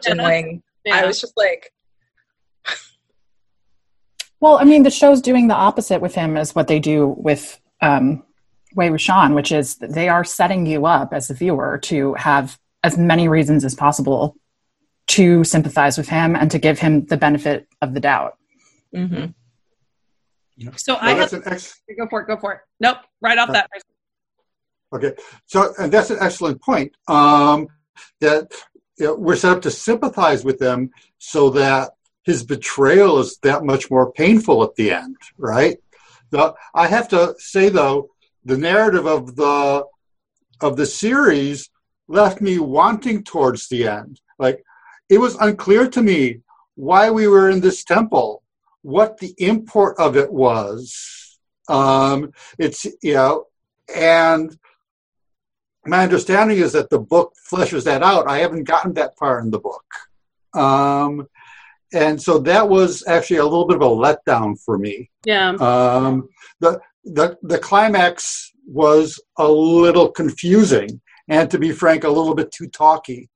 [0.04, 0.96] Jin Ling, yeah.
[0.96, 1.72] i was just like
[4.46, 7.60] well, I mean, the show's doing the opposite with him as what they do with
[7.82, 8.24] um,
[8.76, 12.98] Wei Wuxian, which is they are setting you up as a viewer to have as
[12.98, 14.36] many reasons as possible
[15.08, 18.38] to sympathize with him and to give him the benefit of the doubt.
[18.94, 19.32] Mm-hmm.
[20.78, 22.28] So well, I have ex- go for it.
[22.28, 22.60] Go for it.
[22.80, 23.70] Nope, right off uh, that.
[24.94, 25.14] Okay,
[25.46, 26.96] so and that's an excellent point.
[27.08, 27.68] Um,
[28.22, 28.52] that
[28.98, 31.92] you know, we're set up to sympathize with them so that
[32.24, 35.78] his betrayal is that much more painful at the end, right?
[36.32, 38.10] The, I have to say though,
[38.44, 39.86] the narrative of the
[40.62, 41.70] of the series
[42.08, 44.22] left me wanting towards the end.
[44.40, 44.64] Like
[45.10, 46.42] it was unclear to me
[46.76, 48.44] why we were in this temple,
[48.86, 51.40] what the import of it was.
[51.68, 53.46] Um, it's you know,
[53.94, 54.56] and
[55.86, 58.30] my understanding is that the book fleshes that out.
[58.30, 59.86] I haven't gotten that far in the book.
[60.54, 61.28] Um,
[61.94, 65.10] and so that was actually a little bit of a letdown for me.
[65.26, 65.50] Yeah.
[65.54, 66.30] Um,
[66.60, 72.52] the the the climax was a little confusing, and to be frank, a little bit
[72.52, 73.30] too talky.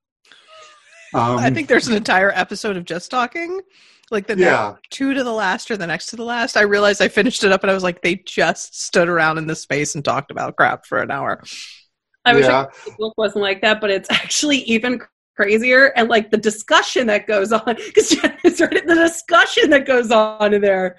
[1.12, 3.60] Um, I think there's an entire episode of just talking,
[4.10, 4.76] like the yeah.
[4.90, 6.56] two to the last or the next to the last.
[6.56, 9.46] I realized I finished it up, and I was like, they just stood around in
[9.46, 11.42] this space and talked about crap for an hour.
[12.24, 12.66] I wish yeah.
[12.84, 15.00] the book wasn't like that, but it's actually even
[15.36, 20.60] crazier and like the discussion that goes on because the discussion that goes on in
[20.60, 20.96] there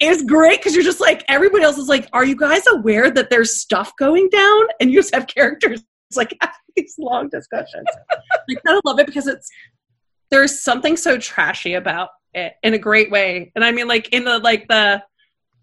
[0.00, 3.28] is great because you're just like everybody else is like are you guys aware that
[3.28, 5.82] there's stuff going down and you just have characters
[6.14, 6.38] like
[6.76, 9.50] these long discussions i kind of love it because it's
[10.30, 13.52] there's something so trashy about it in a great way.
[13.54, 15.02] And i mean like in the like the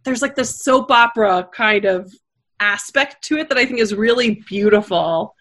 [0.03, 2.13] there's like the soap opera kind of
[2.59, 5.35] aspect to it that i think is really beautiful.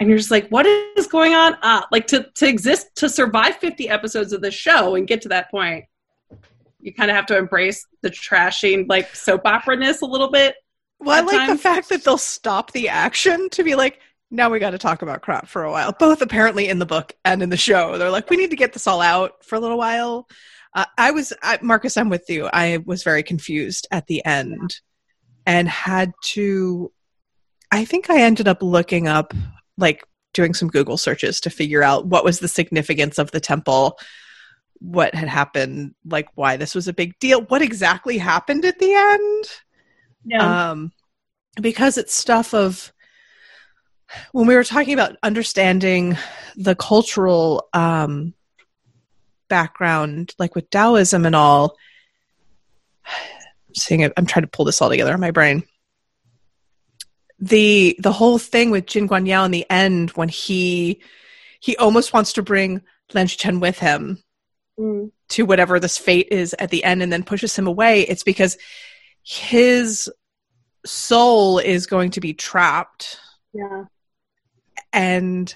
[0.00, 1.56] And you're just like what is going on?
[1.62, 5.28] Uh, like to to exist to survive 50 episodes of the show and get to
[5.28, 5.84] that point
[6.84, 10.54] you kind of have to embrace the trashing like soap opera ness a little bit
[11.00, 11.58] well i like times.
[11.58, 13.98] the fact that they'll stop the action to be like
[14.34, 17.12] now we got to talk about crap for a while both apparently in the book
[17.24, 17.98] and in the show.
[17.98, 20.28] They're like we need to get this all out for a little while.
[20.74, 22.48] Uh, i was I, Marcos i'm with you.
[22.52, 24.80] I was very confused at the end
[25.46, 26.90] and had to
[27.70, 29.34] i think i ended up looking up
[29.76, 30.02] like
[30.34, 33.96] doing some Google searches to figure out what was the significance of the temple,
[34.80, 38.92] what had happened, like why this was a big deal, what exactly happened at the
[38.92, 39.44] end.
[40.70, 40.92] Um,
[41.60, 42.92] because it's stuff of
[44.32, 46.16] when we were talking about understanding
[46.56, 48.34] the cultural um,
[49.48, 51.76] background, like with Taoism and all.
[53.76, 55.64] seeing it, I'm trying to pull this all together in my brain
[57.44, 61.02] the the whole thing with Jin Guangyao in the end when he
[61.60, 62.82] he almost wants to bring
[63.12, 64.22] Lan Chen with him
[64.78, 65.10] mm.
[65.30, 68.56] to whatever this fate is at the end and then pushes him away, it's because
[69.22, 70.10] his
[70.86, 73.18] soul is going to be trapped.
[73.52, 73.84] Yeah.
[74.94, 75.54] And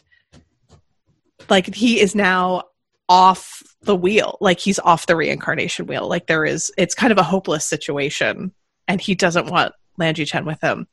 [1.48, 2.64] like he is now
[3.08, 4.36] off the wheel.
[4.40, 6.06] Like he's off the reincarnation wheel.
[6.08, 8.52] Like there is it's kind of a hopeless situation
[8.86, 10.86] and he doesn't want Lan Chen with him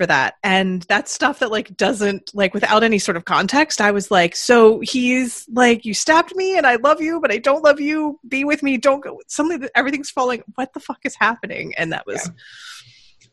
[0.00, 3.90] for that and that's stuff that like doesn't like without any sort of context i
[3.90, 7.62] was like so he's like you stabbed me and i love you but i don't
[7.62, 11.14] love you be with me don't go something that everything's falling what the fuck is
[11.16, 13.28] happening and that was yeah.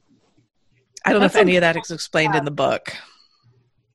[1.05, 2.39] i don't that's know if any of that is explained yeah.
[2.39, 2.93] in the book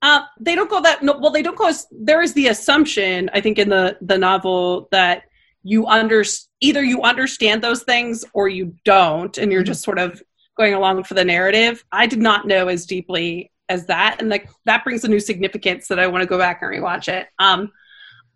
[0.03, 3.31] uh, they don't go that no, well they don't go as there is the assumption
[3.33, 5.24] i think in the the novel that
[5.62, 6.24] you under
[6.61, 9.66] either you understand those things or you don't and you're mm-hmm.
[9.66, 10.20] just sort of
[10.57, 11.85] going along for the narrative.
[11.93, 15.89] I did not know as deeply as that, and like that brings a new significance
[15.89, 17.29] that I want to go back and rewatch it.
[17.39, 17.73] Um,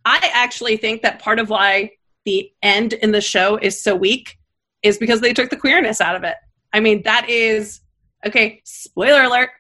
[0.05, 1.93] I actually think that part of why
[2.24, 4.38] the end in the show is so weak
[4.82, 6.36] is because they took the queerness out of it.
[6.72, 7.80] I mean, that is
[8.24, 8.60] okay.
[8.64, 9.51] Spoiler alert.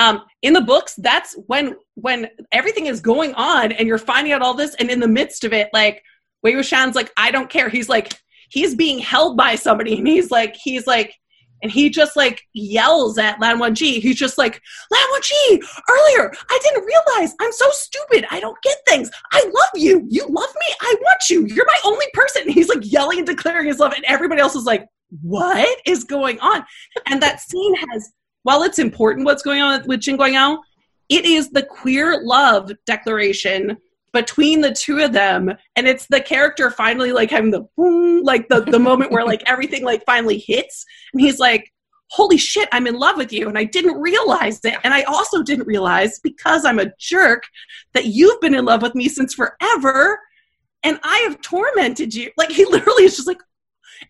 [0.00, 4.40] Um, in the books, that's when when everything is going on and you're finding out
[4.40, 6.02] all this, and in the midst of it, like
[6.42, 7.68] Wei Wuxian's like, I don't care.
[7.68, 8.18] He's like,
[8.48, 11.14] he's being held by somebody, and he's like, he's like,
[11.62, 14.00] and he just like yells at Lan Wangji.
[14.00, 14.58] He's just like,
[14.90, 18.24] Lan Wangji, earlier, I didn't realize I'm so stupid.
[18.30, 19.10] I don't get things.
[19.32, 20.06] I love you.
[20.08, 20.74] You love me.
[20.80, 21.44] I want you.
[21.44, 22.42] You're my only person.
[22.46, 24.86] And he's like yelling and declaring his love, and everybody else is like,
[25.20, 26.64] what is going on?
[27.06, 28.10] And that scene has,
[28.42, 30.58] while it's important what's going on with Jin Guangyao,
[31.08, 33.76] it is the queer love declaration
[34.12, 35.52] between the two of them.
[35.76, 39.42] And it's the character finally like having the boom, like the, the moment where like
[39.46, 40.84] everything like finally hits.
[41.12, 41.72] And he's like
[42.12, 43.48] holy shit i'm in love with you.
[43.48, 44.74] And i didn't realize it.
[44.82, 47.44] And i also didn't realize because i'm a jerk
[47.94, 50.18] that you've been in love with me since forever.
[50.82, 52.30] And i have tormented you.
[52.36, 53.40] Like he literally is just like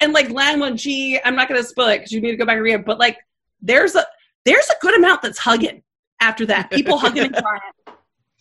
[0.00, 2.54] and like Lan Wangji, I'm not gonna spoil it because you need to go back
[2.54, 3.18] and read it, but like
[3.60, 4.06] there's a
[4.50, 5.82] there's a good amount that's hugging
[6.20, 6.70] after that.
[6.70, 7.60] People hugging and crying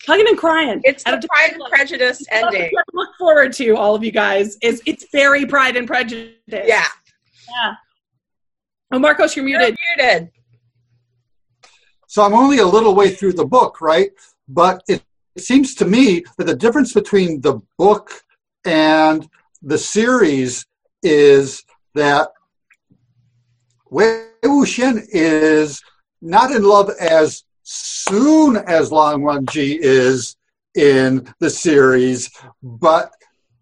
[0.06, 0.82] hugging and crying.
[0.84, 2.72] It's the Pride and Prejudice ending.
[2.94, 6.34] look forward to all of you guys is it's very Pride and Prejudice.
[6.48, 6.64] Yeah.
[7.48, 7.74] Yeah.
[8.92, 9.76] Oh, Marcos, you're muted.
[9.98, 10.32] You're muted.
[12.08, 14.10] So I'm only a little way through the book, right?
[14.48, 15.04] But it,
[15.36, 18.24] it seems to me that the difference between the book
[18.66, 19.30] and
[19.62, 20.66] the series
[21.04, 21.64] is
[21.94, 22.30] that
[23.92, 25.82] Wei Wuxian is
[26.22, 30.36] not in love as soon as Lan G is
[30.76, 32.30] in the series,
[32.64, 33.12] but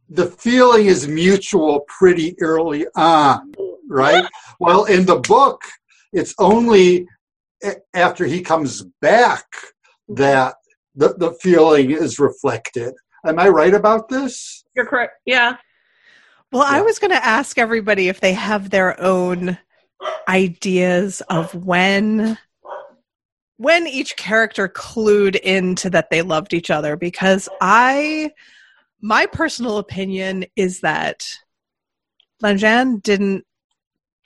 [0.09, 3.53] the feeling is mutual pretty early on,
[3.89, 4.25] right?
[4.59, 5.61] well, in the book,
[6.13, 7.07] it's only
[7.93, 9.45] after he comes back
[10.09, 10.55] that
[10.95, 12.93] the, the feeling is reflected.
[13.25, 14.63] Am I right about this?
[14.75, 15.13] You're correct.
[15.25, 15.57] Yeah.
[16.51, 16.79] Well, yeah.
[16.79, 19.57] I was going to ask everybody if they have their own
[20.27, 22.37] ideas of when
[23.57, 28.31] when each character clued into that they loved each other because I
[29.01, 31.25] my personal opinion is that
[32.41, 33.45] Lan Zhan didn't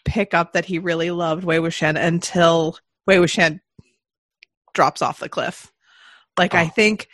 [0.06, 2.78] pick up that he really loved Wei Wuxian until
[3.08, 3.60] Wei Wuxian
[4.74, 5.72] drops off the cliff.
[6.38, 6.60] Like oh.
[6.60, 7.08] I think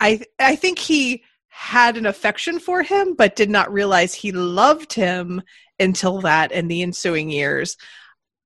[0.00, 4.92] I I think he had an affection for him, but did not realize he loved
[4.92, 5.42] him
[5.78, 7.76] until that in the ensuing years.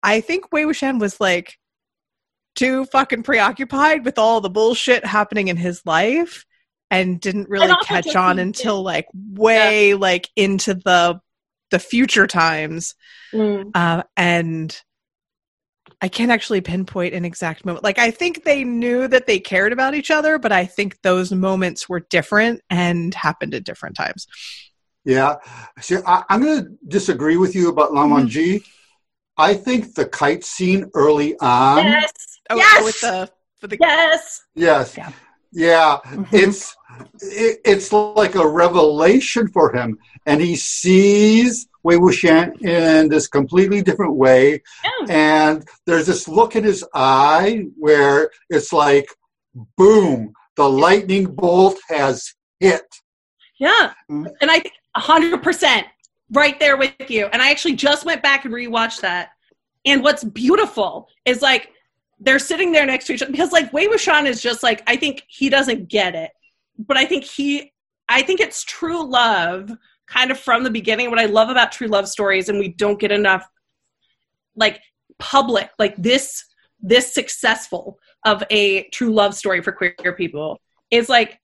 [0.02, 1.58] I think Wei Wuxian was like
[2.56, 6.44] too fucking preoccupied with all the bullshit happening in his life
[6.90, 11.20] and didn't really And catch on he until like way like into the
[11.70, 12.94] the future times
[13.32, 13.70] Mm.
[13.74, 14.80] uh, and
[16.00, 17.82] I can't actually pinpoint an exact moment.
[17.84, 21.32] Like I think they knew that they cared about each other, but I think those
[21.32, 24.26] moments were different and happened at different times.
[25.04, 25.36] Yeah.
[25.80, 28.62] See, I, I'm going to disagree with you about Lan Wangji.
[29.36, 31.84] I think the kite scene early on.
[31.84, 32.12] Yes.
[32.50, 32.84] Oh, Yes!
[32.84, 34.42] with the for the Yes.
[34.54, 34.96] Yes.
[34.96, 35.12] Yeah.
[35.52, 35.98] Yeah.
[36.04, 36.28] Mhm.
[36.32, 36.76] It's
[37.20, 43.82] it, it's like a revelation for him, and he sees Wei Wuxian in this completely
[43.82, 44.62] different way.
[44.84, 45.06] Yeah.
[45.08, 49.08] And there's this look in his eye where it's like,
[49.76, 52.82] boom, the lightning bolt has hit.
[53.58, 53.92] Yeah.
[54.10, 54.26] Mm.
[54.40, 55.84] And I think 100%
[56.32, 57.26] right there with you.
[57.26, 59.30] And I actually just went back and rewatched that.
[59.84, 61.70] And what's beautiful is like
[62.18, 64.96] they're sitting there next to each other because like Wei Wuxian is just like I
[64.96, 66.30] think he doesn't get it.
[66.78, 67.72] But I think he
[68.08, 69.70] I think it's true love
[70.06, 71.10] kind of from the beginning.
[71.10, 73.46] What I love about true love stories and we don't get enough
[74.54, 74.80] like
[75.18, 76.44] public like this
[76.80, 80.60] this successful of a true love story for queer people
[80.90, 81.38] is like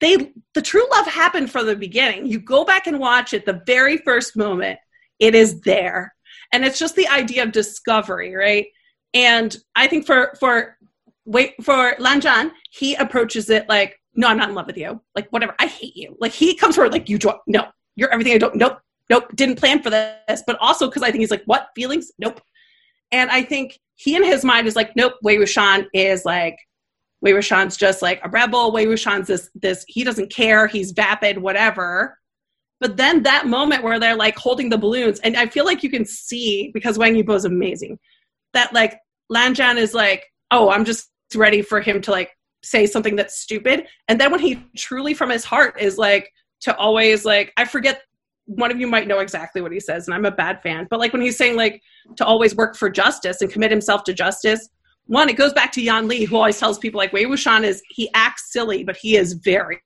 [0.00, 2.26] they the true love happened from the beginning.
[2.26, 4.78] You go back and watch it the very first moment,
[5.18, 6.14] it is there.
[6.52, 8.66] And it's just the idea of discovery, right?
[9.16, 10.76] And I think for for
[11.24, 15.00] wait for Lan Zhan, he approaches it like, no, I'm not in love with you.
[15.14, 16.16] Like whatever, I hate you.
[16.20, 17.64] Like he comes forward like you don't no,
[17.96, 18.78] you're everything I don't nope,
[19.08, 20.42] nope, didn't plan for this.
[20.46, 22.12] But also because I think he's like, what feelings?
[22.18, 22.42] Nope.
[23.10, 26.58] And I think he in his mind is like, nope, Wei Wuxian is like
[27.22, 28.70] Wei Wuxian's just like a rebel.
[28.70, 30.66] Wei Wuxian's this this he doesn't care.
[30.66, 32.18] He's vapid, whatever.
[32.80, 35.88] But then that moment where they're like holding the balloons, and I feel like you
[35.88, 37.98] can see because Wang Yibo is amazing.
[38.52, 38.98] That like
[39.28, 42.30] Lan Zhan is like, oh, I'm just ready for him to like
[42.62, 46.76] say something that's stupid, and then when he truly from his heart is like to
[46.76, 48.02] always like I forget.
[48.48, 50.86] One of you might know exactly what he says, and I'm a bad fan.
[50.88, 51.82] But like when he's saying like
[52.14, 54.68] to always work for justice and commit himself to justice,
[55.06, 57.82] one, it goes back to Yan Li, who always tells people like Wei Wuxian is
[57.88, 59.80] he acts silly, but he is very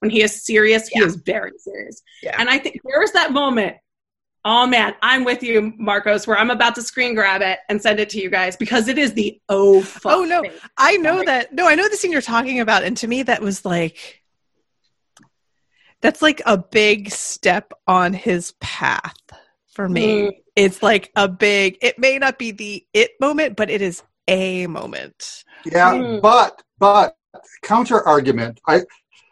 [0.00, 1.06] when he is serious, he Yeah.
[1.06, 2.02] is very serious.
[2.22, 2.36] Yeah.
[2.38, 3.76] And I think there is that moment.
[4.48, 7.98] Oh man, I'm with you, Marcos, where I'm about to screen grab it and send
[7.98, 10.12] it to you guys because it is the oh fuck.
[10.12, 10.42] Oh, no.
[10.42, 10.52] thing.
[10.78, 11.26] I know Sorry.
[11.26, 11.52] that.
[11.52, 14.22] No, I know the scene you're talking about, and to me, that was like
[16.00, 19.16] that's like a big step on his path
[19.66, 20.06] for me.
[20.06, 20.32] Mm.
[20.54, 21.78] It's like a big.
[21.82, 25.42] It may not be the it moment, but it is a moment.
[25.64, 26.20] Yeah, Hmm.
[26.20, 27.16] but but
[27.64, 28.60] counter argument.
[28.68, 28.82] I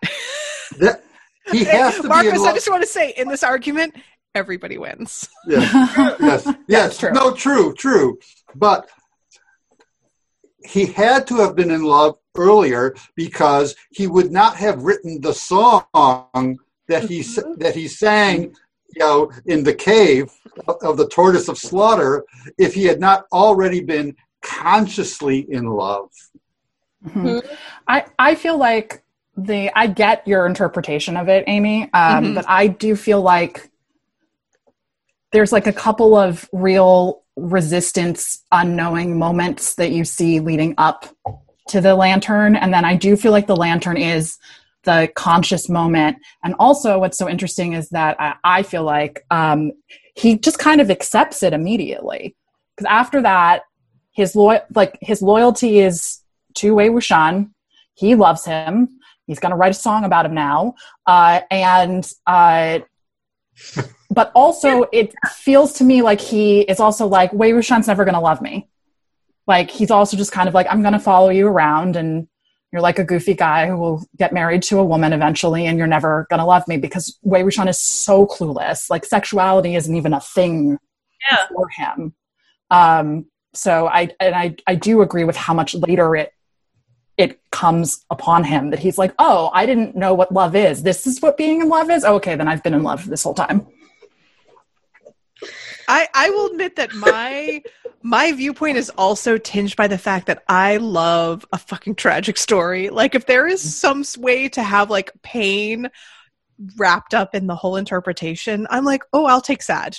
[0.79, 1.05] that
[1.53, 3.95] he has to be in Marcus, I just want to say, in this argument,
[4.35, 5.29] everybody wins.
[5.47, 5.73] Yes,
[6.21, 6.99] yes, yes.
[6.99, 7.13] true.
[7.13, 8.19] No, true, true.
[8.55, 8.89] But
[10.65, 15.35] he had to have been in love earlier because he would not have written the
[15.35, 16.59] song
[16.89, 18.55] that he s that he sang,
[18.95, 20.31] you know, in the cave
[20.67, 22.25] of, of the tortoise of slaughter
[22.59, 26.09] if he had not already been consciously in love.
[27.07, 27.45] Mhm.
[27.87, 29.05] I I feel like
[29.37, 32.35] the I get your interpretation of it, Amy, um, Mhm.
[32.37, 33.71] but I do feel like
[35.35, 41.07] there's like a couple of real resistance, unknowing moments that you see leading up
[41.69, 44.39] to the lantern, and then I do feel like the lantern is
[44.85, 46.19] the conscious moment.
[46.45, 49.73] And also, what's so interesting is that I, I feel like um,
[50.15, 52.37] he just kind of accepts it immediately
[52.77, 53.63] because after that,
[54.13, 56.21] his like his loyalty is
[56.55, 57.51] to Wei Wuxian.
[57.95, 59.01] He loves him.
[59.27, 60.75] He's going to write a song about him now.
[61.07, 62.81] Uh, and, uh,
[64.15, 68.15] but also it feels to me like he is also like, Wei Wuxian's never going
[68.15, 68.69] to love me.
[69.47, 72.29] Like, he's also just kind of like, I'm going to follow you around and
[72.73, 75.87] you're like a goofy guy who will get married to a woman eventually and you're
[75.87, 78.89] never going to love me because Wei Wuxian is so clueless.
[78.89, 80.79] Like, sexuality isn't even a thing
[81.31, 81.47] Yeah.
[81.49, 82.15] for him.
[82.71, 86.33] Um, so I and I I do agree with how much later it
[87.17, 90.83] it comes upon him that he's like, oh, I didn't know what love is.
[90.83, 92.05] This is what being in love is.
[92.05, 93.67] Okay, then I've been in love this whole time.
[95.89, 97.63] I, I will admit that my
[98.03, 102.91] my viewpoint is also tinged by the fact that I love a fucking tragic story.
[102.91, 105.89] Like if there is some way to have like pain
[106.77, 109.97] wrapped up in the whole interpretation, I'm like, oh, I'll take sad.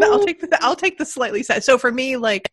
[0.00, 1.64] I'll take the I'll take the slightly sad.
[1.64, 2.50] So for me, like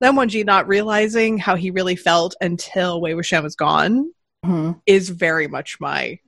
[0.00, 4.10] Lan Wangji not realizing how he really felt until Wei Wuxian was gone
[4.44, 4.72] mm-hmm.
[4.86, 6.18] is very much my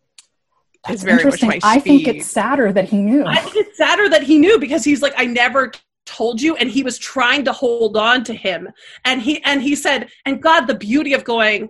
[0.86, 1.48] That's very interesting.
[1.48, 3.24] much my I think it's sadder that he knew.
[3.24, 5.72] I think it's sadder that he knew because he's like, I never
[6.08, 8.68] told you and he was trying to hold on to him.
[9.04, 11.68] And he and he said and god the beauty of going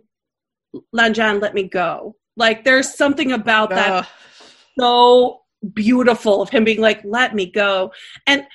[0.93, 2.15] Lan Zhan let me go.
[2.37, 4.09] Like there's something about that
[4.79, 5.41] so
[5.75, 7.93] beautiful of him being like let me go.
[8.27, 8.47] And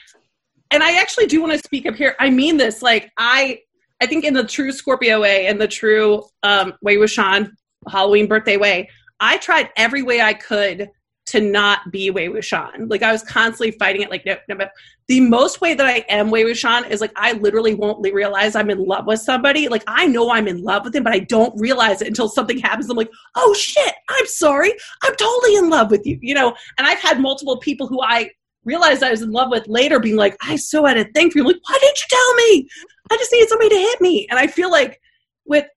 [0.72, 2.16] and i actually do want to speak up here.
[2.20, 3.60] I mean this like i
[4.02, 7.52] i think in the true scorpio way and the true um way with Wuxian
[7.90, 8.90] halloween birthday way
[9.24, 10.90] i tried every way i could
[11.26, 12.90] to not be Wei Wuxian.
[12.90, 14.10] Like I was constantly fighting it.
[14.10, 14.56] Like no, no.
[14.56, 14.72] But
[15.08, 18.70] the most way that I am Wei Wuxian is like I literally won't realize I'm
[18.70, 19.68] in love with somebody.
[19.70, 22.60] Like I know I'm in love with him, but I don't realize it until something
[22.60, 22.90] happens.
[22.90, 24.74] I'm like, oh shit, I'm sorry,
[25.04, 26.20] I'm totally in love with you.
[26.22, 26.56] You know.
[26.78, 28.30] And I've had multiple people who I
[28.66, 31.38] realized I was in love with later being like, I so had a thing for
[31.38, 31.46] you.
[31.46, 32.70] like, why didn't you tell me?
[33.12, 34.28] I just needed somebody to hit me.
[34.30, 35.00] And I feel like
[35.46, 35.68] with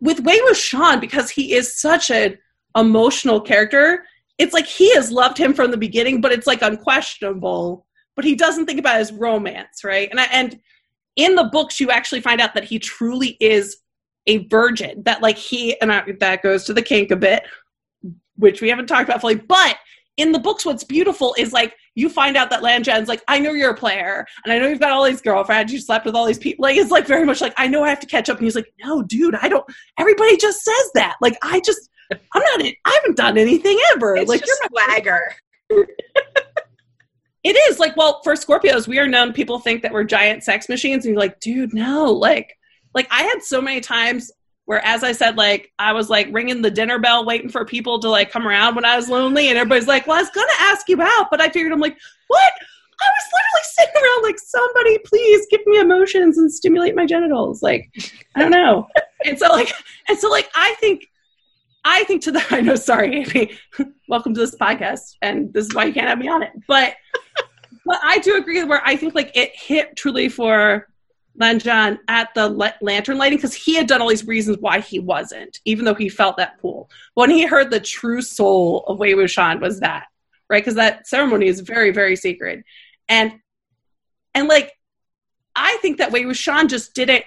[0.00, 2.38] with Wei Wuxian because he is such an
[2.76, 4.04] emotional character
[4.38, 7.86] it's like he has loved him from the beginning, but it's like unquestionable.
[8.14, 10.08] But he doesn't think about his romance, right?
[10.10, 10.58] And I, and
[11.16, 13.78] in the books, you actually find out that he truly is
[14.26, 15.02] a virgin.
[15.04, 17.44] That like he and I, that goes to the kink a bit,
[18.36, 19.36] which we haven't talked about fully.
[19.36, 19.76] But
[20.18, 23.38] in the books, what's beautiful is like you find out that Lan Zhan's like, I
[23.38, 26.14] know you're a player, and I know you've got all these girlfriends, you slept with
[26.14, 26.62] all these people.
[26.62, 28.56] Like it's like very much like I know I have to catch up, and he's
[28.56, 29.64] like, No, dude, I don't.
[29.98, 31.16] Everybody just says that.
[31.22, 32.62] Like I just I'm not.
[32.84, 34.16] I haven't done anything ever.
[34.16, 35.34] It's like you're swagger.
[37.44, 39.32] it is like well for Scorpios we are known.
[39.32, 42.12] People think that we're giant sex machines, and you're like, dude, no.
[42.12, 42.56] Like,
[42.94, 44.30] like I had so many times
[44.66, 47.98] where, as I said, like I was like ringing the dinner bell, waiting for people
[48.00, 50.48] to like come around when I was lonely, and everybody's like, well, I was gonna
[50.60, 51.96] ask you out, but I figured I'm like,
[52.28, 52.52] what?
[52.98, 57.62] I was literally sitting around like, somebody please give me emotions and stimulate my genitals.
[57.62, 57.90] Like,
[58.34, 58.88] I don't know.
[59.24, 59.72] and so like,
[60.08, 61.06] and so like, I think
[61.88, 63.56] I think to the I know, sorry, Amy.
[64.08, 66.50] Welcome to this podcast, and this is why you can't have me on it.
[66.66, 66.96] But
[67.86, 70.88] but I do agree where I think like it hit truly for
[71.36, 72.48] Lan Zhan at the
[72.80, 76.08] lantern lighting because he had done all these reasons why he wasn't, even though he
[76.08, 76.90] felt that pull.
[77.14, 80.06] When he heard the true soul of Wei Wuxian was that,
[80.50, 80.62] right?
[80.62, 82.64] Because that ceremony is very, very secret.
[83.08, 83.32] And
[84.34, 84.72] and like
[85.54, 87.26] I think that Wei Wuxian just did it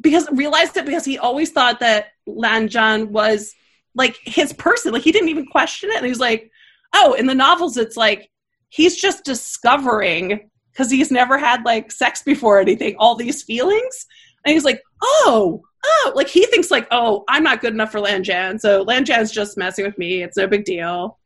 [0.00, 2.68] because realized it because he always thought that Lan
[3.12, 3.54] was
[3.94, 4.92] like his person.
[4.92, 5.96] Like he didn't even question it.
[5.96, 6.50] And he's like,
[6.94, 8.30] oh, in the novels, it's like
[8.68, 14.06] he's just discovering because he's never had like sex before anything, all these feelings.
[14.44, 18.00] And he's like, oh, oh, like he thinks like, oh, I'm not good enough for
[18.00, 18.60] Lan Zhan.
[18.60, 20.22] So Lan Zhan's just messing with me.
[20.22, 21.18] It's no big deal.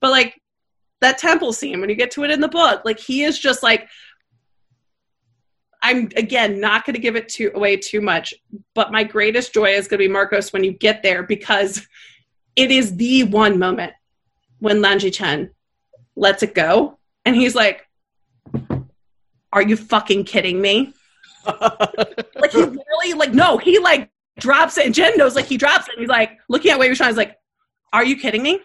[0.00, 0.40] But like
[1.00, 3.62] that temple scene, when you get to it in the book, like he is just
[3.62, 3.88] like,
[5.82, 8.32] I'm again not going to give it too, away too much,
[8.74, 11.86] but my greatest joy is going to be Marcos when you get there because
[12.54, 13.92] it is the one moment
[14.60, 15.50] when Lan Zhan
[16.14, 17.88] lets it go and he's like,
[19.52, 20.94] "Are you fucking kidding me?"
[21.46, 25.88] like he literally like no, he like drops it and Jen knows like he drops
[25.88, 27.36] it and he's like looking at Wei Wuxian, he's like,
[27.92, 28.60] "Are you kidding me?"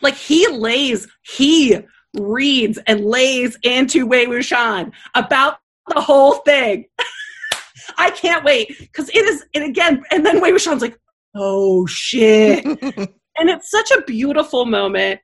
[0.00, 1.80] Like he lays, he
[2.14, 5.58] reads and lays into Wei Wuxian about
[5.94, 6.86] the whole thing.
[7.98, 10.98] I can't wait because it is, and again, and then Wei Wuxian's like,
[11.34, 12.64] oh shit.
[13.38, 15.20] and it's such a beautiful moment.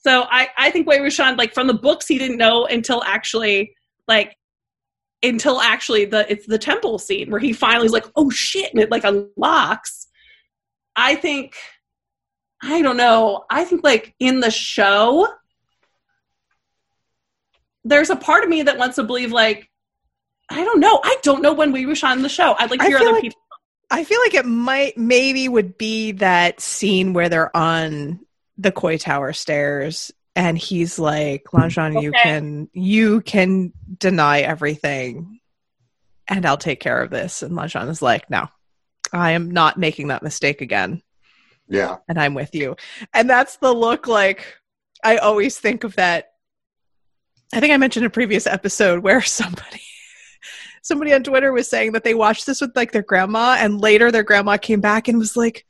[0.00, 3.74] So I, I think Wei Wuxian, like from the books, he didn't know until actually,
[4.06, 4.36] like,
[5.22, 8.80] until actually the it's the temple scene where he finally is like, oh shit, and
[8.80, 10.06] it like unlocks.
[10.94, 11.54] I think,
[12.62, 13.44] I don't know.
[13.50, 15.28] I think like in the show,
[17.88, 19.70] there's a part of me that wants to believe like
[20.50, 21.00] I don't know.
[21.04, 22.54] I don't know when we were on the show.
[22.58, 23.40] I'd like to hear other like, people.
[23.90, 28.20] I feel like it might maybe would be that scene where they're on
[28.56, 32.04] the koi tower stairs and he's like, Lan Zhan, okay.
[32.04, 35.40] you can you can deny everything
[36.26, 37.42] and I'll take care of this.
[37.42, 38.48] And Lan Zhan is like, No,
[39.12, 41.02] I am not making that mistake again.
[41.68, 41.98] Yeah.
[42.08, 42.76] And I'm with you.
[43.12, 44.56] And that's the look like
[45.04, 46.32] I always think of that
[47.54, 49.82] I think I mentioned a previous episode where somebody
[50.82, 54.10] somebody on Twitter was saying that they watched this with like their grandma and later
[54.10, 55.64] their grandma came back and was like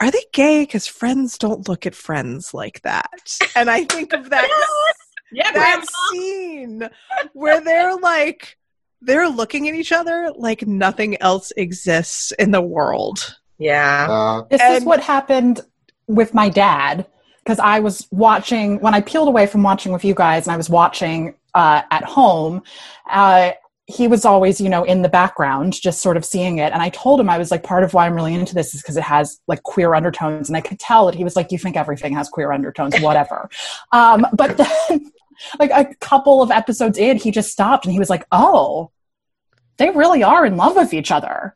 [0.00, 0.62] are they gay?
[0.62, 3.38] Because friends don't look at friends like that.
[3.54, 4.48] And i think of that
[5.32, 6.88] yeah, that scene
[7.32, 8.58] where they're like
[9.00, 13.36] they're looking at each other like nothing else exists in the world.
[13.58, 14.06] Yeah.
[14.10, 15.60] Uh, this and, is what happened
[16.06, 17.06] with my dad
[17.44, 20.56] because I was watching when I peeled away from watching with you guys, and I
[20.56, 22.62] was watching uh, at home.
[23.08, 23.52] Uh,
[23.86, 26.72] he was always, you know, in the background, just sort of seeing it.
[26.72, 28.80] And I told him, I was like, part of why I'm really into this is
[28.80, 30.48] because it has like queer undertones.
[30.48, 33.50] And I could tell that he was like, you think everything has queer undertones, whatever.
[33.92, 35.12] um, but then,
[35.58, 38.90] like a couple of episodes in, he just stopped and he was like, oh,
[39.76, 41.54] they really are in love with each other.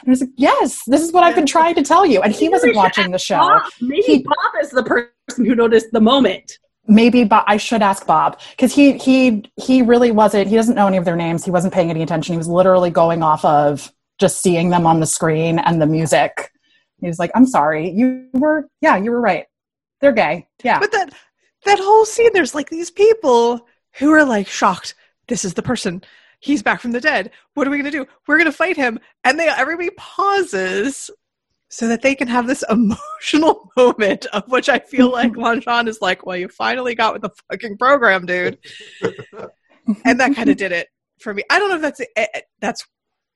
[0.00, 2.20] And I was like, yes, this is what I've been trying to tell you.
[2.22, 3.38] And he wasn't watching the show.
[3.38, 3.62] Bob.
[3.80, 6.58] Maybe He- Bob is the person who noticed the moment.
[6.88, 10.86] maybe but i should ask bob because he he he really wasn't he doesn't know
[10.88, 13.92] any of their names he wasn't paying any attention he was literally going off of
[14.18, 16.50] just seeing them on the screen and the music
[17.00, 19.44] he was like i'm sorry you were yeah you were right
[20.00, 21.10] they're gay yeah But that
[21.66, 24.94] that whole scene, there's like these people who are like shocked.
[25.28, 26.02] This is the person.
[26.40, 27.30] He's back from the dead.
[27.54, 28.06] What are we gonna do?
[28.26, 28.98] We're gonna fight him.
[29.24, 31.10] And they everybody pauses
[31.68, 35.88] so that they can have this emotional moment of which I feel like Lan Zhan
[35.88, 38.58] is like, Well, you finally got with the fucking program, dude.
[40.04, 40.88] and that kind of did it
[41.20, 41.42] for me.
[41.50, 42.86] I don't know if that's eh, eh, that's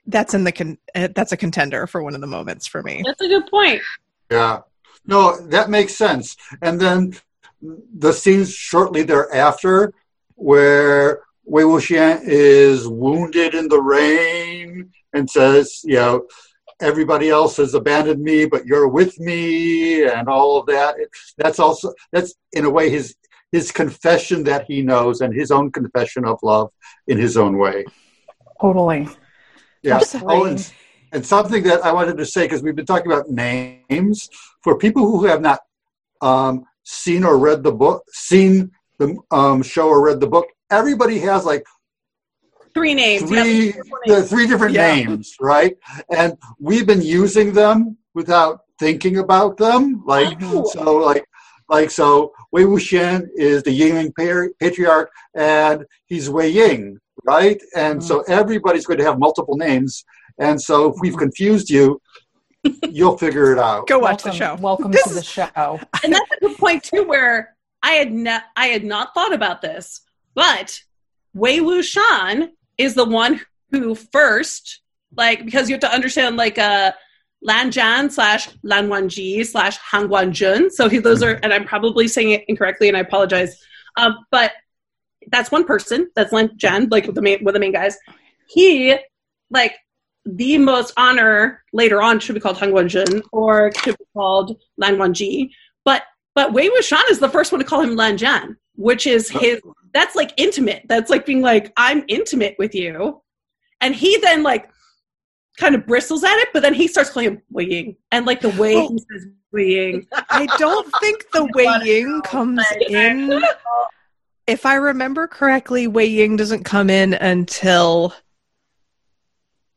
[0.06, 3.02] that's in the con- eh, that's a contender for one of the moments for me.
[3.04, 3.80] That's a good point.
[4.30, 4.60] Yeah.
[5.06, 6.36] No, that makes sense.
[6.62, 7.14] And then
[7.60, 9.92] the scenes shortly thereafter
[10.34, 16.26] where Wei Wuxian is wounded in the rain and says, you know,
[16.80, 20.96] everybody else has abandoned me, but you're with me and all of that.
[21.38, 23.14] That's also, that's in a way his,
[23.52, 26.70] his confession that he knows and his own confession of love
[27.06, 27.84] in his own way.
[28.60, 29.08] totally
[29.82, 29.96] Yeah.
[29.96, 30.34] Absolutely.
[30.34, 30.72] Oh, and,
[31.12, 34.28] and something that I wanted to say because we've been talking about names
[34.62, 35.60] for people who have not
[36.20, 40.46] um, seen or read the book, seen the um, show or read the book.
[40.70, 41.64] Everybody has like
[42.74, 43.28] Three names.
[43.28, 43.76] three, Yep.
[44.06, 44.94] the three different Yeah.
[44.94, 45.76] names, right?
[46.10, 50.02] And we've been using them without thinking about them.
[50.04, 50.64] Like Oh.
[50.64, 51.24] so, like
[51.68, 52.32] like so.
[52.52, 54.12] Wei Wuxian is the Yiling
[54.58, 57.60] patriarch, and he's Wei Ying, right?
[57.74, 58.32] And so mm-hmm.
[58.32, 60.04] everybody's going to have multiple names.
[60.38, 61.20] And so, if we've mm-hmm.
[61.20, 62.00] confused you,
[62.90, 63.86] you'll figure it out.
[63.86, 64.54] Go watch welcome, the show.
[64.60, 68.44] welcome This to the show and that's a good point too where i had not
[68.56, 70.00] i had not thought about this
[70.34, 70.80] but
[71.34, 73.40] Wei Wuxian is the one
[73.70, 74.80] who first
[75.16, 76.92] like because you have to understand like uh
[77.42, 80.70] Lan Zhan slash Lan Wangji slash Hanguang-jun.
[80.70, 83.62] so he, those are and i'm probably saying it incorrectly and i apologize
[83.96, 84.52] um, but
[85.30, 87.96] that's one person that's Lan Zhan like with the main with the main guys
[88.48, 88.96] he
[89.50, 89.74] like
[90.26, 95.50] the most honor later on should be called Hanguang-jun or should be called Lan Wangji.
[95.84, 96.02] But
[96.34, 99.60] but Wei Wuxian is the first one to call him Lan Zhan, which is his
[99.92, 100.82] that's like intimate.
[100.88, 103.22] That's like being like, I'm intimate with you.
[103.80, 104.68] And he then like
[105.56, 108.48] kind of bristles at it, but then he starts calling him Wei And like the
[108.50, 110.06] way Well- he says Wei Ying.
[110.30, 113.40] I don't think the Wei Ying comes in.
[114.48, 118.12] If I remember correctly, Wei Ying doesn't come in until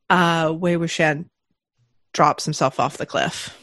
[0.09, 1.25] uh, Wei Wuxian
[2.13, 3.55] drops himself off the cliff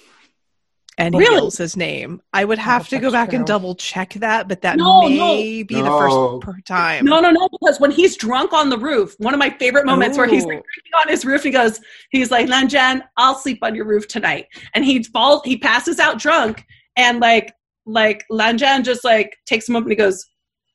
[0.98, 1.34] and he Really?
[1.36, 2.22] yells his name.
[2.32, 5.02] I would oh, have to go that's back and double check that, but that No,
[5.08, 7.04] may be the first per time.
[7.04, 10.16] No, no, no, because when he's drunk on the roof, one of my favorite moments
[10.16, 11.80] where he's like drinking on his roof, he goes,
[12.10, 14.46] he's like, Lan Zhan, I'll sleep on your roof tonight.
[14.74, 16.64] And he falls, he passes out drunk,
[16.96, 17.52] and like,
[17.86, 20.24] like Lan Zhan just like takes him up and he goes,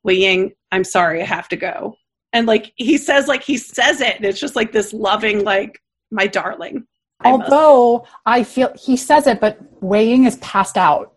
[0.03, 1.95] Wei Ying, I'm sorry, I have to go.
[2.33, 5.79] And like he says, like he says it, and it's just like this loving, like,
[6.11, 6.85] my darling.
[7.21, 11.13] I must- although i feel he says it but Wei Ying is passed out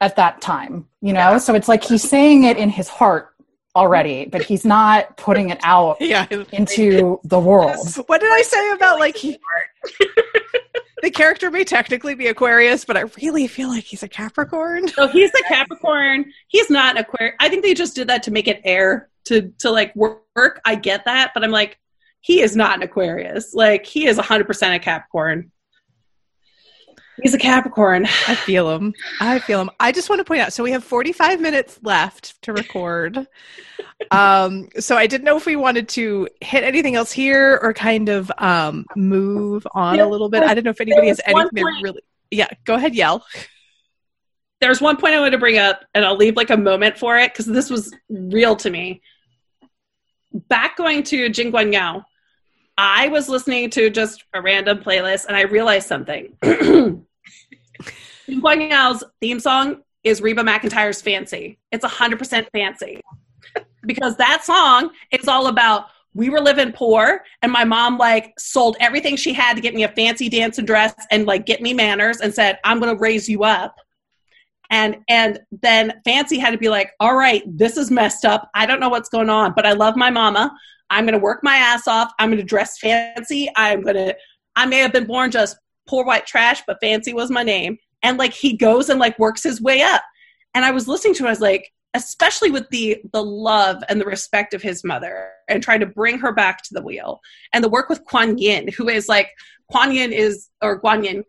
[0.00, 3.30] at that time you know so it's like he's saying it in his heart
[3.76, 6.26] already but he's not putting it out Yeah.
[6.52, 7.76] into the world
[8.06, 9.38] What did I say about like he,
[11.02, 14.88] the character may technically be Aquarius, but I really feel like he's a Capricorn.
[14.88, 16.32] So he's a Capricorn.
[16.48, 17.36] He's not an Aquarius.
[17.40, 20.60] I think they just did that to make it air to to like work.
[20.64, 21.78] I get that, but I'm like,
[22.24, 23.52] he is not an Aquarius.
[23.52, 25.52] Like he is 100 percent a Capricorn.
[27.22, 28.06] He's a Capricorn.
[28.06, 28.94] I feel him.
[29.20, 29.68] I feel him.
[29.78, 30.54] I just want to point out.
[30.54, 33.28] So we have 45 minutes left to record.
[34.10, 38.08] um, so I didn't know if we wanted to hit anything else here or kind
[38.08, 40.44] of um, move on a little bit.
[40.44, 42.00] I don't know if anybody has anything really.
[42.30, 43.24] Yeah, go ahead, yell.
[44.62, 47.18] There's one point I want to bring up, and I'll leave like a moment for
[47.18, 49.02] it because this was real to me.
[50.32, 52.02] Back going to Jin Guangyao,
[52.76, 56.36] I was listening to just a random playlist, and I realized something.
[56.42, 57.06] Jin
[58.28, 63.00] Guangyao's theme song is Reba McEntire's "Fancy." It's 100% fancy
[63.86, 68.76] because that song is all about we were living poor and my mom like sold
[68.80, 72.20] everything she had to get me a fancy dancing dress and like get me manners
[72.20, 73.76] and said i'm going to raise you up
[74.70, 78.64] and and then fancy had to be like all right this is messed up i
[78.64, 80.54] don't know what's going on but i love my mama
[80.90, 82.12] I'm going to work my ass off.
[82.18, 83.50] I'm going to dress fancy.
[83.56, 84.16] I'm going to,
[84.56, 85.56] I may have been born just
[85.88, 87.78] poor white trash, but fancy was my name.
[88.02, 90.02] And like he goes and like works his way up.
[90.54, 94.00] And I was listening to it, I was like, especially with the the love and
[94.00, 97.20] the respect of his mother and trying to bring her back to the wheel
[97.52, 99.30] and the work with Kuan Yin who is like
[99.70, 101.24] Kuan Yin is or Guan Yin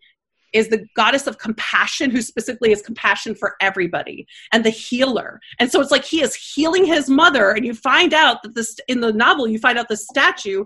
[0.55, 5.71] is the goddess of compassion who specifically is compassion for everybody and the healer and
[5.71, 9.01] so it's like he is healing his mother and you find out that this in
[9.01, 10.63] the novel you find out the statue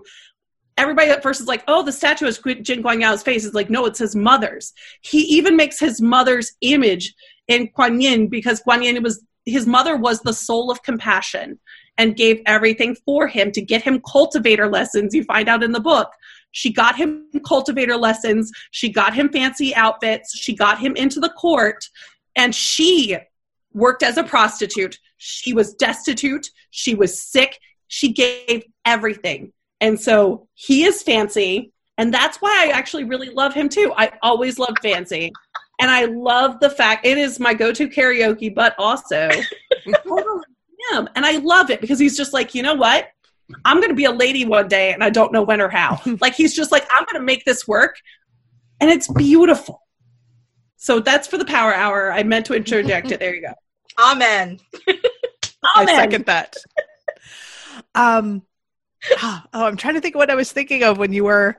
[0.80, 3.44] everybody at first is like, oh, the statue is Jin Guangyao's face.
[3.44, 4.72] It's like, no, it's his mother's.
[5.02, 7.14] He even makes his mother's image
[7.48, 11.58] in Kuan Yin because Kuan Yin was his mother was the soul of compassion
[11.98, 15.14] and gave everything for him to get him cultivator lessons.
[15.14, 16.12] You find out in the book.
[16.52, 18.50] She got him cultivator lessons.
[18.70, 20.36] She got him fancy outfits.
[20.36, 21.84] She got him into the court.
[22.36, 23.16] And she
[23.72, 24.98] worked as a prostitute.
[25.18, 26.48] She was destitute.
[26.70, 27.58] She was sick.
[27.88, 29.52] She gave everything.
[29.80, 31.72] And so he is fancy.
[31.98, 33.92] And that's why I actually really love him too.
[33.96, 35.32] I always loved fancy.
[35.80, 39.30] And I love the fact it is my go to karaoke, but also
[39.84, 41.08] him.
[41.14, 43.08] And I love it because he's just like, you know what?
[43.64, 46.00] I'm going to be a lady one day and I don't know when or how.
[46.20, 47.96] like, he's just like, I'm going to make this work.
[48.80, 49.82] And it's beautiful.
[50.76, 52.12] So that's for the power hour.
[52.12, 53.20] I meant to interject it.
[53.20, 53.54] There you go.
[53.98, 54.58] Amen.
[54.88, 55.00] Amen.
[55.76, 56.56] I second that.
[57.94, 58.42] Um,
[59.22, 61.56] oh, I'm trying to think what I was thinking of when you were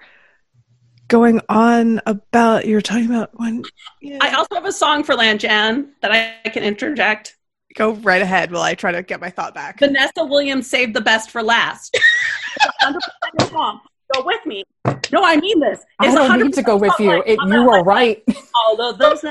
[1.08, 3.64] going on about you're talking about when
[4.02, 4.18] yeah.
[4.22, 7.36] I also have a song for Lan Zhan that I can interject.
[7.76, 9.80] Go right ahead while I try to get my thought back.
[9.80, 11.98] Vanessa Williams saved the best for last.
[12.84, 13.80] 100%
[14.14, 14.64] Go with me.
[15.12, 15.80] No, I mean this.
[16.02, 17.24] It's I don't need to go with you.
[17.26, 18.22] It, you are right.
[18.68, 19.24] Although those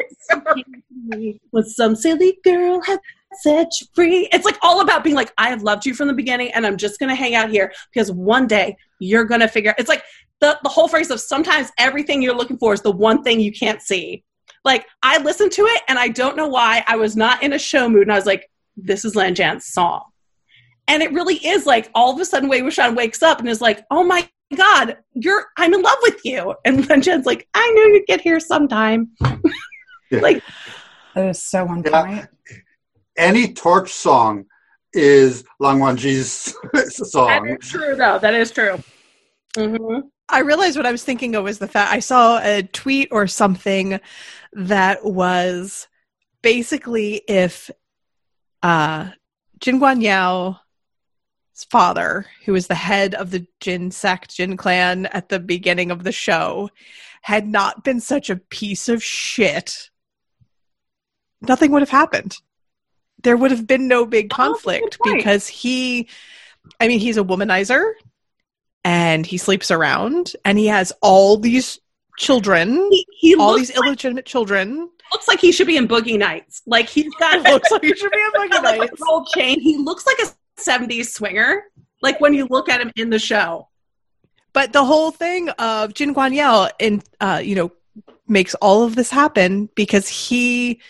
[1.53, 2.99] with some silly girl have
[3.43, 4.29] set you free.
[4.33, 6.77] It's like all about being like, I have loved you from the beginning, and I'm
[6.77, 9.75] just gonna hang out here because one day you're gonna figure.
[9.79, 10.03] It's like
[10.41, 13.53] the, the whole phrase of sometimes everything you're looking for is the one thing you
[13.53, 14.25] can't see.
[14.65, 17.59] Like I listened to it and I don't know why I was not in a
[17.59, 20.05] show mood and I was like, this is Lan Zhan's song.
[20.89, 23.61] And it really is like all of a sudden Wei Wuxian wakes up and is
[23.61, 26.55] like, oh my God, you're I'm in love with you.
[26.65, 29.11] And Lan Zhan's like, I knew you'd get here sometime.
[30.11, 30.43] like
[31.15, 31.95] that is so on point.
[31.95, 32.27] Yeah.
[33.17, 34.47] Any torch song
[34.93, 36.55] is Lan Wangji's
[37.11, 37.45] song.
[37.45, 38.19] That is true though.
[38.19, 38.83] That is true.
[39.55, 40.09] Mm-hmm.
[40.29, 43.27] I realized what I was thinking of was the fact I saw a tweet or
[43.27, 44.01] something
[44.53, 45.89] that was
[46.43, 47.71] basically if
[48.63, 49.11] uh,
[49.59, 50.57] Jin Guangyao's
[51.71, 56.05] father, who was the head of the Jin sect, Jin clan at the beginning of
[56.05, 56.71] the show,
[57.23, 59.91] had not been such a piece of shit,
[61.41, 62.37] nothing would have happened.
[63.23, 66.09] There would have been no big oh, conflict oh, because he,
[66.81, 67.93] I mean, he's a womanizer
[68.83, 71.79] and he sleeps around and he has all these
[72.21, 76.61] children he, he all these illegitimate children looks like he should be in boogie nights
[76.67, 79.79] like he's got looks like he should be in boogie like nights gold chain he
[79.79, 81.63] looks like a 70s swinger
[82.03, 83.67] like when you look at him in the show
[84.53, 87.73] but the whole thing of Jin Guangyao and uh, you know
[88.27, 90.81] makes all of this happen because he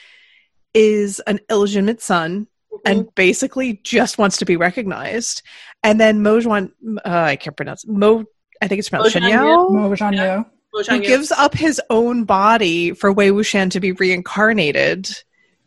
[0.74, 2.46] is an illegitimate son
[2.84, 3.08] and mm-hmm.
[3.14, 5.42] basically just wants to be recognized.
[5.82, 6.72] And then Mo Juan,
[7.04, 8.24] uh, I can't pronounce Mo.
[8.62, 9.70] I think it's pronounced Shenyao.
[9.70, 10.46] Mo Zhanyu.
[10.72, 15.08] Who gives up his own body for Wei Wuxian to be reincarnated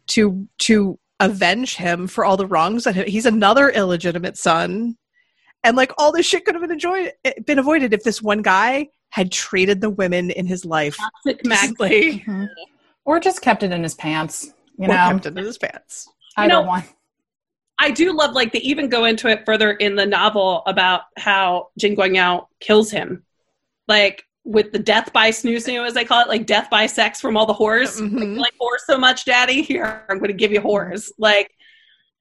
[0.08, 4.98] to to avenge him for all the wrongs that he's another illegitimate son.
[5.64, 7.14] And like all this shit could have been enjoyed
[7.46, 12.20] been avoided if this one guy had treated the women in his life decently.
[12.20, 12.46] Mm-hmm.
[13.06, 14.54] Or just kept it in his pants.
[14.78, 16.10] You or know, kept it in his pants.
[16.36, 16.86] I don't want.
[17.78, 21.70] I do love like they even go into it further in the novel about how
[21.78, 23.24] Jin Guangyao kills him,
[23.88, 27.22] like with the death by snoo snoo as they call it, like death by sex
[27.22, 27.99] from all the whores.
[27.99, 28.18] Mm-hmm.
[28.18, 29.61] Like, like whores so much, daddy.
[29.61, 31.11] Here, I'm going to give you whores.
[31.18, 31.52] Like,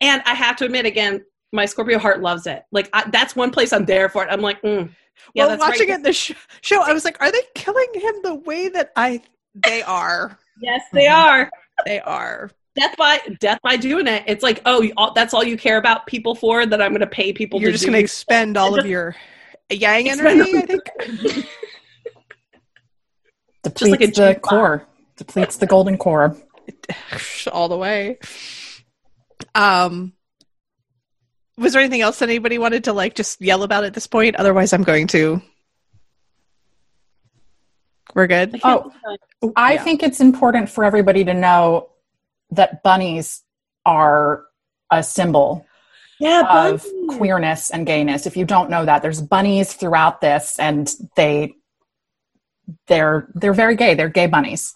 [0.01, 2.63] and I have to admit again, my Scorpio heart loves it.
[2.73, 4.29] Like I, that's one place I'm there for it.
[4.31, 4.89] I'm like, mm,
[5.35, 6.01] yeah, well, watching right.
[6.01, 9.23] it the sh- show, I was like, are they killing him the way that I
[9.67, 10.39] they are?
[10.61, 11.51] yes, they are.
[11.85, 14.25] they are death by death by doing it.
[14.27, 16.67] It's like, oh, all, that's all you care about people for.
[16.67, 17.61] That I'm going to pay people.
[17.61, 19.15] You're just going to expend all of your
[19.71, 20.57] yang energy.
[20.57, 21.47] I think
[23.85, 24.87] depletes like the core,
[25.17, 26.37] depletes the golden core,
[27.53, 28.19] all the way.
[29.55, 30.13] Um,
[31.59, 34.37] was there anything else that anybody wanted to like just yell about at this point?
[34.37, 35.43] Otherwise, I'm going to.
[38.15, 38.61] We're good.
[38.63, 38.93] Oh,
[39.57, 39.85] I yeah.
[39.85, 41.91] think it's important for everybody to know
[42.51, 43.43] that bunnies
[43.87, 44.45] are
[44.91, 45.67] a symbol
[46.21, 48.27] yeah, of queerness and gayness.
[48.27, 51.55] If you don't know that, there's bunnies throughout this, and they
[52.87, 53.95] they're they're very gay.
[53.95, 54.75] They're gay bunnies.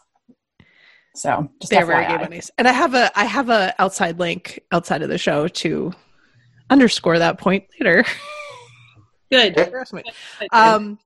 [1.14, 1.86] So just they're FYI.
[1.86, 2.50] very gay bunnies.
[2.58, 5.92] And I have a I have a outside link outside of the show to
[6.70, 8.04] underscore that point later.
[9.30, 9.54] good.
[9.54, 10.02] Trust me.
[10.52, 10.98] Um,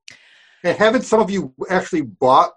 [0.64, 2.52] And haven't some of you actually bought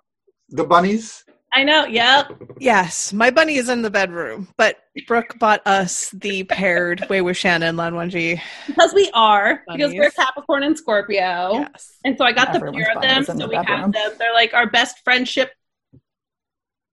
[0.50, 1.24] the bunnies?
[1.54, 1.86] I know.
[1.86, 2.56] Yep.
[2.60, 4.78] yes, my bunny is in the bedroom, but
[5.08, 8.42] Brooke bought us the paired Wei Wuxian and Lan Wangji.
[8.66, 11.52] Because we are, because we're Capricorn and Scorpio.
[11.54, 11.98] Yes.
[12.04, 13.24] And so I got Everyone's the pair of them.
[13.24, 14.12] So the we have them.
[14.18, 15.52] They're like our best friendship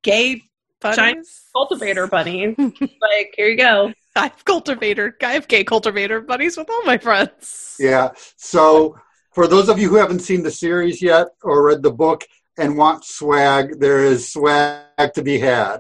[0.03, 0.43] gay
[0.81, 1.43] Bunnies.
[1.53, 2.55] cultivator bunnies.
[2.59, 3.93] like, here you go.
[4.17, 5.17] I have cultivator.
[5.23, 7.77] I have gay cultivator buddies with all my friends.
[7.79, 8.11] Yeah.
[8.37, 8.99] So
[9.33, 12.27] for those of you who haven't seen the series yet or read the book
[12.59, 15.79] and want swag, there is swag to be had.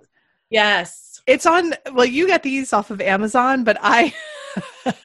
[0.50, 1.20] Yes.
[1.26, 1.74] It's on.
[1.92, 4.12] Well, you get these off of Amazon, but I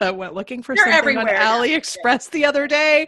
[0.00, 1.40] went looking for They're something everywhere.
[1.40, 3.06] on AliExpress the other day,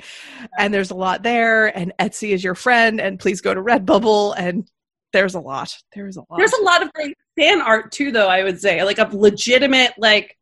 [0.58, 1.76] and there's a lot there.
[1.76, 3.00] And Etsy is your friend.
[3.00, 4.70] And please go to Redbubble, and
[5.12, 5.76] there's a lot.
[5.94, 6.36] There's a lot.
[6.36, 8.84] There's a lot of great fan art too, though, I would say.
[8.84, 10.37] Like of legitimate, like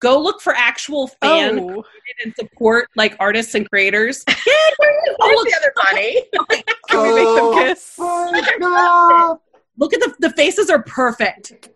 [0.00, 1.84] go look for actual fan Oh,
[2.24, 4.24] and support like artists and creators.
[4.46, 6.22] Yeah, There's oh, the other bunny.
[6.88, 7.94] can we make Oh, them kiss?
[7.98, 9.34] my
[9.76, 11.68] look at the the faces are perfect.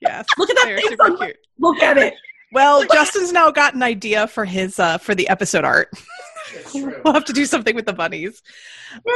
[0.00, 1.36] Yes, Look at that they're face super on cute.
[1.58, 2.14] Look at it.
[2.52, 5.88] Well, Justin's now got an idea for his uh for the episode art.
[6.74, 8.42] we'll have to do something with the bunnies.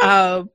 [0.02, 0.48] Um,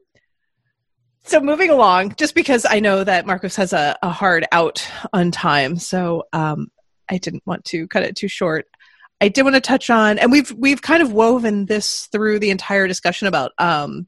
[1.23, 5.31] so moving along, just because I know that Marcos has a, a hard out on
[5.31, 6.72] time, so um,
[7.12, 8.68] I didn't want to cut it too short.
[9.20, 12.50] I did want to touch on, and we've we've kind of woven this through the
[12.50, 14.08] entire discussion about um,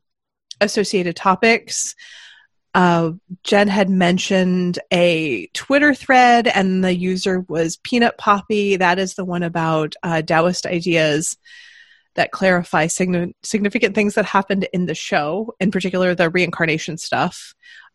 [0.59, 1.93] associated topics.
[2.73, 3.11] Uh,
[3.43, 8.77] Jen had mentioned a Twitter thread, and the user was Peanut Poppy.
[8.77, 11.37] That is the one about uh, Taoist ideas
[12.15, 17.53] that clarify signi- significant things that happened in the show, in particular the reincarnation stuff.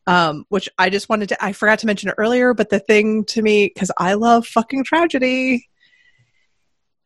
[0.09, 3.27] Um, which I just wanted to, I forgot to mention it earlier, but the thing
[3.27, 5.69] to me, because I love fucking tragedy,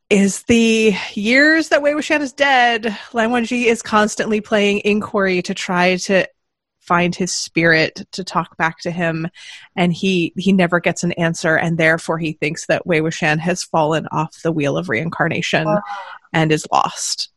[0.09, 5.53] is the years that Wei Wuxian is dead, Lan Wangji is constantly playing inquiry to
[5.53, 6.25] try to
[6.79, 9.27] find his spirit to talk back to him
[9.75, 13.63] and he he never gets an answer and therefore he thinks that Wei Wuxian has
[13.63, 15.65] fallen off the wheel of reincarnation
[16.33, 17.29] and is lost.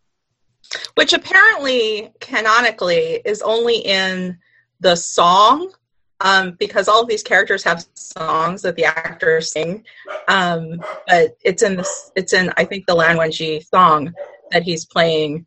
[0.94, 4.36] which apparently canonically is only in
[4.80, 5.72] the song
[6.20, 9.84] um, because all of these characters have songs that the actors sing.
[10.28, 14.12] Um, but it's in this it's in i think the Lan Wangji song
[14.50, 15.46] that he's playing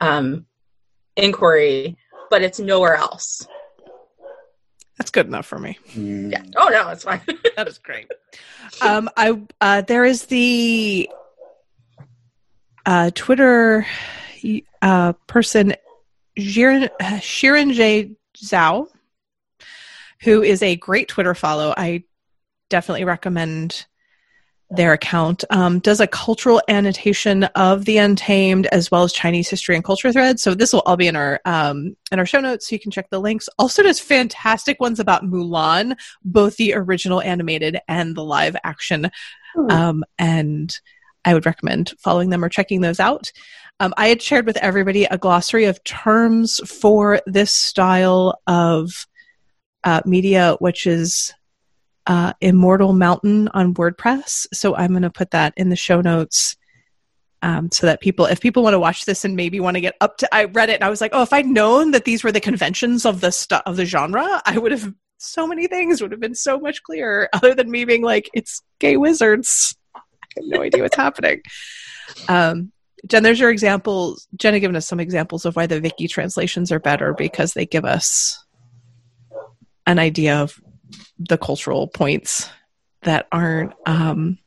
[0.00, 0.46] um,
[1.16, 1.96] inquiry
[2.30, 3.46] but it's nowhere else.
[4.98, 5.78] That's good enough for me.
[5.94, 6.42] yeah.
[6.56, 7.20] Oh no it's fine.
[7.56, 8.10] That is great.
[8.82, 11.08] um, I uh, there is the
[12.84, 13.86] uh, Twitter
[14.82, 15.74] uh, person
[16.38, 18.88] Shirin, Shirin J Zhao,
[20.22, 21.74] who is a great Twitter follow.
[21.76, 22.04] I
[22.68, 23.86] definitely recommend
[24.70, 25.44] their account.
[25.50, 30.12] Um, does a cultural annotation of the Untamed as well as Chinese history and culture
[30.12, 30.42] threads.
[30.42, 32.90] So this will all be in our um, in our show notes, so you can
[32.90, 33.48] check the links.
[33.58, 39.10] Also, does fantastic ones about Mulan, both the original animated and the live action.
[39.54, 39.70] Hmm.
[39.70, 40.76] Um, and
[41.24, 43.32] I would recommend following them or checking those out.
[43.78, 49.06] Um, I had shared with everybody a glossary of terms for this style of
[49.84, 51.34] uh, media, which is
[52.06, 54.46] uh, Immortal Mountain on WordPress.
[54.54, 56.56] So I'm going to put that in the show notes.
[57.42, 59.94] Um, so that people, if people want to watch this and maybe want to get
[60.00, 62.24] up to, I read it and I was like, oh, if I'd known that these
[62.24, 66.00] were the conventions of the stu- of the genre, I would have so many things
[66.00, 67.28] would have been so much clearer.
[67.34, 69.76] Other than me being like, it's gay wizards.
[69.94, 70.00] I
[70.36, 71.42] have no idea what's happening.
[72.26, 72.72] Um,
[73.06, 74.26] Jen, there's your examples.
[74.36, 77.66] Jen had given us some examples of why the Viki translations are better because they
[77.66, 78.44] give us
[79.86, 80.60] an idea of
[81.18, 82.48] the cultural points
[83.02, 84.38] that aren't um,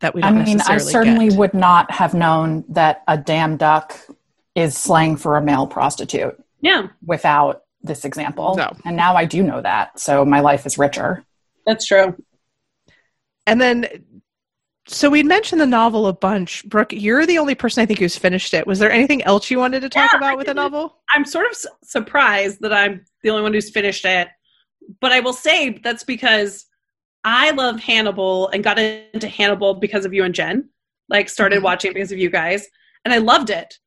[0.00, 1.38] that we I don't mean, I certainly get.
[1.38, 3.94] would not have known that a damn duck
[4.54, 8.56] is slang for a male prostitute Yeah, without this example.
[8.56, 8.70] No.
[8.84, 9.98] And now I do know that.
[10.00, 11.24] So my life is richer.
[11.66, 12.16] that's true.
[13.46, 13.86] And then,
[14.92, 16.64] so we mentioned the novel a bunch.
[16.68, 18.66] Brooke, you're the only person I think who's finished it.
[18.66, 20.96] Was there anything else you wanted to talk Yeah, about with the novel?
[21.14, 24.28] I'm sort of su- surprised that I'm the only one who's finished it.
[25.00, 26.66] But I will say that's because
[27.22, 30.68] I love Hannibal and got into Hannibal because of you and Jen.
[31.08, 31.64] Like started Mhm.
[31.64, 32.66] watching it because of you guys,
[33.04, 33.78] and I loved it.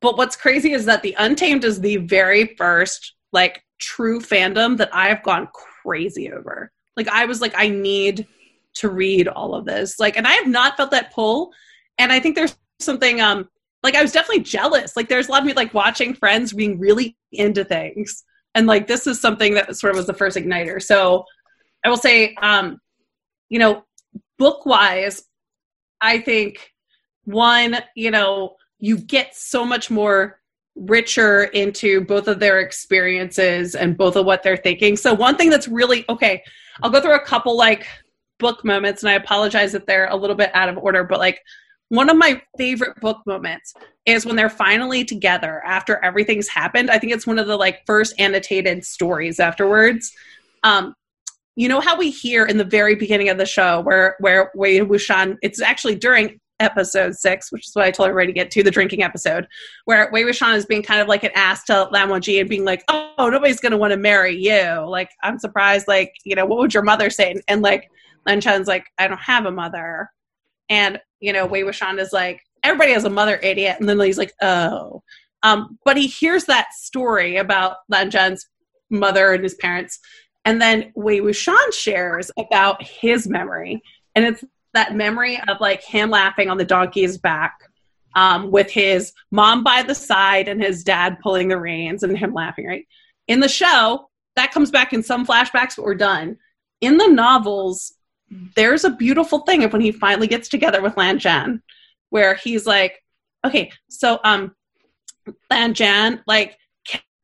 [0.00, 4.94] But what's crazy is that The Untamed is the very first like true fandom that
[4.94, 5.48] I have gone
[5.82, 6.70] crazy over.
[6.96, 8.26] Like I was like, I need
[8.78, 9.98] to read all of this.
[9.98, 11.52] Like, and I have not felt that pull.
[11.98, 13.48] And I think there's something um
[13.82, 14.96] like I was definitely jealous.
[14.96, 18.24] Like there's a lot of me like watching friends being really into things.
[18.54, 20.82] And like this is something that sort of was the first igniter.
[20.82, 21.24] So
[21.84, 22.80] I will say, um,
[23.48, 23.84] you know,
[24.36, 25.22] book wise,
[26.00, 26.72] I think
[27.24, 30.40] one, you know, you get so much more
[30.74, 34.96] richer into both of their experiences and both of what they're thinking.
[34.96, 36.42] So one thing that's really okay,
[36.82, 37.86] I'll go through a couple like
[38.38, 41.40] book moments and I apologize if they're a little bit out of order, but like
[41.90, 43.72] one of my favorite book moments
[44.04, 46.90] is when they're finally together after everything's happened.
[46.90, 50.12] I think it's one of the like first annotated stories afterwards.
[50.62, 50.94] Um,
[51.56, 54.78] you know how we hear in the very beginning of the show where where Wei
[54.80, 58.62] Wuxian, it's actually during episode six, which is what I told everybody to get to,
[58.62, 59.46] the drinking episode,
[59.84, 62.64] where Wei Wuxian is being kind of like an ass to Lan Wangji and being
[62.64, 64.84] like, oh, nobody's to want to marry you.
[64.86, 67.30] Like, I'm surprised, like, you know, what would your mother say?
[67.30, 67.90] And, and like,
[68.28, 70.10] Lan Zhan's like, I don't have a mother.
[70.68, 73.78] And, you know, Wei Wuxian is like, everybody has a mother, idiot.
[73.80, 75.02] And then he's like, oh.
[75.42, 78.46] Um, but he hears that story about Lan Zhan's
[78.90, 79.98] mother and his parents.
[80.44, 83.82] And then Wei Wuxian shares about his memory.
[84.14, 84.44] And it's
[84.74, 87.58] that memory of like him laughing on the donkey's back
[88.14, 92.34] um, with his mom by the side and his dad pulling the reins and him
[92.34, 92.86] laughing, right?
[93.26, 96.36] In the show, that comes back in some flashbacks, but we're done.
[96.80, 97.94] In the novels,
[98.30, 101.60] there's a beautiful thing of when he finally gets together with Lan Zhan,
[102.10, 103.02] where he's like,
[103.44, 104.54] okay, so um,
[105.50, 106.56] Lan Zhan, like,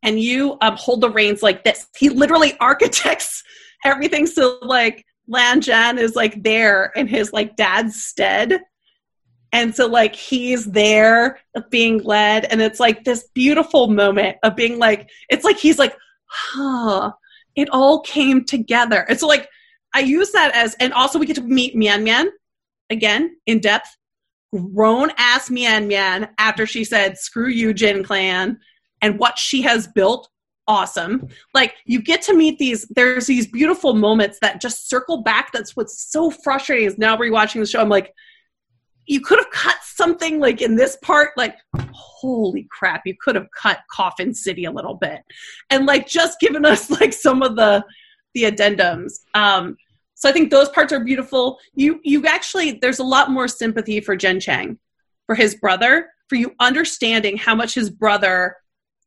[0.03, 1.87] can you um hold the reins like this?
[1.97, 3.43] He literally architects
[3.85, 8.61] everything so like Lan Zhan is like there in his like dad's stead.
[9.53, 11.39] And so like he's there
[11.71, 15.97] being led and it's like this beautiful moment of being like it's like he's like,
[16.27, 17.13] huh,
[17.55, 19.07] it all came together.
[19.09, 19.49] It's so, like
[19.95, 22.31] I use that as, and also we get to meet Mian Mian
[22.91, 23.97] again in depth.
[24.53, 28.59] Grown ass Mian Mian after she said, screw you, Jin Clan,
[29.01, 30.29] and what she has built.
[30.67, 31.29] Awesome.
[31.55, 35.53] Like you get to meet these, there's these beautiful moments that just circle back.
[35.53, 37.81] That's what's so frustrating is now rewatching the show.
[37.81, 38.13] I'm like,
[39.07, 41.57] you could have cut something like in this part, like,
[41.93, 45.21] holy crap, you could have cut Coffin City a little bit
[45.69, 47.85] and like just given us like some of the
[48.35, 49.21] the addendums.
[49.35, 49.77] Um,
[50.15, 51.59] so I think those parts are beautiful.
[51.75, 54.79] You you actually there's a lot more sympathy for Jiang Cheng,
[55.27, 58.57] for his brother, for you understanding how much his brother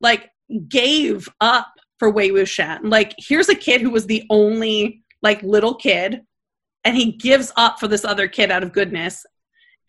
[0.01, 0.29] like
[0.67, 1.67] gave up
[1.97, 2.79] for Wei Wuxian.
[2.83, 6.21] Like here's a kid who was the only like little kid
[6.83, 9.25] and he gives up for this other kid out of goodness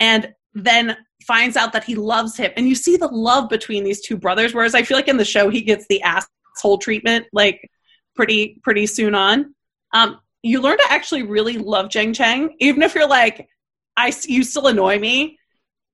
[0.00, 0.96] and then
[1.26, 4.54] finds out that he loves him and you see the love between these two brothers
[4.54, 7.70] whereas i feel like in the show he gets the asshole treatment like
[8.14, 9.54] pretty pretty soon on
[9.92, 13.48] um, you learn to actually really love Jiang Cheng, even if you're like,
[13.96, 15.38] I you still annoy me.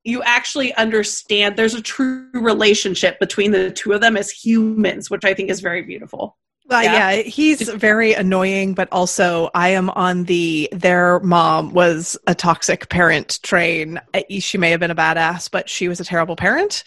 [0.05, 5.25] You actually understand there's a true relationship between the two of them as humans, which
[5.25, 6.37] I think is very beautiful.
[6.67, 7.11] Well, yeah.
[7.11, 7.23] yeah.
[7.23, 13.41] he's very annoying, but also I am on the their mom was a toxic parent
[13.43, 14.01] train.
[14.41, 16.85] She may have been a badass, but she was a terrible parent.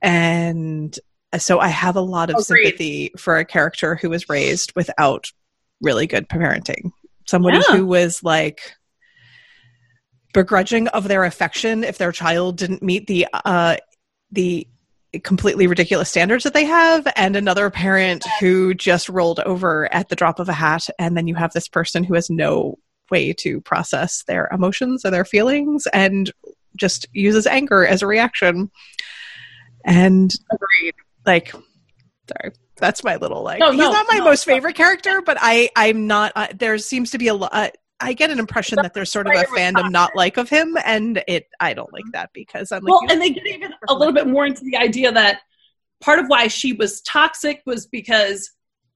[0.00, 0.98] And
[1.38, 2.64] so I have a lot of Agreed.
[2.64, 5.30] sympathy for a character who was raised without
[5.82, 6.92] really good parenting.
[7.26, 7.76] Somebody yeah.
[7.76, 8.60] who was like
[10.32, 13.76] begrudging of their affection if their child didn't meet the uh
[14.30, 14.66] the
[15.22, 20.16] completely ridiculous standards that they have and another parent who just rolled over at the
[20.16, 22.78] drop of a hat and then you have this person who has no
[23.10, 26.32] way to process their emotions or their feelings and
[26.76, 28.70] just uses anger as a reaction.
[29.84, 30.94] And agreed.
[31.26, 31.54] like
[32.40, 32.52] sorry
[32.82, 33.60] that's my little like.
[33.60, 36.32] No, he's no, not my no, most favorite character, but I I'm not.
[36.34, 37.50] Uh, there seems to be a lot.
[37.54, 40.76] Uh, I get an impression that there's sort of a fandom not like of him,
[40.84, 42.90] and it I don't like that because I'm like.
[42.90, 45.42] Well, and they get even a little bit more into the idea that
[46.00, 48.50] part of why she was toxic was because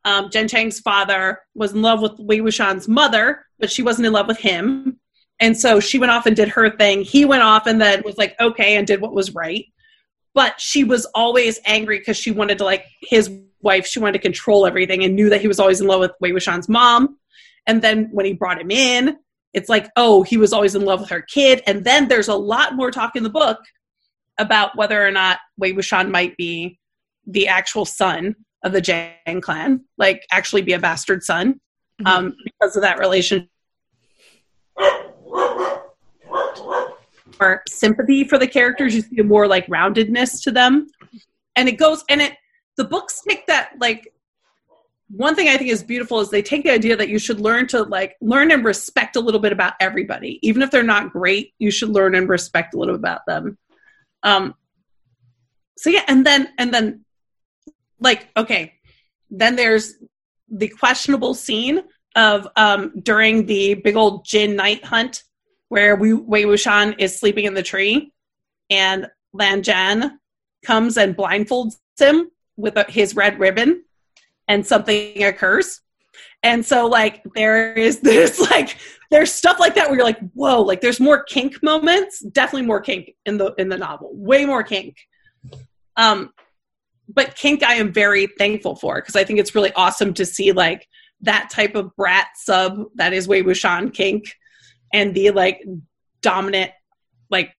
[0.04, 4.12] um, Jiang Cheng's father was in love with Wei Wuxian's mother, but she wasn't in
[4.12, 4.98] love with him.
[5.38, 7.02] And so she went off and did her thing.
[7.02, 9.66] He went off and then was like, okay, and did what was right.
[10.36, 13.30] But she was always angry because she wanted to like his
[13.62, 16.12] wife, she wanted to control everything and knew that he was always in love with
[16.20, 17.18] Wei Wuxian's mom.
[17.66, 19.16] And then when he brought him in,
[19.54, 21.62] it's like, oh, he was always in love with her kid.
[21.66, 23.58] And then there's a lot more talk in the book
[24.36, 26.78] about whether or not Wei Wuxian might be
[27.26, 31.54] the actual son of the Jiang clan, like actually be a bastard son
[32.00, 32.06] mm-hmm.
[32.06, 33.48] um, because of that relationship.
[37.38, 40.88] Or sympathy for the characters, you see a more like roundedness to them.
[41.54, 42.32] And it goes, and it
[42.76, 44.12] the books take that like
[45.08, 47.68] one thing I think is beautiful is they take the idea that you should learn
[47.68, 51.54] to like learn and respect a little bit about everybody, even if they're not great.
[51.58, 53.58] You should learn and respect a little bit about them.
[54.22, 54.54] Um.
[55.78, 57.04] So yeah, and then and then,
[58.00, 58.74] like okay,
[59.30, 59.94] then there's
[60.48, 61.82] the questionable scene
[62.16, 65.22] of um during the big old gin night hunt
[65.68, 68.12] where we Wei Wuxian is sleeping in the tree,
[68.70, 70.12] and Lan Zhan
[70.64, 73.84] comes and blindfolds him with a, his red ribbon
[74.48, 75.80] and something occurs.
[76.43, 78.76] And so like there is this like
[79.10, 82.80] there's stuff like that where you're like, whoa, like there's more kink moments, definitely more
[82.80, 84.10] kink in the in the novel.
[84.12, 84.97] Way more kink.
[85.97, 86.30] Um
[87.09, 90.52] but kink I am very thankful for because I think it's really awesome to see
[90.52, 90.86] like
[91.20, 94.34] that type of brat sub that is Wei Wuxian kink
[94.92, 95.62] and the like
[96.22, 96.72] dominant
[97.30, 97.52] like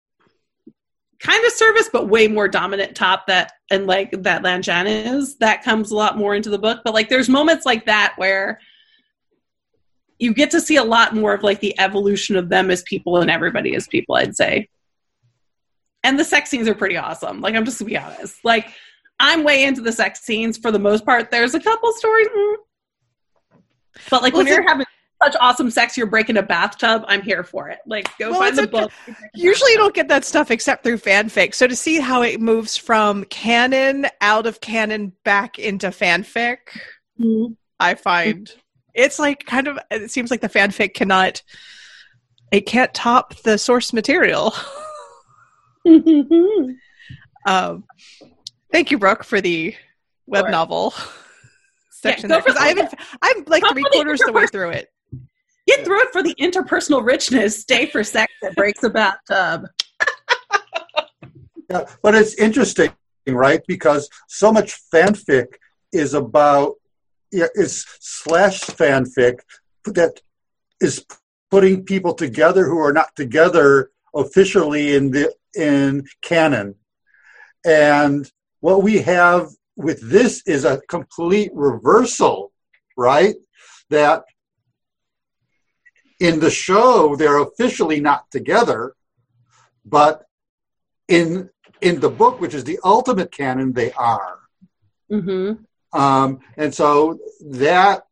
[1.20, 5.38] kind of service, but way more dominant top that and like that Lan Zhan is.
[5.38, 6.82] That comes a lot more into the book.
[6.84, 8.60] But like there's moments like that where
[10.20, 13.18] you get to see a lot more of like the evolution of them as people
[13.18, 14.70] and everybody as people, I'd say.
[16.04, 17.42] And the sex scenes are pretty awesome.
[17.42, 18.44] Like I'm just to be honest.
[18.44, 18.68] Like
[19.20, 21.32] I'm way into the sex scenes for the most part.
[21.32, 22.28] There's a couple stories.
[22.28, 22.56] Mm.
[24.10, 24.86] But like well, when you're having
[25.24, 28.58] such awesome sex you're breaking a bathtub i'm here for it like go well, find
[28.58, 28.92] the book
[29.34, 32.78] usually you don't get that stuff except through fanfic so to see how it moves
[32.78, 36.58] from canon out of canon back into fanfic
[37.20, 37.54] mm-hmm.
[37.80, 38.52] i find
[38.94, 41.42] it's like kind of it seems like the fanfic cannot
[42.52, 44.54] it can't top the source material
[47.46, 47.84] um,
[48.72, 49.76] thank you brooke for the
[50.28, 50.52] web sure.
[50.52, 50.94] novel
[52.02, 52.94] section yeah, because I haven't.
[53.22, 54.90] I'm like three quarters the way through it.
[55.68, 57.60] Get through it for the interpersonal richness.
[57.60, 59.68] Stay for sex that breaks a bathtub.
[61.70, 62.92] yeah, but it's interesting,
[63.28, 63.62] right?
[63.68, 65.48] Because so much fanfic
[65.92, 66.76] is about
[67.32, 69.40] is slash fanfic
[69.86, 70.22] that
[70.80, 71.06] is
[71.52, 76.76] putting people together who are not together officially in the in canon.
[77.66, 78.30] And
[78.62, 82.52] what we have with this is a complete reversal,
[82.96, 83.36] right?
[83.90, 84.24] That
[86.20, 88.94] in the show they're officially not together,
[89.86, 90.26] but
[91.08, 91.50] in
[91.82, 94.40] in the book, which is the ultimate canon, they are.
[95.12, 96.00] Mm-hmm.
[96.00, 98.08] Um, and so that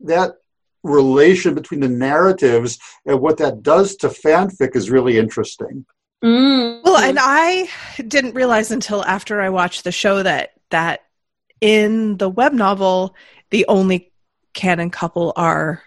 [0.00, 0.36] that
[0.82, 5.86] relation between the narratives and what that does to fanfic is really interesting.
[6.22, 6.82] Mm-hmm.
[6.84, 7.68] Well, and I
[8.06, 11.00] didn't realize until after I watched the show that that
[11.60, 13.14] in the web novel,
[13.50, 14.12] the only
[14.52, 15.82] canon couple are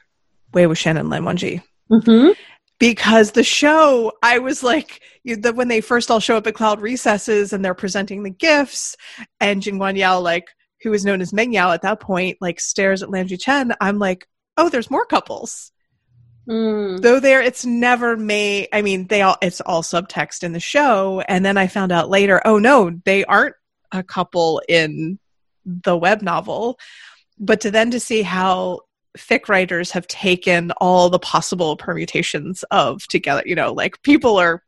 [0.54, 1.62] Wei Wuxian Shannon Lan Wangji.
[1.92, 2.32] Mm-hmm.
[2.80, 6.54] Because the show, I was like, you, the, when they first all show up at
[6.54, 8.96] Cloud Recesses and they're presenting the gifts,
[9.40, 10.48] and Jing Yao, like,
[10.84, 13.98] who was known as Meng Yao at that point, like, stares at Lan Chen, I'm
[13.98, 15.72] like, oh, there's more couples.
[16.48, 17.02] Mm.
[17.02, 18.70] Though there, it's never made.
[18.72, 22.10] I mean, they all it's all subtext in the show, and then I found out
[22.10, 22.42] later.
[22.46, 23.56] Oh no, they aren't
[23.92, 25.20] a couple in
[25.66, 26.80] the web novel.
[27.38, 28.82] But to then to see how
[29.18, 34.64] fic writers have taken all the possible permutations of together you know like people are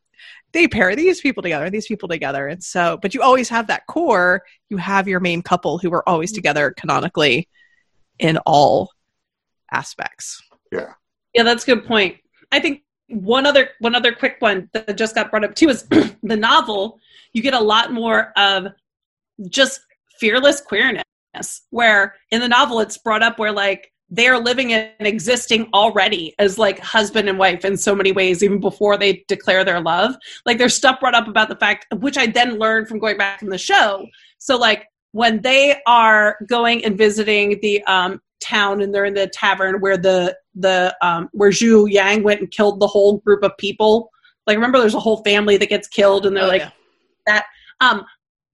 [0.52, 2.46] they pair these people together these people together.
[2.48, 4.42] And so but you always have that core.
[4.68, 7.48] You have your main couple who are always together canonically
[8.18, 8.90] in all
[9.70, 10.42] aspects.
[10.72, 10.92] Yeah.
[11.34, 12.16] Yeah that's a good point.
[12.52, 15.82] I think one other one other quick one that just got brought up too is
[16.22, 16.98] the novel
[17.32, 18.66] you get a lot more of
[19.48, 19.80] just
[20.18, 21.04] fearless queerness
[21.70, 26.34] where in the novel it's brought up where like they are living and existing already
[26.38, 30.16] as like husband and wife in so many ways, even before they declare their love.
[30.44, 33.38] Like there's stuff brought up about the fact, which I then learned from going back
[33.38, 34.06] from the show.
[34.38, 39.28] So like when they are going and visiting the um, town and they're in the
[39.28, 43.56] tavern where the the um, where Xue Yang went and killed the whole group of
[43.58, 44.10] people.
[44.46, 46.70] Like remember, there's a whole family that gets killed, and they're oh, like yeah.
[47.26, 47.44] that.
[47.80, 48.04] Um,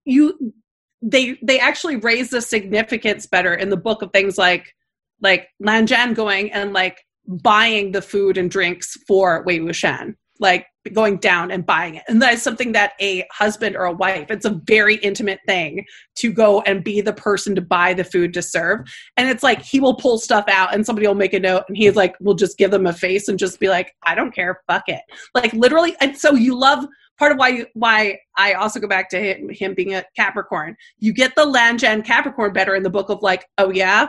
[0.05, 0.53] you
[1.01, 4.75] they they actually raise the significance better in the book of things like
[5.21, 10.65] like Lan Zhan going and like buying the food and drinks for Wei Wuxian, like
[10.93, 12.03] going down and buying it.
[12.07, 15.85] And that is something that a husband or a wife, it's a very intimate thing
[16.15, 18.87] to go and be the person to buy the food to serve.
[19.17, 21.75] And it's like he will pull stuff out and somebody will make a note and
[21.75, 24.61] he's like, we'll just give them a face and just be like, I don't care,
[24.67, 25.01] fuck it.
[25.33, 25.95] Like literally.
[25.99, 26.85] And so you love
[27.17, 30.75] part of why why I also go back to him, him being a Capricorn.
[30.99, 34.07] You get the Lan Zhan Capricorn better in the book of like, oh yeah,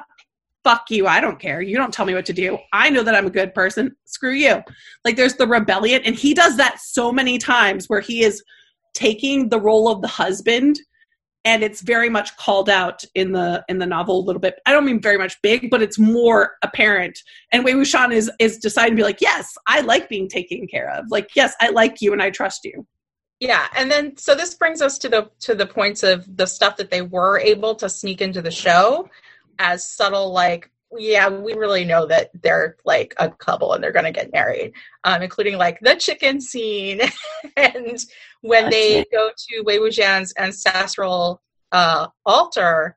[0.65, 3.15] fuck you i don't care you don't tell me what to do i know that
[3.15, 4.63] i'm a good person screw you
[5.05, 8.43] like there's the rebellion and he does that so many times where he is
[8.95, 10.79] taking the role of the husband
[11.45, 14.57] and it's very much called out in the in the novel a little bit.
[14.67, 17.19] I don't mean very much big, but it's more apparent.
[17.53, 20.91] And Wei Wuxian is is deciding to be like, yes, I like being taken care
[20.91, 21.07] of.
[21.11, 22.87] Like, yes, I like you and I trust you.
[23.41, 26.77] Yeah, and then so this brings us to the to the points of the stuff
[26.77, 29.09] that they were able to sneak into the show
[29.59, 34.07] as subtle like yeah, we really know that they're like a couple and they're going
[34.07, 34.73] to get married,
[35.05, 37.03] um, including like the chicken scene
[37.57, 38.05] and
[38.41, 42.97] when they go to Wei Wuxian's ancestral uh, altar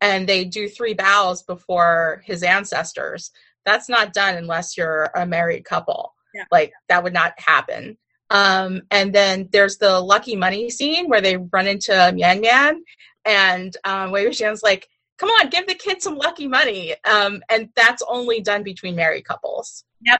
[0.00, 3.30] and they do three bows before his ancestors.
[3.64, 6.14] That's not done unless you're a married couple.
[6.34, 6.44] Yeah.
[6.50, 7.96] Like that would not happen.
[8.30, 12.84] Um, and then there's the lucky money scene where they run into Mian Mian
[13.24, 14.88] and um, Wei Wuxian's like,
[15.20, 16.94] come on, give the kid some lucky money.
[17.04, 19.84] Um, and that's only done between married couples.
[20.06, 20.18] Yep.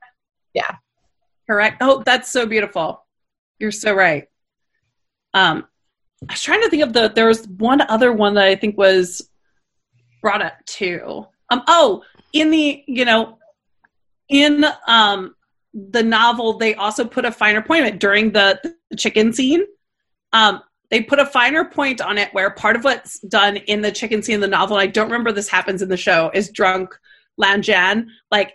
[0.53, 0.77] Yeah.
[1.49, 1.79] Correct.
[1.81, 3.07] Oh, that's so beautiful.
[3.59, 4.29] You're so right.
[5.33, 5.67] Um,
[6.29, 8.77] I was trying to think of the, there was one other one that I think
[8.77, 9.27] was
[10.21, 11.27] brought up too.
[11.49, 12.03] Um, oh,
[12.35, 13.39] in the, you know,
[14.29, 15.35] in um,
[15.73, 18.61] the novel, they also put a finer point during the,
[18.91, 19.65] the chicken scene.
[20.35, 20.61] Um,
[20.91, 24.23] they put a finer point on it where part of what's done in the chicken
[24.23, 26.99] scene in the novel, and I don't remember this happens in the show, is drunk
[27.37, 28.07] Lan Zhan.
[28.31, 28.55] Like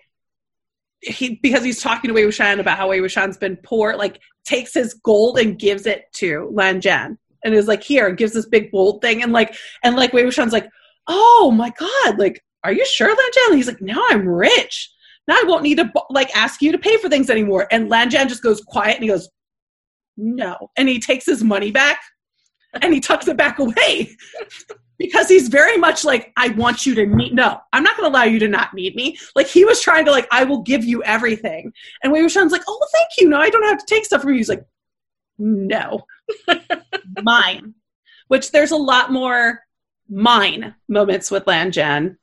[1.02, 4.74] he because he's talking to Wei Wuxian about how Wei Wuxian's been poor, like takes
[4.74, 7.18] his gold and gives it to Lan Zhan.
[7.44, 10.54] And is like, here, gives this big gold thing, and like and like Wei Wuxian's
[10.54, 10.68] like,
[11.08, 13.48] oh my god, like, are you sure, Lan Zhan?
[13.50, 14.92] And he's like, now I'm rich.
[15.28, 17.68] Now I won't need to like ask you to pay for things anymore.
[17.72, 19.30] And Lan Zhan just goes quiet and he goes,
[20.18, 20.70] no.
[20.76, 22.00] And he takes his money back
[22.82, 24.16] and he tucks it back away.
[24.98, 28.18] Because he's very much like i want you to meet no i'm not going to
[28.18, 29.18] allow you to not meet me.
[29.36, 31.74] Like he was trying to like i will give you everything.
[32.02, 33.30] And Wei Wuxian's like oh thank you.
[33.30, 34.38] No i don't have to take stuff from you.
[34.38, 34.66] He's like
[35.38, 36.06] no.
[37.22, 37.76] Mine.
[38.30, 39.60] Which there's a lot more
[40.10, 42.18] mine moments with Lan Zhan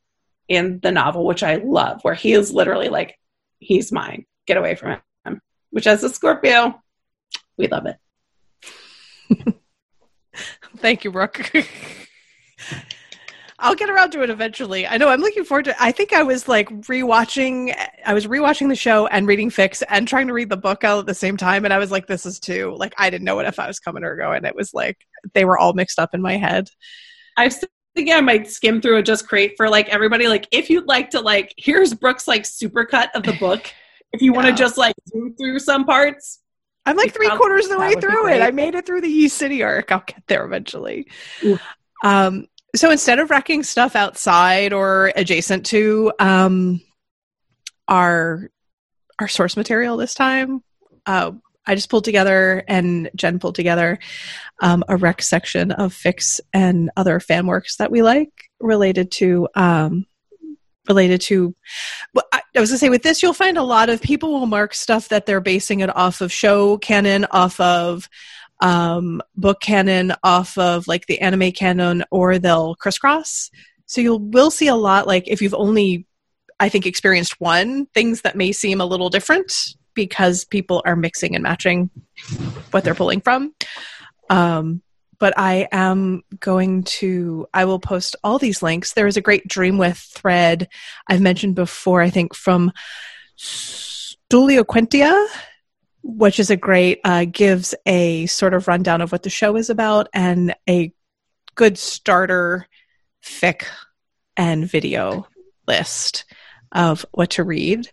[0.49, 3.19] in the novel which i love where he is literally like
[3.59, 4.25] he's mine.
[4.47, 5.41] Get away from him.
[5.71, 6.81] Which as a scorpio
[7.57, 7.97] we love it
[10.77, 11.51] Thank you, Brooke.
[13.63, 14.89] I'll get around to it eventually.
[14.89, 17.75] I know I'm looking forward to I think I was like rewatching
[18.05, 20.99] I was rewatching the show and reading fics and trying to read the book all
[20.99, 23.37] at the same time and I was like this is too like I didn't know
[23.37, 24.45] what if I was coming or going.
[24.45, 24.99] It was like
[25.33, 26.71] they were all mixed up in my head.
[27.37, 27.49] I
[27.95, 31.11] thinking I might skim through it just create for like everybody like if you'd like
[31.11, 33.73] to like here's Brooke's like supercut of the book.
[34.13, 34.37] If you yeah.
[34.37, 36.42] want to just like zoom through some parts,
[36.85, 38.43] I'm like three quarters of the way through it.
[38.43, 39.93] I made it through the Yi City arc.
[39.93, 41.07] I'll get there eventually.
[42.05, 46.81] Um, so instead of wrecking stuff outside or adjacent to um,
[47.87, 48.51] our
[49.19, 50.63] our source material this time,
[51.07, 51.33] uh,
[51.67, 53.99] I just pulled together and Jen pulled together
[54.61, 59.49] um, a rec section of fics and other fan works that we like related to
[59.55, 60.07] um,
[60.89, 61.55] related to
[62.15, 64.75] well, I, was gonna say with this you'll find a lot of people will mark
[64.75, 68.09] stuff that they're basing it off of show canon off of
[68.61, 73.51] um, book canon off of like the anime canon or they'll crisscross.
[73.87, 76.07] So you'll will see a lot like if you've only
[76.61, 81.35] i think experienced one things that may seem a little different because people are mixing
[81.35, 81.91] and matching
[82.71, 83.55] what they're pulling from.
[84.31, 84.83] Um,
[85.23, 88.95] but I am going to, I will post all these links.
[88.95, 90.67] There is a great Dreamwidth thread
[91.07, 92.73] I've mentioned before, I think from
[93.39, 95.29] Stulio Quintia,
[96.03, 99.71] which is a great, uh, gives a sort of rundown of what the show is
[99.71, 100.93] about and a
[101.55, 102.67] good starter
[103.25, 103.63] fic
[104.37, 105.29] and video
[105.69, 106.25] list
[106.73, 107.89] of what to read.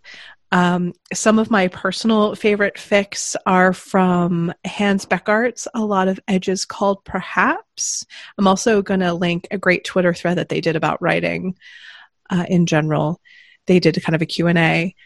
[0.52, 6.64] Um, some of my personal favorite fics are from Hans Beckardt's A Lot of Edges
[6.64, 8.04] Called Perhaps.
[8.36, 11.56] I'm also going to link a great Twitter thread that they did about writing
[12.30, 13.20] uh, in general.
[13.66, 14.96] They did kind of a Q&A.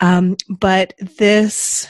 [0.00, 1.88] Um, but this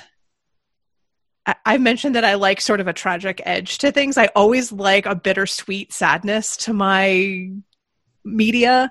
[1.64, 4.18] I mentioned that I like sort of a tragic edge to things.
[4.18, 7.50] I always like a bittersweet sadness to my
[8.24, 8.90] media.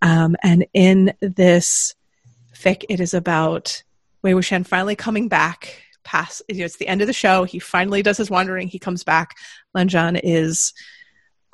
[0.00, 1.94] Um, and in this
[2.66, 3.82] It is about
[4.22, 7.44] Wei Wuxian finally coming back past, you know, it's the end of the show.
[7.44, 8.68] He finally does his wandering.
[8.68, 9.36] He comes back.
[9.74, 10.72] Lan Zhan is,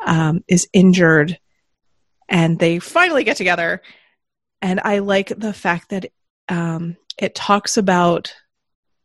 [0.04, 1.38] um, is injured
[2.28, 3.82] and they finally get together.
[4.60, 6.06] And I like the fact that,
[6.48, 8.34] um, it talks about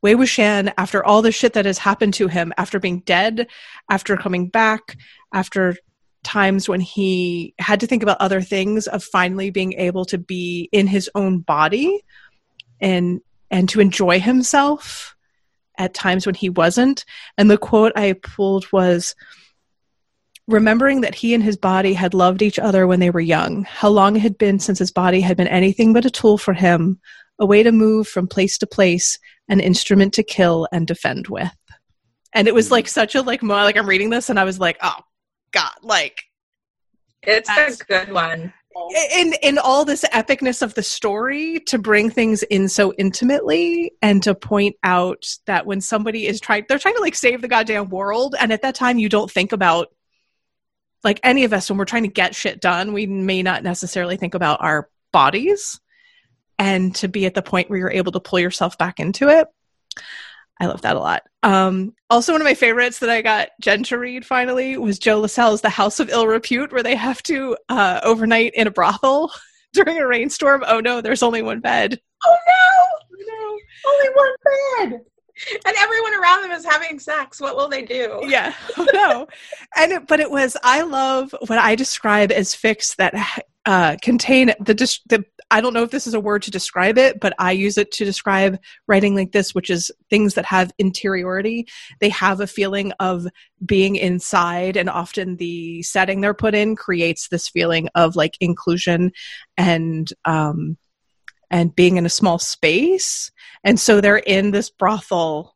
[0.01, 3.47] Wei Wuxian after all the shit that has happened to him, after being dead,
[3.89, 4.97] after coming back,
[5.33, 5.77] after
[6.23, 10.69] times when he had to think about other things of finally being able to be
[10.71, 12.03] in his own body
[12.81, 13.21] and
[13.51, 15.15] and to enjoy himself
[15.77, 17.05] at times when he wasn't
[17.37, 19.15] and the quote i pulled was
[20.47, 23.89] remembering that he and his body had loved each other when they were young, how
[23.89, 26.99] long it had been since his body had been anything but a tool for him,
[27.39, 29.17] a way to move from place to place,
[29.47, 31.51] an instrument to kill and defend with.
[32.33, 34.59] And it was like such a like more like I'm reading this and I was
[34.59, 34.99] like, oh
[35.53, 36.25] God, like
[37.21, 38.53] it's a good one.
[39.15, 44.21] In in all this epicness of the story, to bring things in so intimately and
[44.23, 47.89] to point out that when somebody is trying, they're trying to like save the goddamn
[47.89, 49.93] world, and at that time you don't think about
[51.03, 54.17] like any of us when we're trying to get shit done, we may not necessarily
[54.17, 55.79] think about our bodies,
[56.57, 59.47] and to be at the point where you're able to pull yourself back into it.
[60.59, 61.23] I love that a lot.
[61.41, 65.19] Um, also, one of my favorites that I got Jen to read finally was Joe
[65.19, 69.31] Lascelles' The House of Ill Repute, where they have to uh, overnight in a brothel
[69.73, 70.63] during a rainstorm.
[70.67, 71.99] Oh no, there's only one bed.
[72.25, 75.01] Oh no, no, only one bed.
[75.65, 77.41] And everyone around them is having sex.
[77.41, 78.21] What will they do?
[78.23, 79.27] Yeah, oh no.
[79.75, 84.47] and it, but it was I love what I describe as fics that uh, contain
[84.59, 84.73] the,
[85.05, 87.77] the I don't know if this is a word to describe it, but I use
[87.77, 88.57] it to describe
[88.87, 91.67] writing like this, which is things that have interiority.
[91.99, 93.27] They have a feeling of
[93.65, 99.11] being inside, and often the setting they're put in creates this feeling of like inclusion
[99.55, 100.77] and um,
[101.49, 103.31] and being in a small space.
[103.63, 105.55] And so they're in this brothel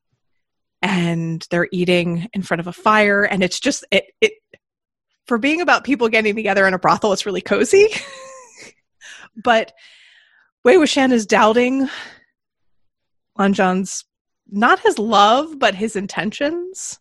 [0.81, 4.34] and they're eating in front of a fire, and it's just it it
[5.28, 7.88] for being about people getting together in a brothel, it's really cozy.
[9.36, 9.74] but
[10.64, 11.90] Wei Wuxian is doubting
[13.38, 14.06] Lan Zhan's
[14.49, 16.99] not his love, but his intentions,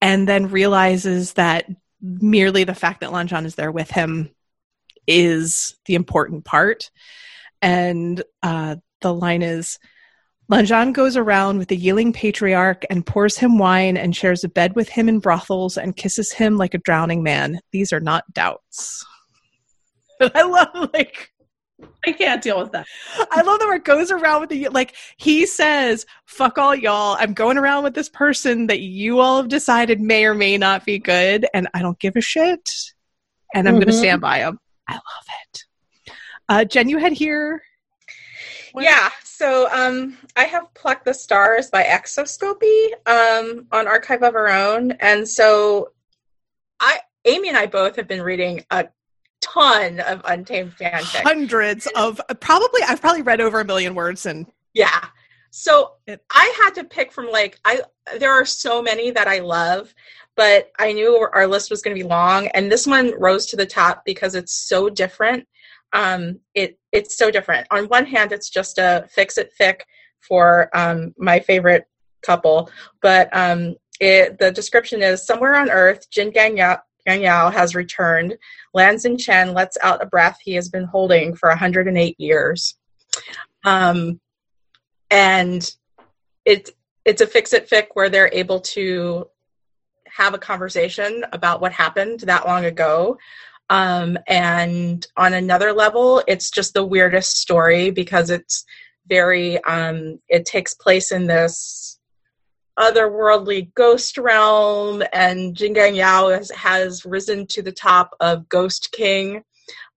[0.00, 1.66] and then realizes that
[2.00, 4.30] merely the fact that Lan Zhan is there with him
[5.06, 6.90] is the important part.
[7.60, 9.78] And uh, the line is
[10.48, 14.48] Lan Zhan goes around with the yielding patriarch and pours him wine and shares a
[14.48, 17.58] bed with him in brothels and kisses him like a drowning man.
[17.72, 19.04] These are not doubts.
[20.20, 21.32] I love like
[22.06, 22.86] I can't deal with that.
[23.30, 27.16] I love that where it goes around with the like he says, "Fuck all y'all.
[27.18, 30.86] I'm going around with this person that you all have decided may or may not
[30.86, 32.70] be good, and I don't give a shit,
[33.54, 33.82] and I'm mm-hmm.
[33.82, 34.58] going to stand by him."
[34.88, 35.02] I love
[35.44, 35.64] it.
[36.48, 37.62] Uh, Jen, you had here.
[38.72, 38.84] What?
[38.84, 44.48] Yeah, so um, I have plucked the stars by Exoscopy um, on Archive of Our
[44.48, 45.92] Own, and so
[46.80, 48.86] I, Amy, and I both have been reading a
[49.42, 51.22] ton of untamed fanfic.
[51.22, 55.04] Hundreds of probably I've probably read over a million words and yeah.
[55.50, 57.82] So it, I had to pick from like I
[58.18, 59.94] there are so many that I love,
[60.34, 63.56] but I knew our list was going to be long and this one rose to
[63.56, 65.46] the top because it's so different.
[65.96, 67.66] Um it it's so different.
[67.70, 69.80] On one hand it's just a fix it fic
[70.20, 71.86] for um my favorite
[72.22, 72.70] couple,
[73.00, 76.58] but um it, the description is somewhere on earth Jin Gang
[77.06, 78.36] Yang Yao has returned.
[78.74, 82.74] Lan Chen lets out a breath he has been holding for 108 years.
[83.64, 84.20] Um,
[85.10, 85.70] and
[86.44, 86.70] it,
[87.04, 89.28] it's a fix it fic where they're able to
[90.06, 93.18] have a conversation about what happened that long ago.
[93.68, 98.64] Um, and on another level, it's just the weirdest story because it's
[99.08, 101.98] very, um, it takes place in this
[102.78, 109.42] otherworldly ghost realm, and Jin Guangyao has, has risen to the top of Ghost King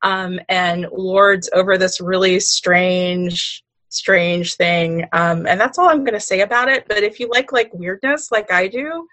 [0.01, 5.05] um, and lords over this really strange, strange thing.
[5.11, 6.87] Um, and that's all I'm going to say about it.
[6.87, 9.07] But if you like like weirdness, like I do,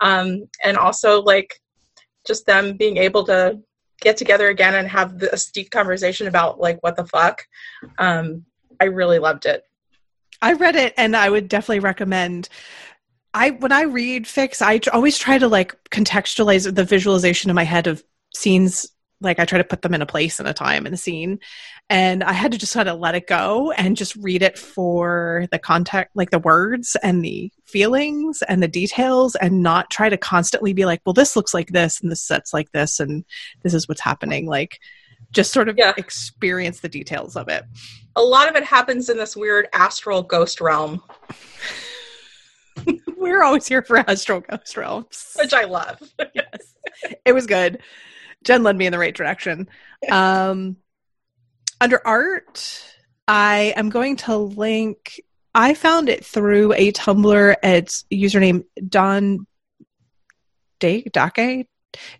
[0.00, 1.60] um, and also like
[2.26, 3.60] just them being able to
[4.02, 7.46] get together again and have this deep conversation about like what the fuck,
[7.98, 8.44] um,
[8.80, 9.64] I really loved it.
[10.42, 12.48] I read it and I would definitely recommend
[13.34, 17.64] I when I read fix, I always try to like contextualize the visualization in my
[17.64, 18.04] head of
[18.34, 18.88] scenes.
[19.22, 21.38] Like I try to put them in a place and a time and a scene,
[21.88, 25.46] and I had to just kind of let it go and just read it for
[25.50, 30.16] the context, like the words and the feelings and the details, and not try to
[30.16, 33.24] constantly be like, "Well, this looks like this, and this sets like this, and
[33.62, 34.78] this is what's happening." Like,
[35.30, 35.92] just sort of yeah.
[35.96, 37.64] experience the details of it.
[38.16, 41.02] A lot of it happens in this weird astral ghost realm.
[43.22, 45.36] We're always here for Astral Ghost Realms.
[45.36, 46.02] Which I love.
[46.34, 46.74] yes.
[47.24, 47.80] It was good.
[48.42, 49.68] Jen led me in the right direction.
[50.10, 50.76] Um,
[51.80, 52.84] under art,
[53.26, 55.20] I am going to link.
[55.54, 57.56] I found it through a Tumblr.
[57.62, 59.46] It's username Don
[60.80, 61.68] Dake, Dake,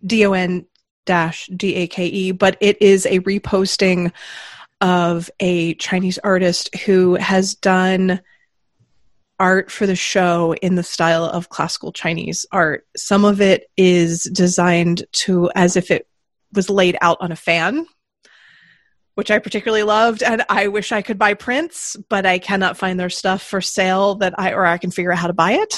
[0.04, 0.66] D O N
[1.04, 4.12] dash D A K E, but it is a reposting
[4.80, 8.20] of a Chinese artist who has done
[9.38, 12.86] art for the show in the style of classical Chinese art.
[12.96, 16.06] Some of it is designed to as if it
[16.52, 17.86] was laid out on a fan,
[19.14, 20.22] which I particularly loved.
[20.22, 24.16] And I wish I could buy prints, but I cannot find their stuff for sale
[24.16, 25.74] that I or I can figure out how to buy it.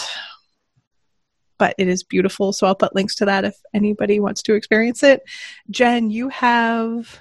[1.59, 5.03] But it is beautiful, so I'll put links to that if anybody wants to experience
[5.03, 5.23] it.
[5.71, 7.21] Jen, you have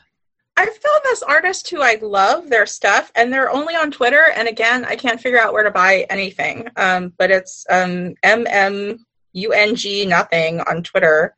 [0.56, 4.28] I found this artist who I love their stuff, and they're only on Twitter.
[4.36, 6.68] And again, I can't figure out where to buy anything.
[6.76, 9.04] Um, but it's um, M M
[9.34, 11.36] U N G nothing on Twitter.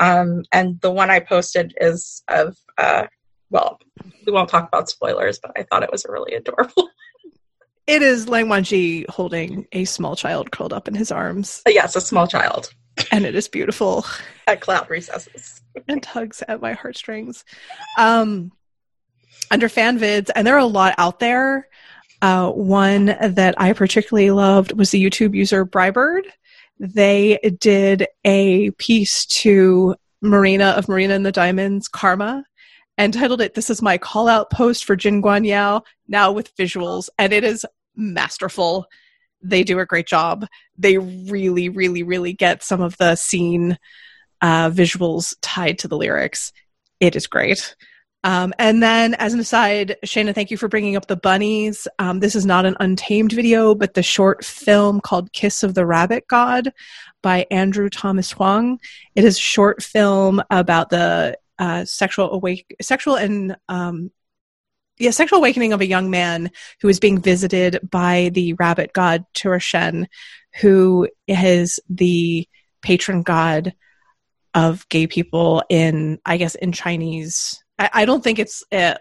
[0.00, 3.06] Um, and the one I posted is of uh,
[3.50, 3.78] well,
[4.26, 6.88] we won't talk about spoilers, but I thought it was really adorable.
[7.86, 11.60] It is Lan Wangji holding a small child curled up in his arms.
[11.66, 12.72] yes, a small child.
[13.10, 14.06] And it is beautiful.
[14.46, 15.60] At cloud recesses.
[15.88, 17.44] and tugs at my heartstrings.
[17.98, 18.52] Um,
[19.50, 21.66] under fanvids, and there are a lot out there.
[22.22, 26.26] Uh, one that I particularly loved was the YouTube user Brybird.
[26.80, 32.42] They did a piece to Marina of Marina and the Diamonds Karma
[32.96, 37.10] and titled it This is my call out post for Jin Guangyao, now with visuals.
[37.18, 37.66] And it is
[37.96, 38.86] masterful.
[39.42, 40.46] They do a great job.
[40.78, 43.78] They really, really, really get some of the scene
[44.40, 46.50] uh, visuals tied to the lyrics.
[46.98, 47.76] It is great.
[48.22, 51.88] Um, and then, as an aside, Shayna, thank you for bringing up the bunnies.
[51.98, 55.86] Um, this is not an untamed video, but the short film called Kiss of the
[55.86, 56.72] Rabbit God
[57.22, 58.78] by Andrew Thomas Huang.
[59.14, 64.10] It is a short film about the uh, sexual awake, sexual and um,
[64.98, 66.50] yeah, sexual awakening of a young man
[66.82, 70.08] who is being visited by the rabbit god Tu'er Shen,
[70.60, 72.46] who is the
[72.82, 73.74] patron god
[74.54, 77.62] of gay people in, I guess, in Chinese.
[77.80, 78.62] I, I don't think it's.
[78.70, 78.94] Uh,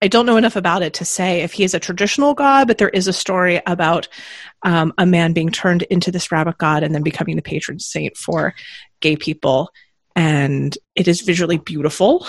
[0.00, 2.78] I don't know enough about it to say if he is a traditional god, but
[2.78, 4.06] there is a story about
[4.62, 8.16] um, a man being turned into this rabbit god and then becoming the patron saint
[8.16, 8.54] for
[9.00, 9.70] gay people
[10.18, 12.26] and it is visually beautiful.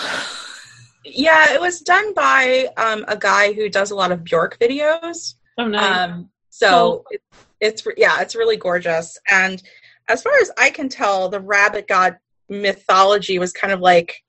[1.04, 5.34] Yeah, it was done by um, a guy who does a lot of Bjork videos.
[5.58, 6.10] Oh, nice.
[6.10, 7.20] Um, so it,
[7.58, 9.18] it's yeah, it's really gorgeous.
[9.28, 9.60] And
[10.08, 14.22] as far as I can tell, the rabbit god mythology was kind of like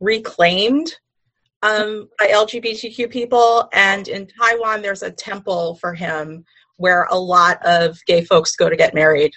[0.00, 0.94] reclaimed
[1.62, 3.68] um, by LGBTQ people.
[3.72, 6.44] And in Taiwan, there's a temple for him
[6.76, 9.32] where a lot of gay folks go to get married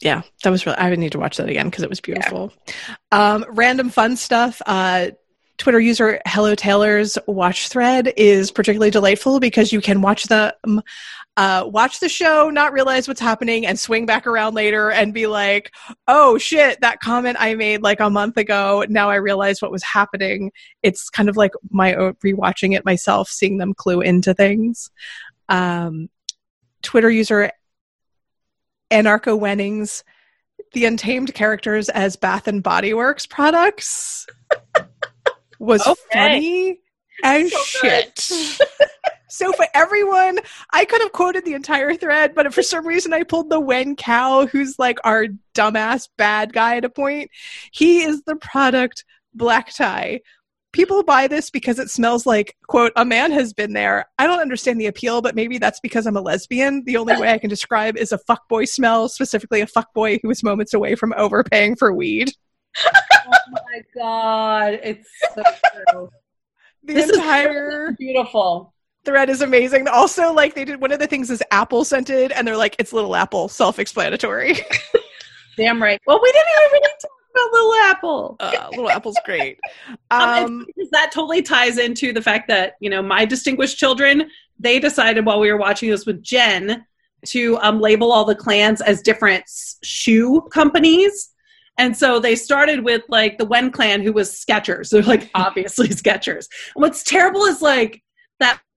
[0.00, 0.78] yeah, that was really.
[0.78, 2.52] I would need to watch that again because it was beautiful.
[2.66, 2.74] Yeah.
[3.10, 4.62] Um, random fun stuff.
[4.64, 5.08] Uh,
[5.56, 10.54] Twitter user Hello Taylor's watch thread is particularly delightful because you can watch the
[11.38, 15.28] uh, watch the show, not realize what's happening, and swing back around later and be
[15.28, 15.72] like,
[16.08, 18.84] "Oh shit, that comment I made like a month ago.
[18.88, 20.50] Now I realize what was happening."
[20.82, 24.90] It's kind of like my own rewatching it myself, seeing them clue into things.
[25.48, 26.10] Um,
[26.82, 27.52] Twitter user
[28.90, 30.02] Anarcho Wennings
[30.72, 34.26] the Untamed characters as Bath and Body Works products
[35.58, 35.98] was okay.
[36.12, 36.80] funny
[37.22, 38.30] as so shit.
[39.28, 40.38] so for everyone,
[40.70, 43.96] I could have quoted the entire thread, but for some reason I pulled the Wen
[43.96, 47.30] Chao, who's like our dumbass bad guy at a point.
[47.72, 50.20] He is the product black tie.
[50.72, 54.06] People buy this because it smells like quote a man has been there.
[54.18, 56.84] I don't understand the appeal but maybe that's because i'm a lesbian.
[56.84, 60.42] The only way i can describe is a fuckboy smell specifically a fuckboy who was
[60.42, 62.32] moments away from overpaying for weed.
[62.84, 64.78] Oh my god.
[64.82, 65.42] It's so
[65.90, 66.10] true
[66.84, 68.72] the this entire is beautiful
[69.08, 72.46] thread is amazing also like they did one of the things is apple scented and
[72.46, 74.54] they're like it's little apple self-explanatory
[75.56, 78.36] damn right well we didn't even really talk about Little Apple.
[78.48, 79.58] Uh, Little Apple's great.
[80.10, 84.30] Um, um, that totally ties into the fact that you know my distinguished children.
[84.58, 86.84] They decided while we were watching this with Jen
[87.26, 89.44] to um, label all the clans as different
[89.82, 91.30] shoe companies.
[91.78, 94.90] And so they started with like the Wen clan, who was Skechers.
[94.90, 96.48] They're like obviously Skechers.
[96.74, 98.02] And what's terrible is like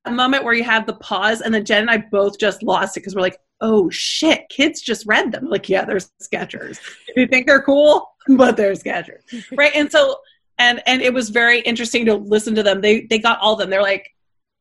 [0.05, 2.97] that moment where you have the pause, and then Jen and I both just lost
[2.97, 5.49] it because we're like, oh shit, kids just read them.
[5.49, 6.79] Like, yeah, they're Skechers.
[7.15, 9.21] You think they're cool, but they're Skechers.
[9.55, 9.71] right.
[9.75, 10.17] And so
[10.57, 12.81] and and it was very interesting to listen to them.
[12.81, 13.69] They they got all of them.
[13.69, 14.09] They're like,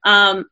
[0.04, 0.46] um,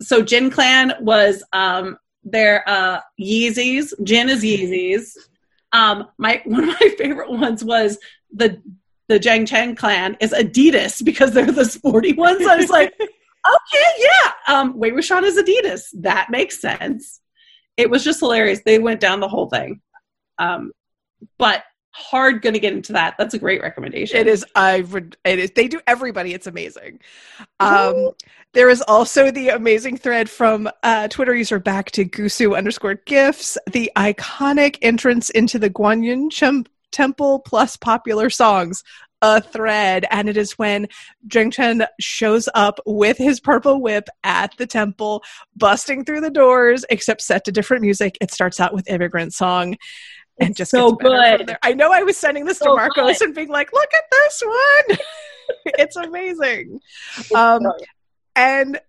[0.00, 3.92] so Jin Clan was um their uh Yeezys.
[4.04, 5.16] Jin is Yeezys.
[5.72, 7.98] Um, my one of my favorite ones was
[8.32, 8.60] the
[9.08, 12.46] the Jiang Cheng clan is Adidas because they're the sporty ones.
[12.46, 12.94] I was like,
[13.46, 14.32] okay, yeah.
[14.54, 15.82] Um, Wei Wuxian is Adidas.
[15.94, 17.20] That makes sense
[17.76, 18.60] it was just hilarious.
[18.64, 19.80] They went down the whole thing.
[20.38, 20.72] Um,
[21.38, 23.14] but hard going to get into that.
[23.18, 24.18] That's a great recommendation.
[24.18, 24.44] It is.
[24.54, 25.16] I would.
[25.24, 25.50] It is.
[25.54, 26.34] They do everybody.
[26.34, 27.00] It's amazing.
[27.60, 28.10] Um,
[28.54, 33.56] there is also the amazing thread from uh, Twitter user back to Gusu underscore gifts.
[33.70, 36.30] The iconic entrance into the Guanyin
[36.90, 38.84] Temple plus popular songs.
[39.22, 40.88] A thread, and it is when
[41.28, 45.22] Jiang Cheng shows up with his purple whip at the temple,
[45.56, 48.18] busting through the doors, except set to different music.
[48.20, 49.76] It starts out with Immigrant Song
[50.38, 51.56] and It's just so gets better from good.
[51.62, 53.26] I know I was sending this So to Marcos good.
[53.26, 54.98] and being like, "Look at this one,
[55.78, 56.80] it's amazing."
[57.34, 57.62] Um,
[58.34, 58.80] and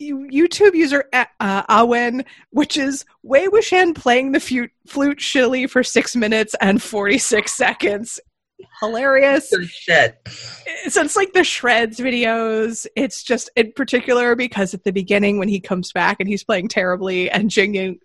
[0.00, 6.16] YouTube user uh, Awen, which is Wei Wuxian playing the flute, flute shilly for six
[6.16, 8.20] minutes and forty six seconds.
[8.80, 9.52] Hilarious.
[9.68, 10.18] Shit.
[10.88, 12.86] So it's like the shreds videos.
[12.96, 16.68] It's just in particular because at the beginning when he comes back and he's playing
[16.68, 17.98] terribly, and Jing Ying,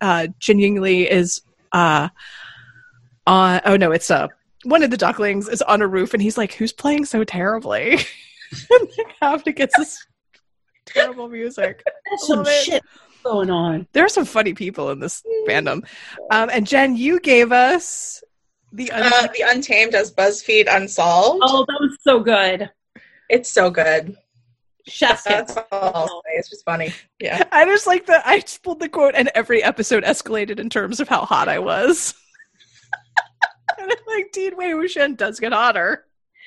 [0.00, 1.42] uh, Jin Ying Li is
[1.72, 2.08] uh,
[3.26, 3.60] on.
[3.64, 4.28] Oh no, it's uh,
[4.64, 7.92] one of the ducklings is on a roof, and he's like, "Who's playing so terribly?"
[8.70, 10.04] and they have to get this
[10.86, 11.82] terrible music.
[12.08, 12.64] There's some it.
[12.64, 12.82] shit
[13.24, 13.86] going on.
[13.92, 15.86] There are some funny people in this fandom.
[16.30, 18.22] Um, and Jen, you gave us
[18.74, 21.40] the un- Uh, the Untamed as BuzzFeed Unsolved.
[21.44, 22.70] Oh, that was so good.
[23.30, 24.16] It's so good.
[24.86, 25.64] Chef's That's kiss.
[25.72, 26.92] all It's just funny.
[27.18, 27.42] Yeah.
[27.52, 31.00] I just like that I just pulled the quote and every episode escalated in terms
[31.00, 32.12] of how hot I was.
[33.78, 36.04] and I'm like, Dean Wei Wuxian does get hotter.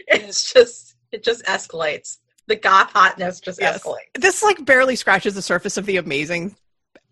[0.07, 2.17] It's just it just escalates.
[2.45, 3.81] The goth hotness just Yes.
[3.83, 4.21] escalates.
[4.21, 6.55] This like barely scratches the surface of the amazing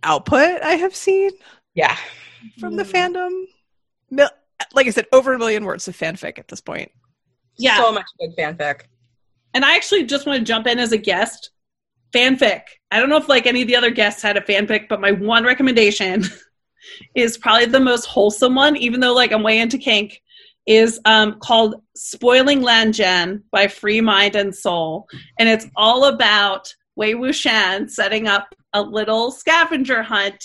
[0.04, 1.32] output I have seen
[1.74, 1.98] Yeah.
[2.60, 3.46] from the fandom.
[4.12, 4.30] Mil-
[4.74, 6.92] like I said, over a million words of fanfic at this point.
[7.58, 7.78] Yeah.
[7.78, 8.82] So much good fanfic.
[9.54, 11.52] And I actually just want to jump in as a guest.
[12.14, 12.62] Fanfic.
[12.92, 15.12] I don't know if like any of the other guests had a fanfic, but my
[15.12, 16.24] one recommendation
[17.16, 20.22] is probably the most wholesome one, even though like I'm way into kink,
[20.66, 25.08] is um, called Spoiling Lan Zhan by Free Mind and Soul.
[25.40, 30.44] And it's all about Wei Wuxian setting up a little scavenger hunt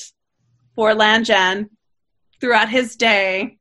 [0.75, 1.69] for Lan Lanjan
[2.41, 3.59] throughout his day,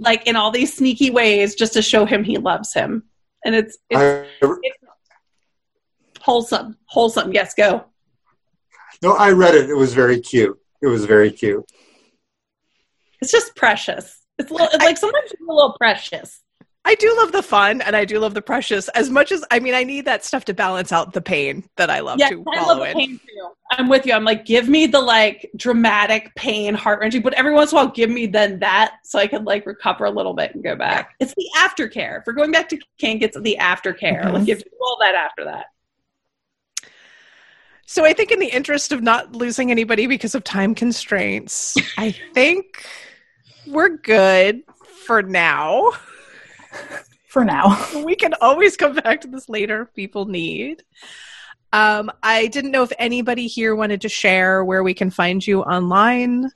[0.00, 3.04] like in all these sneaky ways, just to show him he loves him.
[3.44, 4.54] And it's, it's I,
[6.20, 6.76] Wholesome.
[6.86, 7.32] Wholesome.
[7.32, 7.84] Yes, go.
[9.02, 9.70] no, I read it.
[9.70, 10.58] It was very cute.
[10.82, 11.64] It was very cute.
[13.20, 14.18] It's just precious.
[14.38, 16.40] It's a little, it's like sometimes it's a little precious.
[16.84, 19.60] I do love the fun and I do love the precious as much as I
[19.60, 22.44] mean I need that stuff to balance out the pain that I love Yeah, to
[22.54, 22.94] I love in.
[22.96, 23.50] pain too.
[23.72, 24.14] I'm with you.
[24.14, 27.82] I'm like, give me the like dramatic pain, heart wrenching, but every once in a
[27.82, 30.74] while, give me then that so I can like recover a little bit and go
[30.74, 31.14] back.
[31.20, 32.20] It's the aftercare.
[32.20, 34.22] If we're going back to kink, it's the aftercare.
[34.24, 34.34] Mm-hmm.
[34.34, 35.66] Like, give you all that after that.
[37.86, 42.12] So I think in the interest of not losing anybody because of time constraints, I
[42.34, 42.86] think
[43.66, 44.62] we're good
[45.06, 45.90] for now.
[47.28, 47.86] For now.
[48.04, 50.82] We can always come back to this later if people need.
[51.72, 55.62] Um, I didn't know if anybody here wanted to share where we can find you
[55.62, 56.50] online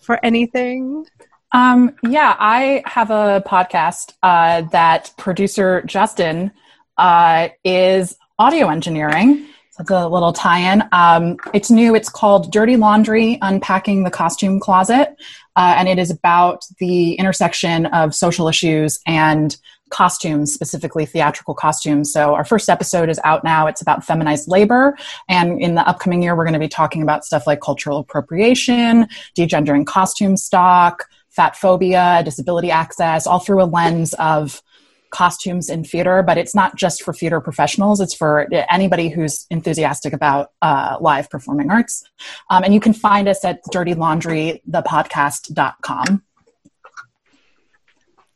[0.00, 1.06] for anything.
[1.52, 6.50] Um, yeah, I have a podcast uh, that producer Justin
[6.98, 9.46] uh, is audio engineering.
[9.70, 10.82] So it's a little tie-in.
[10.92, 11.94] Um, it's new.
[11.94, 15.14] It's called Dirty Laundry: Unpacking the Costume Closet,
[15.56, 19.56] uh, and it is about the intersection of social issues and
[19.90, 22.12] costumes, specifically theatrical costumes.
[22.12, 23.66] So our first episode is out now.
[23.66, 24.96] It's about feminized labor,
[25.28, 29.08] and in the upcoming year, we're going to be talking about stuff like cultural appropriation,
[29.36, 34.62] degendering costume stock, fat phobia, disability access, all through a lens of
[35.10, 36.22] costumes in theater.
[36.22, 41.28] But it's not just for theater professionals, it's for anybody who's enthusiastic about uh, live
[41.30, 42.04] performing arts.
[42.50, 46.22] Um, and you can find us at dirtylaundrythepodcast.com.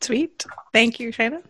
[0.00, 0.46] Sweet.
[0.72, 1.42] Thank you, Shannon.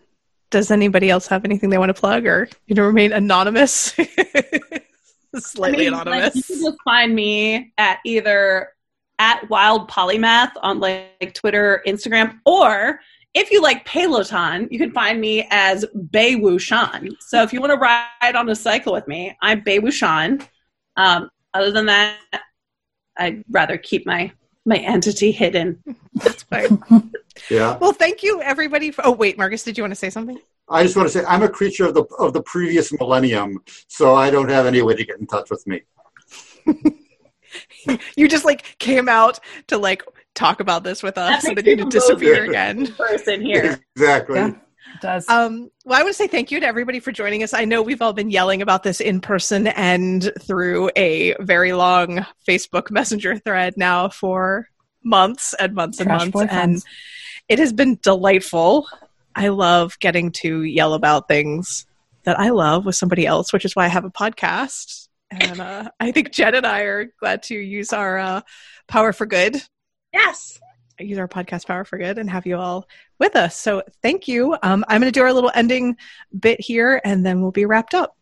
[0.49, 3.93] Does anybody else have anything they want to plug or you know remain anonymous?
[5.37, 6.35] Slightly I mean, like, anonymous.
[6.35, 8.69] you can just find me at either
[9.17, 12.99] at Wild Polymath on like Twitter, Instagram, or
[13.33, 17.11] if you like Peloton, you can find me as Bei Wushan.
[17.19, 20.45] So if you want to ride on a cycle with me, I'm Bei Wushan.
[20.97, 22.17] Um, other than that,
[23.17, 24.31] I'd rather keep my
[24.65, 25.81] my entity hidden.
[26.15, 26.81] That's fine.
[27.49, 27.77] Yeah.
[27.77, 28.91] Well, thank you everybody.
[28.91, 30.39] For, oh, wait, Marcos, did you want to say something?
[30.69, 34.15] I just want to say I'm a creature of the of the previous millennium, so
[34.15, 35.81] I don't have any way to get in touch with me.
[38.15, 40.03] You just like came out to like
[40.35, 42.87] talk about this with us, That and then makes you you disappear both- again.
[42.93, 43.79] Person here.
[43.95, 44.35] Exactly.
[44.39, 44.51] Yeah.
[45.01, 45.27] Does.
[45.29, 47.53] Um, well, I want to say thank you to everybody for joining us.
[47.53, 52.25] I know we've all been yelling about this in person and through a very long
[52.47, 54.67] Facebook Messenger thread now for
[55.03, 56.83] months and months and Trash months, and boyfriends.
[57.47, 58.85] It has been delightful.
[59.33, 61.85] I love getting to yell about things
[62.23, 65.07] that I love with somebody else, which is why I have a podcast.
[65.31, 68.41] And uh, I think Jen and I are glad to use our uh,
[68.89, 69.55] Power for Good.
[70.13, 70.59] Yes.
[70.99, 72.87] Use our podcast Power for Good and have you all
[73.19, 73.55] with us.
[73.57, 74.55] So thank you.
[74.61, 75.97] Um, I'm going to do our little ending
[76.37, 78.15] bit here and then we'll be wrapped up.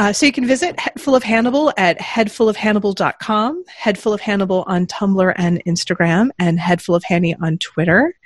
[0.00, 5.34] Uh, so you can visit Headful of Hannibal at headfulofhannibal.com, Headful of Hannibal on Tumblr
[5.36, 8.16] and Instagram, and Headful of Hanny on Twitter.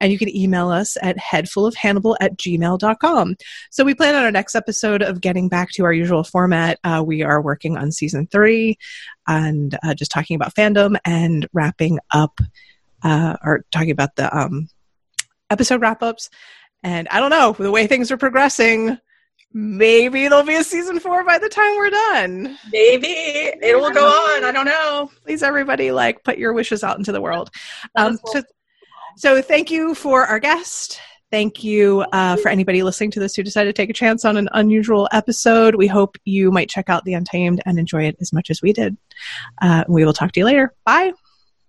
[0.00, 3.34] And you can email us at headfulofhannibal at gmail.com.
[3.72, 6.78] So we plan on our next episode of getting back to our usual format.
[6.84, 8.78] Uh, we are working on season three
[9.26, 12.38] and uh, just talking about fandom and wrapping up
[13.02, 14.68] uh, or talking about the um,
[15.50, 16.30] episode wrap ups.
[16.84, 18.98] And I don't know, the way things are progressing,
[19.54, 22.58] maybe there'll be a season four by the time we're done.
[22.72, 24.44] Maybe it will go on.
[24.44, 25.10] I don't know.
[25.22, 27.50] Please, everybody, like put your wishes out into the world.
[27.96, 28.42] Um, so,
[29.16, 31.00] so thank you for our guest.
[31.30, 34.36] Thank you uh, for anybody listening to this who decided to take a chance on
[34.36, 35.74] an unusual episode.
[35.74, 38.72] We hope you might check out The Untamed and enjoy it as much as we
[38.72, 38.96] did.
[39.60, 40.74] Uh, we will talk to you later.
[40.84, 41.12] Bye.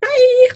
[0.01, 0.47] Bye.